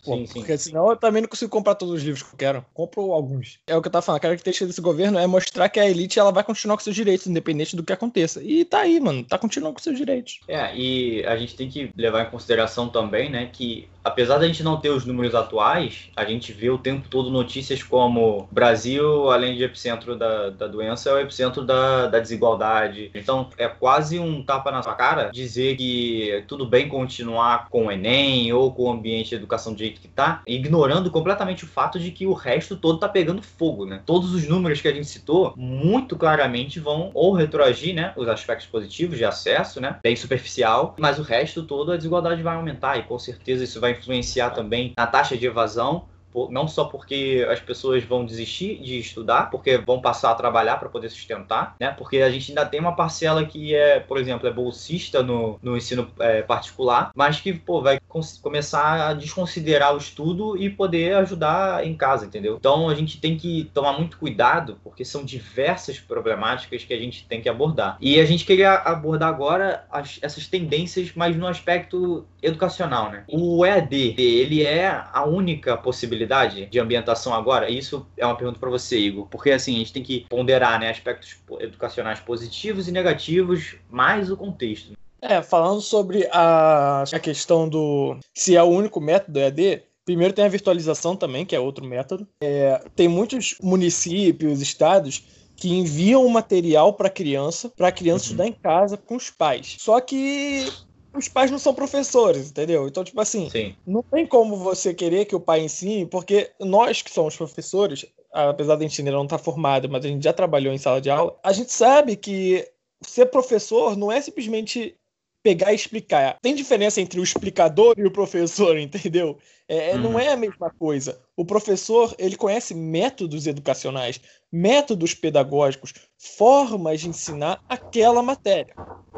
Pô, 0.04 0.16
sim, 0.16 0.26
sim. 0.26 0.34
Porque 0.34 0.58
senão 0.58 0.90
eu 0.90 0.98
também 0.98 1.22
não 1.22 1.30
consigo 1.30 1.50
comprar 1.50 1.76
todos 1.76 1.96
os 1.96 2.04
livros 2.04 2.24
que 2.24 2.34
eu 2.34 2.38
quero. 2.38 2.66
Compro 2.74 3.14
alguns. 3.14 3.60
É 3.68 3.76
o 3.76 3.82
que 3.82 3.88
eu 3.88 3.92
tava 3.92 4.02
falando. 4.02 4.18
A 4.18 4.22
característica 4.22 4.66
desse 4.66 4.82
governo 4.82 5.18
é 5.18 5.26
mostrar 5.26 5.70
que 5.70 5.80
a 5.80 5.90
elite 5.90 6.20
ela 6.20 6.32
vai 6.32 6.44
continuar 6.44 6.78
com 6.78 6.84
seus 6.84 6.96
direitos, 6.96 7.28
independente 7.28 7.76
do 7.76 7.84
que 7.84 7.94
aconteça. 7.94 8.42
E 8.44 8.66
tá 8.66 8.80
aí, 8.80 9.00
mano. 9.00 9.24
Tá 9.24 9.38
continuando 9.38 9.76
com 9.76 9.82
seus 9.82 9.98
direitos. 9.98 10.42
É, 10.48 10.76
e 10.76 11.26
a 11.26 11.38
gente 11.38 11.56
tem 11.56 11.70
que 11.70 11.92
levar 11.96 12.28
em 12.28 12.30
consideração 12.30 12.90
também, 12.90 13.30
né, 13.30 13.50
que 13.52 13.88
apesar 14.04 14.38
da 14.38 14.48
gente 14.48 14.64
não 14.64 14.78
ter 14.78 14.90
os 14.90 15.06
números 15.06 15.34
atuais, 15.34 16.10
a 16.16 16.26
gente 16.26 16.52
vê 16.52 16.70
o 16.70 16.78
tempo 16.78 17.08
todo 17.08 17.30
notícias 17.30 17.82
como 17.82 18.48
Brasil, 18.52 19.32
além 19.32 19.56
de 19.56 19.64
epicentro 19.64 20.16
da, 20.16 20.50
da 20.50 20.68
doença, 20.68 21.10
é 21.10 21.14
o 21.14 21.20
epicentro 21.20 21.64
da, 21.64 22.08
da 22.08 22.20
desigualdade. 22.20 23.12
Então 23.14 23.50
é 23.58 23.68
quase 23.68 24.20
um 24.20 24.44
tapa 24.44 24.72
na 24.72 24.82
sua 24.82 24.96
cara 24.96 25.30
dizer 25.32 25.78
que 25.78 26.44
tudo 26.48 26.66
bem 26.66 26.88
continuar 26.88 27.68
com 27.70 27.88
o 27.88 27.92
Enem 27.92 28.52
ou 28.54 28.72
com 28.72 28.84
o 28.84 28.92
ambiente 28.92 29.30
de 29.30 29.36
educação 29.36 29.74
de 29.74 29.80
jeito 29.80 30.02
que 30.02 30.08
tá, 30.08 30.42
ignorando 30.46 31.10
completamente 31.10 31.64
o 31.64 31.68
fato 31.68 32.00
de 32.00 32.12
que 32.12 32.26
o 32.26 32.34
resto 32.34 32.76
todo 32.76 33.00
tá 33.00 33.08
pegando 33.08 33.42
fogo, 33.42 33.86
né? 33.86 34.02
Todos 34.06 34.34
os 34.34 34.48
números 34.48 34.82
que 34.82 34.88
a 34.88 34.94
gente 34.94 35.08
citou, 35.08 35.54
muito 35.56 36.16
claramente 36.16 36.80
vão 36.80 37.12
ou 37.14 37.34
retroagir, 37.34 37.96
né, 37.96 38.14
os 38.16 38.28
aspectos 38.28 38.68
positivos 38.68 39.18
de 39.18 39.26
acesso, 39.26 39.80
né, 39.80 39.98
bem 40.02 40.16
superficial, 40.16 40.96
mas 41.00 41.20
o 41.20 41.24
resto 41.24 41.64
todo 41.64 41.92
a 41.92 41.98
desigualdade 41.98 42.42
vai 42.42 42.56
aumentar 42.56 42.98
e 42.98 43.04
com 43.04 43.18
certeza 43.18 43.64
isso 43.64 43.80
vai 43.80 43.93
influenciar 43.94 44.52
também 44.52 44.94
na 44.98 45.08
taxa 45.08 45.38
de 45.38 45.46
evasão 45.46 46.08
não 46.50 46.68
só 46.68 46.86
porque 46.86 47.46
as 47.50 47.60
pessoas 47.60 48.04
vão 48.04 48.26
desistir 48.26 48.80
de 48.82 49.00
estudar, 49.00 49.50
porque 49.50 49.78
vão 49.78 50.02
passar 50.02 50.32
a 50.32 50.36
trabalhar 50.36 50.78
para 50.78 50.90
poder 50.90 51.10
sustentar, 51.10 51.76
né? 51.80 51.92
Porque 51.92 52.18
a 52.18 52.30
gente 52.30 52.52
ainda 52.52 52.66
tem 52.66 52.80
uma 52.80 52.96
parcela 52.96 53.46
que 53.46 53.76
é, 53.76 54.00
por 54.00 54.18
exemplo, 54.18 54.48
é 54.48 54.52
bolsista 54.52 55.22
no, 55.22 55.60
no 55.62 55.78
ensino 55.78 56.10
é, 56.20 56.42
particular, 56.42 57.12
mas 57.16 57.40
que 57.40 57.54
pô, 57.54 57.82
vai 57.82 58.00
começar 58.42 59.10
a 59.10 59.14
desconsiderar 59.14 59.94
o 59.94 59.98
estudo 59.98 60.58
e 60.58 60.70
poder 60.70 61.16
ajudar 61.18 61.86
em 61.86 61.96
casa, 61.96 62.26
entendeu? 62.26 62.58
Então 62.60 62.90
a 62.90 62.96
gente 62.96 63.20
tem 63.20 63.38
que 63.38 63.70
tomar 63.74 63.94
muito 63.94 64.18
cuidado, 64.18 64.78
porque 64.84 65.06
são 65.06 65.24
diversas 65.24 66.00
problemáticas 66.00 66.84
que 66.84 66.94
a 66.94 67.00
gente 67.00 67.26
tem 67.28 67.42
que 67.42 67.50
abordar. 67.50 67.98
E 68.02 68.20
a 68.20 68.26
gente 68.26 68.46
queria 68.46 68.74
abordar 68.74 69.30
agora 69.30 69.86
as, 69.92 70.20
essas 70.22 70.48
tendências, 70.48 71.12
mas 71.16 71.36
no 71.36 71.48
aspecto 71.48 72.26
educacional, 72.42 73.12
né? 73.12 73.24
O 73.28 73.66
EAD, 73.66 74.16
ele 74.18 74.64
é 74.64 75.04
a 75.12 75.24
única 75.26 75.78
possibilidade 75.78 76.23
possibilidade 76.24 76.66
de 76.66 76.80
ambientação 76.80 77.34
agora? 77.34 77.70
Isso 77.70 78.06
é 78.18 78.26
uma 78.26 78.36
pergunta 78.36 78.60
para 78.60 78.70
você, 78.70 78.98
Igor, 78.98 79.28
porque 79.30 79.52
assim, 79.52 79.76
a 79.76 79.78
gente 79.80 79.94
tem 79.94 80.04
que 80.04 80.26
ponderar 80.30 80.80
né, 80.80 80.90
aspectos 80.90 81.38
educacionais 81.60 82.20
positivos 82.20 82.88
e 82.88 82.92
negativos, 82.92 83.76
mais 83.90 84.32
o 84.32 84.38
contexto. 84.38 84.94
É, 85.22 85.42
falando 85.42 85.82
sobre 85.82 86.28
a, 86.32 87.04
a 87.04 87.20
questão 87.20 87.70
do 87.70 88.18
se 88.34 88.56
é 88.58 88.64
o 88.64 88.68
único 88.68 89.00
método 89.00 89.40
EAD, 89.40 89.84
primeiro 90.06 90.34
tem 90.34 90.44
a 90.44 90.50
virtualização 90.50 91.16
também, 91.16 91.46
que 91.46 91.56
é 91.56 91.60
outro 91.60 91.86
método. 91.86 92.28
É, 92.42 92.82
tem 92.96 93.08
muitos 93.08 93.56
municípios, 93.62 94.62
estados 94.62 95.24
que 95.56 95.70
enviam 95.70 96.28
material 96.28 96.94
para 96.94 97.10
criança, 97.10 97.70
para 97.70 97.88
a 97.88 97.92
criança 97.92 98.26
uhum. 98.26 98.32
estudar 98.32 98.48
em 98.48 98.54
casa 98.54 98.98
com 98.98 99.16
os 99.16 99.30
pais. 99.30 99.78
Só 99.80 100.02
que 100.02 100.68
os 101.14 101.28
pais 101.28 101.52
não 101.52 101.60
são 101.60 101.74
professores, 101.74 102.50
entendeu? 102.50 102.88
Então, 102.88 103.04
tipo 103.04 103.20
assim, 103.22 103.50
Sim. 103.50 103.76
não 103.86 104.02
tem 104.02 104.26
como 104.26 104.58
você 104.58 104.94
querer 104.94 105.26
que 105.26 105.36
o 105.36 105.40
pai 105.40 105.62
ensine, 105.62 106.06
porque 106.06 106.52
nós 106.60 107.02
que 107.02 107.12
somos 107.12 107.36
professores, 107.36 108.06
apesar 108.32 108.76
de 108.76 108.86
a 108.86 108.88
gente 108.88 109.02
ainda 109.02 109.12
não 109.12 109.24
estar 109.24 109.38
tá 109.38 109.44
formado, 109.44 109.88
mas 109.90 110.04
a 110.04 110.08
gente 110.08 110.24
já 110.24 110.34
trabalhou 110.34 110.74
em 110.74 110.78
sala 110.78 111.00
de 111.00 111.10
aula, 111.10 111.38
a 111.44 111.54
gente 111.54 111.72
sabe 111.72 112.16
que 112.16 112.68
ser 113.02 113.28
professor 113.28 113.96
não 113.96 114.12
é 114.12 114.22
simplesmente 114.22 114.96
pegar 115.44 115.74
e 115.74 115.76
explicar. 115.76 116.38
Tem 116.42 116.56
diferença 116.56 117.02
entre 117.02 117.20
o 117.20 117.24
explicador 117.24 117.96
e 117.98 118.06
o 118.06 118.12
professor, 118.12 118.78
entendeu? 118.80 119.38
É, 119.68 119.92
é, 119.92 119.96
uhum. 119.96 120.02
Não 120.02 120.20
é 120.20 120.30
a 120.30 120.38
mesma 120.38 120.70
coisa. 120.72 121.22
O 121.36 121.46
professor 121.46 122.16
ele 122.18 122.38
conhece 122.38 122.74
métodos 122.74 123.46
educacionais, 123.46 124.22
métodos 124.54 125.16
pedagógicos, 125.16 125.96
formas 126.16 127.02
de 127.02 127.10
ensinar 127.10 127.60
aquela 127.68 128.22
matéria. 128.22 128.76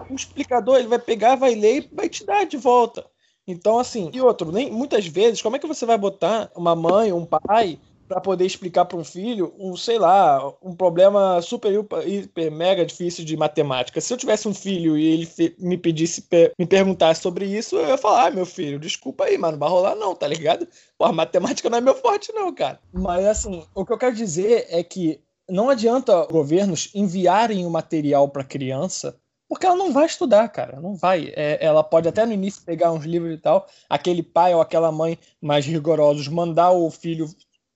O 0.09 0.15
explicador 0.15 0.77
ele 0.77 0.87
vai 0.87 0.99
pegar, 0.99 1.35
vai 1.35 1.53
ler 1.53 1.83
e 1.83 1.89
vai 1.93 2.07
te 2.07 2.25
dar 2.25 2.45
de 2.45 2.55
volta. 2.55 3.05
Então, 3.45 3.77
assim, 3.77 4.09
e 4.13 4.21
outro, 4.21 4.49
nem 4.51 4.71
muitas 4.71 5.05
vezes, 5.05 5.41
como 5.41 5.57
é 5.57 5.59
que 5.59 5.67
você 5.67 5.85
vai 5.85 5.97
botar 5.97 6.49
uma 6.55 6.73
mãe, 6.73 7.11
um 7.11 7.25
pai, 7.25 7.79
para 8.07 8.21
poder 8.21 8.45
explicar 8.45 8.85
para 8.85 8.97
um 8.97 9.03
filho 9.03 9.53
um, 9.57 9.75
sei 9.75 9.97
lá, 9.97 10.53
um 10.61 10.75
problema 10.75 11.41
super, 11.41 11.73
hiper, 12.05 12.51
mega 12.51 12.85
difícil 12.85 13.25
de 13.25 13.35
matemática. 13.35 13.99
Se 13.99 14.13
eu 14.13 14.17
tivesse 14.17 14.47
um 14.47 14.53
filho 14.53 14.97
e 14.97 15.05
ele 15.05 15.55
me 15.59 15.77
pedisse, 15.77 16.25
me 16.57 16.65
perguntasse 16.65 17.21
sobre 17.21 17.45
isso, 17.45 17.75
eu 17.75 17.87
ia 17.87 17.97
falar, 17.97 18.27
ah, 18.27 18.31
meu 18.31 18.45
filho, 18.45 18.79
desculpa 18.79 19.25
aí, 19.25 19.37
mano, 19.37 19.53
não 19.53 19.59
vai 19.59 19.69
rolar 19.69 19.95
não, 19.95 20.15
tá 20.15 20.27
ligado? 20.27 20.67
Pô, 20.97 21.11
matemática 21.11 21.69
não 21.69 21.79
é 21.79 21.81
meu 21.81 21.95
forte 21.95 22.31
não, 22.33 22.53
cara. 22.53 22.79
Mas 22.93 23.25
assim, 23.25 23.65
o 23.73 23.85
que 23.85 23.93
eu 23.93 23.97
quero 23.97 24.15
dizer 24.15 24.67
é 24.69 24.83
que 24.83 25.19
não 25.49 25.69
adianta 25.69 26.25
governos 26.25 26.89
enviarem 26.93 27.65
o 27.65 27.69
material 27.69 28.29
para 28.29 28.43
criança 28.43 29.15
porque 29.47 29.65
ela 29.65 29.75
não 29.75 29.93
vai 29.93 30.05
estudar, 30.05 30.47
cara. 30.49 30.79
Não 30.81 30.95
vai. 30.95 31.31
É, 31.35 31.63
ela 31.63 31.83
pode 31.83 32.07
até 32.07 32.25
no 32.25 32.33
início 32.33 32.63
pegar 32.63 32.91
uns 32.91 33.05
livros 33.05 33.33
e 33.33 33.37
tal. 33.37 33.67
Aquele 33.89 34.23
pai 34.23 34.53
ou 34.53 34.61
aquela 34.61 34.91
mãe 34.91 35.19
mais 35.41 35.65
rigorosos 35.65 36.27
mandar 36.27 36.71
o 36.71 36.89
filho 36.89 37.29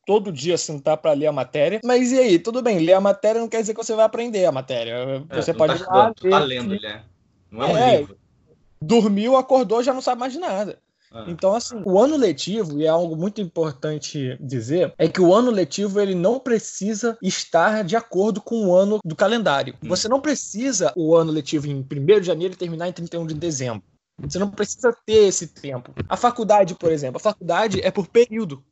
todo 0.06 0.32
dia 0.32 0.58
sentar 0.58 0.98
para 0.98 1.14
ler 1.14 1.28
a 1.28 1.32
matéria. 1.32 1.80
Mas 1.84 2.12
e 2.12 2.18
aí, 2.18 2.40
tudo 2.40 2.64
bem, 2.64 2.80
ler 2.80 2.94
a 2.94 3.02
matéria 3.02 3.40
não 3.40 3.48
quer 3.48 3.62
dizer 3.62 3.76
que 3.76 3.84
você 3.84 3.94
vai 3.94 4.06
aprender 4.06 4.46
a 4.46 4.52
matéria. 4.52 5.24
É, 5.30 5.42
você 5.42 5.54
pode 5.54 5.84
tá, 5.86 5.94
lá, 5.94 6.14
tá 6.14 6.40
lendo, 6.40 6.80
né? 6.82 7.04
Não 7.52 7.64
é 7.64 7.68
um 7.68 7.78
é, 7.78 7.98
livro. 7.98 8.18
dormiu, 8.82 9.38
acordou, 9.38 9.84
já 9.84 9.94
não 9.94 10.02
sabe 10.02 10.20
mais 10.20 10.34
de 10.34 10.40
nada. 10.40 10.80
Ah. 11.12 11.26
Então, 11.28 11.56
assim, 11.56 11.82
o 11.86 12.00
ano 12.00 12.16
letivo, 12.16 12.80
e 12.80 12.86
é 12.86 12.88
algo 12.88 13.16
muito 13.16 13.42
importante 13.42 14.38
dizer, 14.40 14.94
é 14.98 15.08
que 15.08 15.22
o 15.22 15.34
ano 15.34 15.50
letivo 15.50 16.00
ele 16.00 16.14
não 16.14 16.40
precisa 16.40 17.18
estar 17.22 17.84
de 17.84 17.96
acordo 17.96 18.42
com 18.42 18.68
o 18.68 18.76
ano 18.76 19.00
do 19.04 19.16
calendário. 19.16 19.76
Hum. 19.84 19.90
Você 19.90 20.08
não 20.08 20.22
precisa 20.22 20.94
o 20.96 21.16
ano 21.16 21.32
letivo 21.32 21.68
em 21.68 21.80
1 21.80 22.20
de 22.20 22.28
janeiro 22.28 22.54
e 22.54 22.58
terminar 22.58 22.88
em 22.88 22.94
31 22.94 23.26
de 23.26 23.34
dezembro. 23.34 23.84
Você 24.20 24.38
não 24.38 24.52
precisa 24.52 24.96
ter 25.06 25.28
esse 25.28 25.48
tempo. 25.48 25.94
A 26.08 26.18
faculdade, 26.18 26.76
por 26.76 26.92
exemplo, 26.92 27.18
a 27.18 27.22
faculdade 27.22 27.80
é 27.82 27.90
por 27.90 28.08
período. 28.08 28.64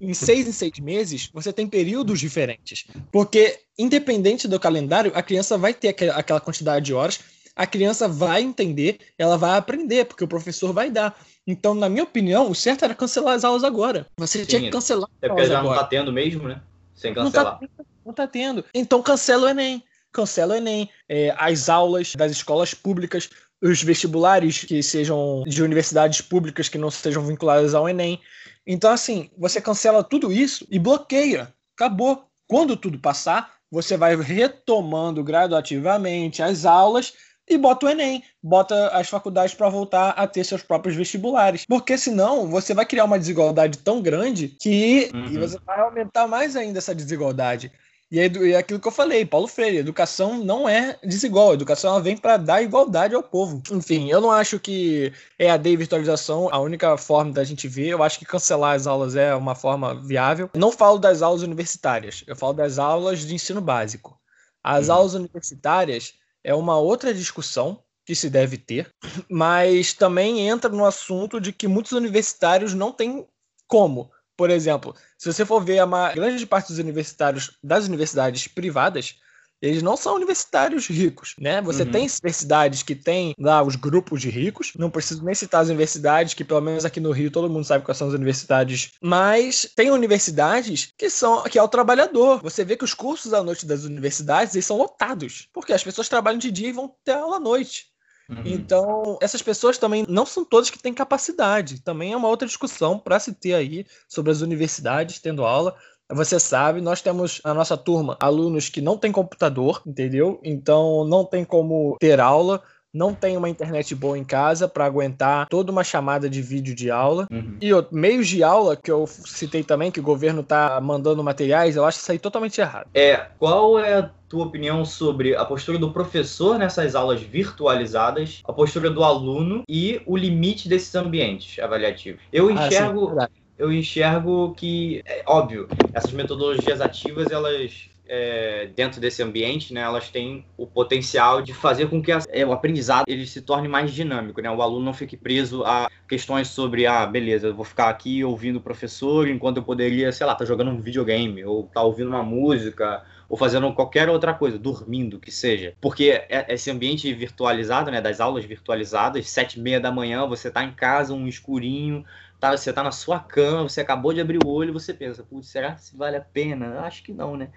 Em 0.00 0.12
seis 0.12 0.46
em 0.46 0.52
seis 0.52 0.78
meses, 0.78 1.30
você 1.32 1.52
tem 1.52 1.66
períodos 1.66 2.20
diferentes. 2.20 2.86
Porque, 3.10 3.60
independente 3.78 4.46
do 4.46 4.60
calendário, 4.60 5.12
a 5.14 5.22
criança 5.22 5.56
vai 5.56 5.72
ter 5.72 5.88
aquela 5.88 6.40
quantidade 6.40 6.84
de 6.84 6.94
horas, 6.94 7.20
a 7.56 7.66
criança 7.66 8.06
vai 8.06 8.42
entender, 8.42 8.98
ela 9.18 9.38
vai 9.38 9.56
aprender, 9.56 10.04
porque 10.04 10.22
o 10.22 10.28
professor 10.28 10.74
vai 10.74 10.90
dar. 10.90 11.18
Então, 11.46 11.74
na 11.74 11.88
minha 11.88 12.04
opinião, 12.04 12.50
o 12.50 12.54
certo 12.54 12.84
era 12.84 12.94
cancelar 12.94 13.34
as 13.34 13.44
aulas 13.44 13.64
agora. 13.64 14.06
Você 14.18 14.40
Sim, 14.40 14.44
tinha 14.44 14.60
que 14.60 14.70
cancelar 14.70 15.08
é 15.22 15.28
porque 15.28 15.46
já 15.46 15.58
agora. 15.58 15.76
não 15.76 15.82
tá 15.82 15.88
tendo 15.88 16.12
mesmo, 16.12 16.46
né? 16.46 16.60
Sem 16.94 17.14
cancelar. 17.14 17.58
Não 17.60 17.68
tá, 17.68 17.84
não 18.04 18.12
tá 18.12 18.26
tendo. 18.26 18.64
Então, 18.74 19.02
cancela 19.02 19.46
o 19.46 19.48
Enem. 19.48 19.82
Cancela 20.12 20.54
o 20.54 20.56
Enem. 20.58 20.90
É, 21.08 21.34
as 21.38 21.70
aulas 21.70 22.12
das 22.14 22.30
escolas 22.30 22.74
públicas 22.74 23.30
os 23.62 23.82
vestibulares 23.82 24.64
que 24.64 24.82
sejam 24.82 25.42
de 25.46 25.62
universidades 25.62 26.20
públicas 26.20 26.68
que 26.68 26.76
não 26.76 26.90
sejam 26.90 27.24
vinculadas 27.24 27.74
ao 27.74 27.88
Enem. 27.88 28.20
Então, 28.66 28.90
assim, 28.90 29.30
você 29.36 29.60
cancela 29.60 30.04
tudo 30.04 30.30
isso 30.30 30.66
e 30.70 30.78
bloqueia. 30.78 31.54
Acabou. 31.74 32.26
Quando 32.46 32.76
tudo 32.76 32.98
passar, 32.98 33.54
você 33.70 33.96
vai 33.96 34.14
retomando 34.14 35.24
gradativamente 35.24 36.42
as 36.42 36.64
aulas 36.64 37.14
e 37.48 37.56
bota 37.56 37.86
o 37.86 37.88
Enem, 37.88 38.22
bota 38.42 38.88
as 38.88 39.08
faculdades 39.08 39.54
para 39.54 39.68
voltar 39.68 40.10
a 40.10 40.26
ter 40.26 40.44
seus 40.44 40.62
próprios 40.62 40.96
vestibulares. 40.96 41.64
Porque 41.66 41.96
senão 41.96 42.48
você 42.48 42.74
vai 42.74 42.84
criar 42.84 43.04
uma 43.04 43.18
desigualdade 43.18 43.78
tão 43.78 44.02
grande 44.02 44.48
que 44.48 45.10
uhum. 45.14 45.26
e 45.26 45.38
você 45.38 45.58
vai 45.64 45.80
aumentar 45.80 46.26
mais 46.26 46.56
ainda 46.56 46.78
essa 46.78 46.94
desigualdade. 46.94 47.70
E 48.10 48.20
é, 48.20 48.26
é 48.52 48.56
aquilo 48.56 48.78
que 48.78 48.86
eu 48.86 48.92
falei, 48.92 49.26
Paulo 49.26 49.48
Freire, 49.48 49.78
educação 49.78 50.38
não 50.38 50.68
é 50.68 50.96
desigual, 51.02 51.50
a 51.50 51.54
educação 51.54 51.90
ela 51.90 52.00
vem 52.00 52.16
para 52.16 52.36
dar 52.36 52.62
igualdade 52.62 53.16
ao 53.16 53.22
povo. 53.22 53.60
Enfim, 53.72 54.08
eu 54.08 54.20
não 54.20 54.30
acho 54.30 54.60
que 54.60 55.12
EAD 55.36 55.70
e 55.70 55.76
virtualização 55.76 56.48
a 56.52 56.60
única 56.60 56.96
forma 56.96 57.32
da 57.32 57.42
gente 57.42 57.66
ver, 57.66 57.88
eu 57.88 58.04
acho 58.04 58.18
que 58.20 58.24
cancelar 58.24 58.76
as 58.76 58.86
aulas 58.86 59.16
é 59.16 59.34
uma 59.34 59.56
forma 59.56 59.92
viável. 59.92 60.48
Não 60.54 60.70
falo 60.70 60.98
das 60.98 61.20
aulas 61.20 61.42
universitárias, 61.42 62.22
eu 62.28 62.36
falo 62.36 62.52
das 62.52 62.78
aulas 62.78 63.26
de 63.26 63.34
ensino 63.34 63.60
básico. 63.60 64.16
As 64.62 64.86
uhum. 64.86 64.94
aulas 64.94 65.14
universitárias 65.14 66.14
é 66.46 66.54
uma 66.54 66.78
outra 66.78 67.12
discussão 67.12 67.82
que 68.04 68.14
se 68.14 68.30
deve 68.30 68.56
ter, 68.56 68.88
mas 69.28 69.92
também 69.92 70.48
entra 70.48 70.70
no 70.70 70.86
assunto 70.86 71.40
de 71.40 71.52
que 71.52 71.66
muitos 71.66 71.90
universitários 71.90 72.72
não 72.72 72.92
têm 72.92 73.26
como. 73.66 74.12
Por 74.36 74.48
exemplo, 74.48 74.94
se 75.18 75.32
você 75.32 75.44
for 75.44 75.60
ver 75.60 75.80
a 75.80 76.12
grande 76.14 76.46
parte 76.46 76.68
dos 76.68 76.78
universitários 76.78 77.58
das 77.60 77.88
universidades 77.88 78.46
privadas, 78.46 79.18
eles 79.60 79.82
não 79.82 79.96
são 79.96 80.14
universitários 80.14 80.86
ricos, 80.86 81.34
né? 81.38 81.60
Você 81.62 81.82
uhum. 81.82 81.90
tem 81.90 82.06
universidades 82.06 82.82
que 82.82 82.94
têm 82.94 83.34
lá 83.38 83.62
os 83.62 83.76
grupos 83.76 84.20
de 84.20 84.28
ricos, 84.28 84.72
não 84.76 84.90
preciso 84.90 85.24
nem 85.24 85.34
citar 85.34 85.62
as 85.62 85.68
universidades, 85.68 86.34
que 86.34 86.44
pelo 86.44 86.60
menos 86.60 86.84
aqui 86.84 87.00
no 87.00 87.12
Rio 87.12 87.30
todo 87.30 87.50
mundo 87.50 87.64
sabe 87.64 87.84
quais 87.84 87.98
são 87.98 88.08
as 88.08 88.14
universidades, 88.14 88.92
mas 89.00 89.70
tem 89.74 89.90
universidades 89.90 90.92
que 90.96 91.08
são 91.08 91.42
que 91.44 91.58
é 91.58 91.62
o 91.62 91.68
trabalhador. 91.68 92.42
Você 92.42 92.64
vê 92.64 92.76
que 92.76 92.84
os 92.84 92.94
cursos 92.94 93.32
à 93.32 93.42
noite 93.42 93.66
das 93.66 93.84
universidades 93.84 94.54
eles 94.54 94.66
são 94.66 94.76
lotados, 94.76 95.48
porque 95.52 95.72
as 95.72 95.82
pessoas 95.82 96.08
trabalham 96.08 96.38
de 96.38 96.50
dia 96.50 96.68
e 96.68 96.72
vão 96.72 96.94
ter 97.04 97.12
aula 97.12 97.36
à 97.36 97.40
noite. 97.40 97.86
Uhum. 98.28 98.42
Então, 98.44 99.18
essas 99.20 99.40
pessoas 99.40 99.78
também 99.78 100.04
não 100.08 100.26
são 100.26 100.44
todas 100.44 100.68
que 100.68 100.78
têm 100.78 100.92
capacidade. 100.92 101.80
Também 101.80 102.12
é 102.12 102.16
uma 102.16 102.28
outra 102.28 102.46
discussão 102.46 102.98
para 102.98 103.20
se 103.20 103.32
ter 103.32 103.54
aí 103.54 103.86
sobre 104.08 104.32
as 104.32 104.40
universidades 104.40 105.20
tendo 105.20 105.44
aula. 105.44 105.76
Você 106.12 106.38
sabe, 106.38 106.80
nós 106.80 107.00
temos 107.00 107.40
na 107.44 107.52
nossa 107.52 107.76
turma 107.76 108.16
alunos 108.20 108.68
que 108.68 108.80
não 108.80 108.96
têm 108.96 109.10
computador, 109.10 109.82
entendeu? 109.86 110.40
Então 110.44 111.04
não 111.04 111.24
tem 111.24 111.44
como 111.44 111.96
ter 111.98 112.20
aula 112.20 112.62
não 112.96 113.14
tem 113.14 113.36
uma 113.36 113.48
internet 113.48 113.94
boa 113.94 114.18
em 114.18 114.24
casa 114.24 114.66
para 114.66 114.86
aguentar 114.86 115.46
toda 115.48 115.70
uma 115.70 115.84
chamada 115.84 116.30
de 116.30 116.40
vídeo 116.40 116.74
de 116.74 116.90
aula. 116.90 117.26
Uhum. 117.30 117.58
E 117.60 117.72
outro, 117.72 117.94
meios 117.94 118.26
de 118.26 118.42
aula, 118.42 118.74
que 118.74 118.90
eu 118.90 119.06
citei 119.06 119.62
também, 119.62 119.90
que 119.90 120.00
o 120.00 120.02
governo 120.02 120.42
tá 120.42 120.80
mandando 120.80 121.22
materiais, 121.22 121.76
eu 121.76 121.84
acho 121.84 121.98
isso 121.98 122.10
aí 122.10 122.18
totalmente 122.18 122.58
errado. 122.58 122.88
É, 122.94 123.26
qual 123.38 123.78
é 123.78 123.98
a 123.98 124.10
tua 124.28 124.46
opinião 124.46 124.84
sobre 124.84 125.36
a 125.36 125.44
postura 125.44 125.78
do 125.78 125.92
professor 125.92 126.58
nessas 126.58 126.94
aulas 126.94 127.20
virtualizadas, 127.20 128.42
a 128.44 128.52
postura 128.52 128.90
do 128.90 129.04
aluno 129.04 129.62
e 129.68 130.00
o 130.06 130.16
limite 130.16 130.68
desses 130.68 130.94
ambientes 130.94 131.62
avaliativos? 131.62 132.22
Eu 132.32 132.50
enxergo. 132.50 133.14
Ah, 133.18 133.28
sim, 133.32 133.45
eu 133.58 133.72
enxergo 133.72 134.54
que, 134.54 135.02
é 135.06 135.22
óbvio, 135.26 135.68
essas 135.92 136.12
metodologias 136.12 136.80
ativas, 136.80 137.30
elas 137.30 137.88
é, 138.08 138.70
dentro 138.74 139.00
desse 139.00 139.22
ambiente, 139.22 139.74
né, 139.74 139.80
elas 139.80 140.08
têm 140.08 140.44
o 140.56 140.66
potencial 140.66 141.42
de 141.42 141.52
fazer 141.52 141.88
com 141.88 142.00
que 142.00 142.12
a, 142.12 142.20
é, 142.28 142.46
o 142.46 142.52
aprendizado 142.52 143.04
ele 143.08 143.26
se 143.26 143.42
torne 143.42 143.68
mais 143.68 143.92
dinâmico, 143.92 144.40
né? 144.40 144.50
O 144.50 144.62
aluno 144.62 144.84
não 144.84 144.94
fique 144.94 145.16
preso 145.16 145.64
a 145.64 145.90
questões 146.08 146.48
sobre, 146.48 146.86
ah, 146.86 147.04
beleza, 147.04 147.48
eu 147.48 147.54
vou 147.54 147.64
ficar 147.64 147.88
aqui 147.88 148.22
ouvindo 148.22 148.56
o 148.56 148.60
professor 148.60 149.28
enquanto 149.28 149.56
eu 149.56 149.62
poderia, 149.62 150.12
sei 150.12 150.26
lá, 150.26 150.34
tá 150.34 150.44
jogando 150.44 150.70
um 150.70 150.80
videogame, 150.80 151.44
ou 151.44 151.64
tá 151.64 151.82
ouvindo 151.82 152.08
uma 152.08 152.22
música, 152.22 153.02
ou 153.28 153.36
fazendo 153.36 153.72
qualquer 153.72 154.08
outra 154.08 154.32
coisa, 154.34 154.58
dormindo, 154.58 155.18
que 155.18 155.30
seja. 155.30 155.74
Porque 155.80 156.10
é, 156.28 156.46
esse 156.48 156.70
ambiente 156.70 157.12
virtualizado, 157.12 157.90
né, 157.90 158.00
das 158.00 158.20
aulas 158.20 158.44
virtualizadas, 158.44 159.28
sete 159.28 159.58
e 159.58 159.62
meia 159.62 159.80
da 159.80 159.90
manhã, 159.90 160.26
você 160.26 160.48
está 160.48 160.62
em 160.62 160.72
casa, 160.72 161.12
um 161.12 161.26
escurinho, 161.26 162.04
tá, 162.38 162.56
você 162.56 162.70
está 162.70 162.82
na 162.82 162.92
sua 162.92 163.18
cama, 163.18 163.68
você 163.68 163.80
acabou 163.80 164.12
de 164.12 164.20
abrir 164.20 164.38
o 164.44 164.48
olho 164.48 164.72
você 164.72 164.92
pensa, 164.92 165.22
putz, 165.22 165.48
será 165.48 165.72
que 165.72 165.96
vale 165.96 166.16
a 166.16 166.20
pena? 166.20 166.80
Acho 166.80 167.02
que 167.02 167.12
não, 167.12 167.36
né? 167.36 167.48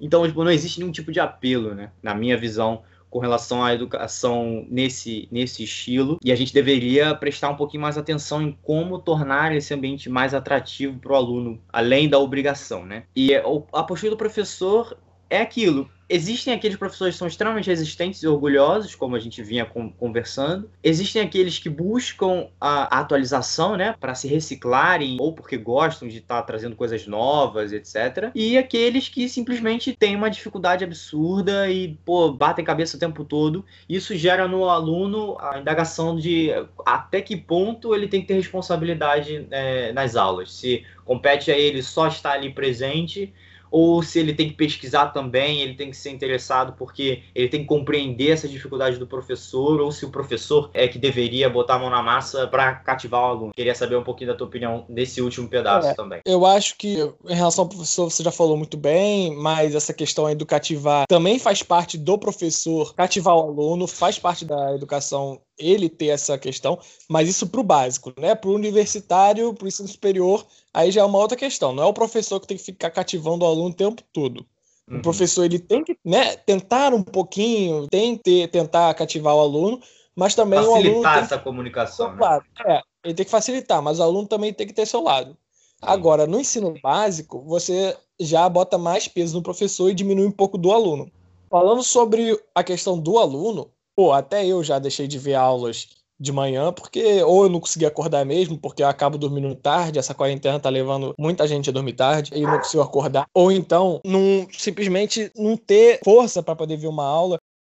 Então, 0.00 0.26
tipo, 0.26 0.42
não 0.42 0.50
existe 0.50 0.78
nenhum 0.78 0.92
tipo 0.92 1.12
de 1.12 1.20
apelo, 1.20 1.74
né? 1.74 1.90
Na 2.02 2.14
minha 2.14 2.36
visão, 2.36 2.82
com 3.10 3.18
relação 3.18 3.62
à 3.62 3.74
educação 3.74 4.64
nesse, 4.70 5.28
nesse 5.30 5.64
estilo. 5.64 6.18
E 6.24 6.32
a 6.32 6.36
gente 6.36 6.54
deveria 6.54 7.14
prestar 7.14 7.50
um 7.50 7.56
pouquinho 7.56 7.82
mais 7.82 7.98
atenção 7.98 8.40
em 8.40 8.56
como 8.62 8.98
tornar 8.98 9.54
esse 9.54 9.74
ambiente 9.74 10.08
mais 10.08 10.32
atrativo 10.32 10.98
para 10.98 11.12
o 11.12 11.16
aluno, 11.16 11.60
além 11.70 12.08
da 12.08 12.18
obrigação, 12.18 12.86
né? 12.86 13.04
E 13.14 13.34
a 13.34 13.82
postura 13.82 14.12
do 14.12 14.16
professor 14.16 14.96
é 15.30 15.40
aquilo 15.40 15.88
existem 16.10 16.52
aqueles 16.52 16.76
professores 16.76 17.14
que 17.14 17.18
são 17.20 17.28
extremamente 17.28 17.68
resistentes 17.68 18.22
e 18.22 18.26
orgulhosos, 18.26 18.96
como 18.96 19.14
a 19.14 19.20
gente 19.20 19.40
vinha 19.42 19.64
conversando. 19.64 20.68
Existem 20.82 21.22
aqueles 21.22 21.58
que 21.58 21.68
buscam 21.68 22.48
a, 22.60 22.96
a 22.96 23.00
atualização, 23.00 23.76
né, 23.76 23.94
para 23.98 24.14
se 24.14 24.26
reciclarem 24.26 25.16
ou 25.20 25.32
porque 25.32 25.56
gostam 25.56 26.08
de 26.08 26.18
estar 26.18 26.40
tá 26.40 26.42
trazendo 26.42 26.74
coisas 26.74 27.06
novas, 27.06 27.72
etc. 27.72 28.30
E 28.34 28.58
aqueles 28.58 29.08
que 29.08 29.28
simplesmente 29.28 29.94
têm 29.94 30.16
uma 30.16 30.28
dificuldade 30.28 30.82
absurda 30.82 31.70
e, 31.70 31.96
pô, 32.04 32.32
batem 32.32 32.64
cabeça 32.64 32.96
o 32.96 33.00
tempo 33.00 33.24
todo. 33.24 33.64
Isso 33.88 34.16
gera 34.16 34.48
no 34.48 34.68
aluno 34.68 35.36
a 35.38 35.60
indagação 35.60 36.16
de 36.16 36.50
até 36.84 37.22
que 37.22 37.36
ponto 37.36 37.94
ele 37.94 38.08
tem 38.08 38.20
que 38.20 38.26
ter 38.26 38.34
responsabilidade 38.34 39.46
é, 39.50 39.92
nas 39.92 40.16
aulas. 40.16 40.52
Se 40.52 40.84
compete 41.04 41.52
a 41.52 41.56
ele 41.56 41.82
só 41.82 42.08
estar 42.08 42.32
ali 42.32 42.50
presente 42.50 43.32
ou 43.70 44.02
se 44.02 44.18
ele 44.18 44.34
tem 44.34 44.48
que 44.48 44.54
pesquisar 44.54 45.08
também, 45.08 45.60
ele 45.60 45.74
tem 45.74 45.90
que 45.90 45.96
ser 45.96 46.10
interessado 46.10 46.74
porque 46.76 47.22
ele 47.34 47.48
tem 47.48 47.60
que 47.60 47.66
compreender 47.66 48.30
essa 48.30 48.48
dificuldade 48.48 48.98
do 48.98 49.06
professor, 49.06 49.80
ou 49.80 49.92
se 49.92 50.04
o 50.04 50.10
professor 50.10 50.70
é 50.74 50.88
que 50.88 50.98
deveria 50.98 51.48
botar 51.48 51.74
a 51.74 51.78
mão 51.78 51.90
na 51.90 52.02
massa 52.02 52.46
para 52.46 52.74
cativar 52.74 53.20
o 53.22 53.24
aluno. 53.26 53.52
Queria 53.54 53.74
saber 53.74 53.96
um 53.96 54.04
pouquinho 54.04 54.30
da 54.30 54.36
tua 54.36 54.46
opinião 54.46 54.84
nesse 54.88 55.22
último 55.22 55.48
pedaço 55.48 55.88
é, 55.88 55.94
também. 55.94 56.20
Eu 56.24 56.44
acho 56.44 56.76
que 56.76 56.98
em 57.28 57.34
relação 57.34 57.64
ao 57.64 57.68
professor 57.68 58.10
você 58.10 58.22
já 58.22 58.32
falou 58.32 58.56
muito 58.56 58.76
bem, 58.76 59.36
mas 59.36 59.74
essa 59.74 59.92
questão 59.92 60.26
cativar 60.50 61.06
também 61.08 61.38
faz 61.38 61.62
parte 61.62 61.96
do 61.96 62.18
professor 62.18 62.94
cativar 62.94 63.36
o 63.36 63.40
aluno, 63.40 63.86
faz 63.86 64.18
parte 64.18 64.44
da 64.44 64.74
educação 64.74 65.40
ele 65.60 65.88
ter 65.88 66.06
essa 66.06 66.38
questão, 66.38 66.78
mas 67.08 67.28
isso 67.28 67.46
para 67.46 67.60
o 67.60 67.64
básico, 67.64 68.12
né? 68.18 68.34
Para 68.34 68.50
o 68.50 68.54
universitário, 68.54 69.52
para 69.52 69.66
o 69.66 69.68
ensino 69.68 69.86
superior, 69.86 70.44
aí 70.72 70.90
já 70.90 71.02
é 71.02 71.04
uma 71.04 71.18
outra 71.18 71.36
questão. 71.36 71.72
Não 71.72 71.82
é 71.82 71.86
o 71.86 71.92
professor 71.92 72.40
que 72.40 72.46
tem 72.46 72.56
que 72.56 72.62
ficar 72.62 72.90
cativando 72.90 73.44
o 73.44 73.48
aluno 73.48 73.70
o 73.70 73.74
tempo 73.74 74.02
todo. 74.12 74.46
Uhum. 74.88 74.98
O 74.98 75.02
professor 75.02 75.44
ele 75.44 75.58
tem 75.58 75.84
que 75.84 75.96
né, 76.04 76.36
tentar 76.36 76.92
um 76.92 77.02
pouquinho, 77.02 77.88
tem 77.88 78.16
que 78.16 78.48
tentar 78.48 78.92
cativar 78.94 79.34
o 79.34 79.40
aluno, 79.40 79.80
mas 80.14 80.34
também 80.34 80.58
facilitar 80.58 80.84
o 80.84 81.06
aluno 81.06 81.24
essa 81.24 81.38
comunicação. 81.38 82.14
Né? 82.14 82.40
É, 82.66 82.82
ele 83.04 83.14
tem 83.14 83.24
que 83.24 83.30
facilitar, 83.30 83.82
mas 83.82 83.98
o 83.98 84.02
aluno 84.02 84.26
também 84.26 84.52
tem 84.52 84.66
que 84.66 84.72
ter 84.72 84.86
seu 84.86 85.02
lado. 85.02 85.36
Agora, 85.82 86.26
no 86.26 86.38
ensino 86.38 86.74
básico, 86.82 87.42
você 87.42 87.96
já 88.18 88.46
bota 88.48 88.76
mais 88.76 89.08
peso 89.08 89.36
no 89.36 89.42
professor 89.42 89.88
e 89.88 89.94
diminui 89.94 90.26
um 90.26 90.32
pouco 90.32 90.58
do 90.58 90.72
aluno. 90.72 91.10
Falando 91.48 91.82
sobre 91.82 92.38
a 92.54 92.62
questão 92.62 92.98
do 92.98 93.18
aluno, 93.18 93.70
Pô, 94.00 94.12
até 94.12 94.46
eu 94.46 94.64
já 94.64 94.78
deixei 94.78 95.06
de 95.06 95.18
ver 95.18 95.34
aulas 95.34 95.88
de 96.20 96.32
manhã, 96.32 96.72
porque 96.72 97.22
ou 97.22 97.44
eu 97.44 97.48
não 97.48 97.58
consegui 97.58 97.86
acordar 97.86 98.24
mesmo, 98.26 98.58
porque 98.58 98.82
eu 98.82 98.88
acabo 98.88 99.16
dormindo 99.16 99.54
tarde, 99.54 99.98
essa 99.98 100.14
quarentena 100.14 100.60
tá 100.60 100.68
levando 100.68 101.14
muita 101.18 101.48
gente 101.48 101.70
a 101.70 101.72
dormir 101.72 101.94
tarde 101.94 102.32
e 102.34 102.42
não 102.42 102.58
consigo 102.58 102.82
acordar, 102.82 103.26
ou 103.32 103.50
então 103.50 104.00
não 104.04 104.46
simplesmente 104.52 105.30
não 105.34 105.56
ter 105.56 106.00
força 106.04 106.42
para 106.42 106.54
poder 106.54 106.76
ver 106.76 106.88
uma 106.88 107.04
aula. 107.04 107.38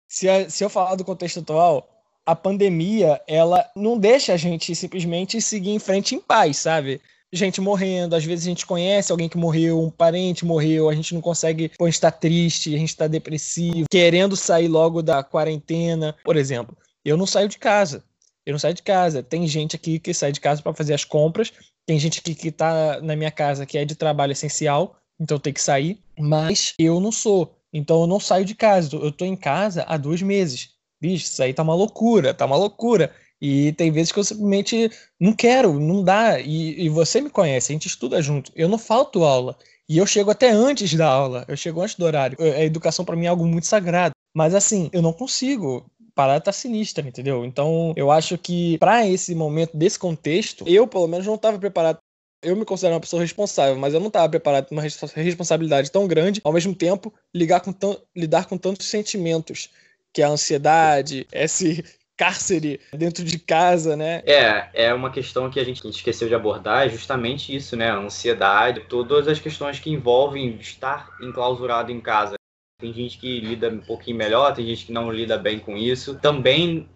Se, 0.09 0.27
se 0.49 0.63
eu 0.63 0.69
falar 0.69 0.95
do 0.95 1.05
contexto 1.05 1.39
atual, 1.39 1.87
a 2.25 2.35
pandemia, 2.35 3.21
ela 3.27 3.65
não 3.75 3.97
deixa 3.97 4.33
a 4.33 4.37
gente 4.37 4.75
simplesmente 4.75 5.41
seguir 5.41 5.71
em 5.71 5.79
frente 5.79 6.15
em 6.15 6.19
paz, 6.19 6.57
sabe? 6.57 6.99
gente 7.33 7.61
morrendo, 7.61 8.15
às 8.15 8.25
vezes 8.25 8.45
a 8.45 8.49
gente 8.49 8.65
conhece 8.65 9.11
alguém 9.11 9.29
que 9.29 9.37
morreu, 9.37 9.81
um 9.81 9.89
parente 9.89 10.45
morreu, 10.45 10.89
a 10.89 10.93
gente 10.93 11.13
não 11.13 11.21
consegue, 11.21 11.71
pô, 11.77 11.85
a 11.85 11.89
gente 11.89 12.01
tá 12.01 12.11
triste, 12.11 12.75
a 12.75 12.77
gente 12.77 12.95
tá 12.95 13.07
depressivo, 13.07 13.85
querendo 13.89 14.35
sair 14.35 14.67
logo 14.67 15.01
da 15.01 15.23
quarentena. 15.23 16.15
Por 16.25 16.35
exemplo, 16.35 16.75
eu 17.05 17.15
não 17.15 17.25
saio 17.25 17.47
de 17.47 17.57
casa. 17.57 18.03
Eu 18.45 18.53
não 18.53 18.59
saio 18.59 18.73
de 18.73 18.83
casa. 18.83 19.21
Tem 19.21 19.47
gente 19.47 19.75
aqui 19.75 19.99
que 19.99 20.13
sai 20.13 20.31
de 20.31 20.39
casa 20.39 20.61
para 20.61 20.73
fazer 20.73 20.93
as 20.93 21.05
compras, 21.05 21.51
tem 21.85 21.99
gente 21.99 22.19
aqui 22.19 22.35
que 22.35 22.51
tá 22.51 23.01
na 23.01 23.15
minha 23.15 23.31
casa 23.31 23.65
que 23.65 23.77
é 23.77 23.85
de 23.85 23.95
trabalho 23.95 24.31
essencial, 24.31 24.95
então 25.19 25.39
tem 25.39 25.53
que 25.53 25.61
sair, 25.61 25.99
mas 26.17 26.73
eu 26.79 26.99
não 26.99 27.11
sou. 27.11 27.55
Então 27.73 28.01
eu 28.01 28.07
não 28.07 28.19
saio 28.19 28.45
de 28.45 28.55
casa. 28.55 28.95
Eu 28.95 29.11
tô 29.11 29.25
em 29.25 29.35
casa 29.35 29.85
há 29.87 29.97
dois 29.97 30.21
meses. 30.21 30.69
Bicho, 30.99 31.25
isso 31.25 31.41
aí 31.41 31.53
tá 31.53 31.63
uma 31.63 31.75
loucura, 31.75 32.33
tá 32.33 32.45
uma 32.45 32.55
loucura. 32.57 33.13
E 33.41 33.73
tem 33.73 33.91
vezes 33.91 34.11
que 34.11 34.19
eu 34.19 34.23
simplesmente 34.23 34.91
não 35.19 35.33
quero, 35.33 35.79
não 35.79 36.03
dá. 36.03 36.39
E, 36.39 36.85
e, 36.85 36.89
você 36.89 37.19
me 37.19 37.29
conhece, 37.29 37.71
a 37.71 37.73
gente 37.73 37.87
estuda 37.87 38.21
junto. 38.21 38.51
Eu 38.55 38.69
não 38.69 38.77
falto 38.77 39.23
aula. 39.23 39.57
E 39.89 39.97
eu 39.97 40.05
chego 40.05 40.29
até 40.29 40.51
antes 40.51 40.93
da 40.93 41.07
aula. 41.07 41.43
Eu 41.47 41.57
chego 41.57 41.81
antes 41.81 41.95
do 41.95 42.05
horário. 42.05 42.37
A 42.39 42.63
educação 42.63 43.03
para 43.03 43.15
mim 43.15 43.25
é 43.25 43.29
algo 43.29 43.45
muito 43.45 43.65
sagrado. 43.65 44.13
Mas 44.33 44.53
assim, 44.53 44.89
eu 44.93 45.01
não 45.01 45.11
consigo. 45.11 45.89
Parada 46.13 46.41
tá 46.41 46.51
sinistra, 46.51 47.07
entendeu? 47.07 47.45
Então, 47.45 47.93
eu 47.95 48.11
acho 48.11 48.37
que 48.37 48.77
para 48.77 49.07
esse 49.07 49.33
momento, 49.33 49.75
desse 49.75 49.97
contexto, 49.97 50.63
eu 50.67 50.87
pelo 50.87 51.07
menos 51.07 51.25
não 51.25 51.35
estava 51.35 51.57
preparado 51.57 51.99
eu 52.43 52.55
me 52.55 52.65
considero 52.65 52.95
uma 52.95 53.01
pessoa 53.01 53.21
responsável, 53.21 53.75
mas 53.77 53.93
eu 53.93 53.99
não 53.99 54.07
estava 54.07 54.27
preparado 54.27 54.65
para 54.65 54.73
uma 54.73 54.81
responsabilidade 54.81 55.91
tão 55.91 56.07
grande, 56.07 56.41
ao 56.43 56.51
mesmo 56.51 56.73
tempo 56.73 57.11
com 57.11 57.97
lidar 58.15 58.45
com 58.45 58.57
tantos 58.57 58.87
sentimentos, 58.87 59.69
que 60.11 60.21
é 60.21 60.25
a 60.25 60.29
ansiedade, 60.29 61.27
esse 61.31 61.83
cárcere 62.17 62.79
dentro 62.93 63.23
de 63.23 63.39
casa, 63.39 63.95
né? 63.95 64.21
É, 64.25 64.69
é 64.73 64.93
uma 64.93 65.11
questão 65.11 65.49
que 65.49 65.59
a 65.59 65.63
gente 65.63 65.87
esqueceu 65.87 66.27
de 66.27 66.35
abordar, 66.35 66.85
é 66.85 66.89
justamente 66.89 67.55
isso, 67.55 67.75
né? 67.75 67.89
A 67.89 67.97
ansiedade, 67.97 68.85
todas 68.87 69.27
as 69.27 69.39
questões 69.39 69.79
que 69.79 69.89
envolvem 69.89 70.57
estar 70.59 71.09
enclausurado 71.21 71.91
em 71.91 71.99
casa. 71.99 72.35
Tem 72.81 72.91
gente 72.91 73.19
que 73.19 73.39
lida 73.39 73.69
um 73.69 73.77
pouquinho 73.77 74.17
melhor, 74.17 74.53
tem 74.53 74.65
gente 74.65 74.87
que 74.87 74.91
não 74.91 75.11
lida 75.11 75.37
bem 75.37 75.59
com 75.59 75.77
isso. 75.77 76.15
Também 76.15 76.89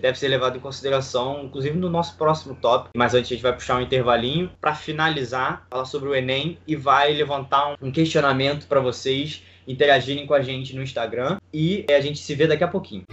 deve 0.00 0.18
ser 0.18 0.28
levado 0.28 0.58
em 0.58 0.60
consideração, 0.60 1.44
inclusive 1.44 1.76
no 1.78 1.88
nosso 1.88 2.16
próximo 2.18 2.54
tópico. 2.54 2.90
Mas 2.94 3.14
antes 3.14 3.32
a 3.32 3.34
gente 3.34 3.42
vai 3.42 3.54
puxar 3.54 3.78
um 3.78 3.80
intervalinho 3.80 4.50
para 4.60 4.74
finalizar, 4.74 5.66
falar 5.70 5.86
sobre 5.86 6.10
o 6.10 6.14
Enem 6.14 6.58
e 6.66 6.76
vai 6.76 7.14
levantar 7.14 7.76
um 7.80 7.90
questionamento 7.90 8.66
para 8.66 8.80
vocês 8.80 9.42
interagirem 9.66 10.26
com 10.26 10.34
a 10.34 10.42
gente 10.42 10.76
no 10.76 10.82
Instagram. 10.82 11.38
E 11.52 11.86
a 11.88 12.00
gente 12.00 12.18
se 12.18 12.34
vê 12.34 12.46
daqui 12.46 12.64
a 12.64 12.68
pouquinho. 12.68 13.04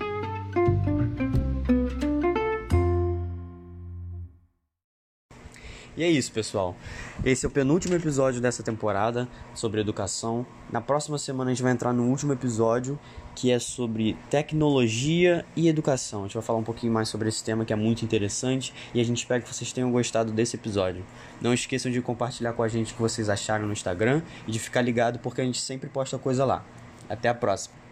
E 5.97 6.03
é 6.03 6.09
isso, 6.11 6.31
pessoal. 6.31 6.75
Esse 7.25 7.43
é 7.43 7.49
o 7.49 7.51
penúltimo 7.51 7.95
episódio 7.95 8.39
dessa 8.39 8.61
temporada 8.61 9.27
sobre 9.55 9.81
educação. 9.81 10.45
Na 10.71 10.79
próxima 10.79 11.17
semana 11.17 11.49
a 11.49 11.53
gente 11.55 11.63
vai 11.63 11.71
entrar 11.71 11.91
no 11.91 12.03
último 12.03 12.33
episódio 12.33 12.99
que 13.33 13.51
é 13.51 13.57
sobre 13.57 14.15
tecnologia 14.29 15.43
e 15.55 15.67
educação. 15.67 16.19
A 16.19 16.23
gente 16.27 16.35
vai 16.35 16.43
falar 16.43 16.59
um 16.59 16.63
pouquinho 16.63 16.93
mais 16.93 17.09
sobre 17.09 17.29
esse 17.29 17.43
tema 17.43 17.65
que 17.65 17.73
é 17.73 17.75
muito 17.75 18.05
interessante 18.05 18.71
e 18.93 19.01
a 19.01 19.03
gente 19.03 19.17
espera 19.17 19.41
que 19.41 19.51
vocês 19.51 19.73
tenham 19.73 19.91
gostado 19.91 20.31
desse 20.31 20.55
episódio. 20.55 21.03
Não 21.41 21.51
esqueçam 21.51 21.91
de 21.91 21.99
compartilhar 21.99 22.53
com 22.53 22.61
a 22.61 22.67
gente 22.67 22.93
o 22.93 22.95
que 22.95 23.01
vocês 23.01 23.27
acharam 23.27 23.65
no 23.65 23.73
Instagram 23.73 24.21
e 24.47 24.51
de 24.51 24.59
ficar 24.59 24.83
ligado 24.83 25.17
porque 25.17 25.41
a 25.41 25.45
gente 25.45 25.59
sempre 25.59 25.89
posta 25.89 26.19
coisa 26.19 26.45
lá. 26.45 26.63
Até 27.09 27.27
a 27.27 27.33
próxima. 27.33 27.86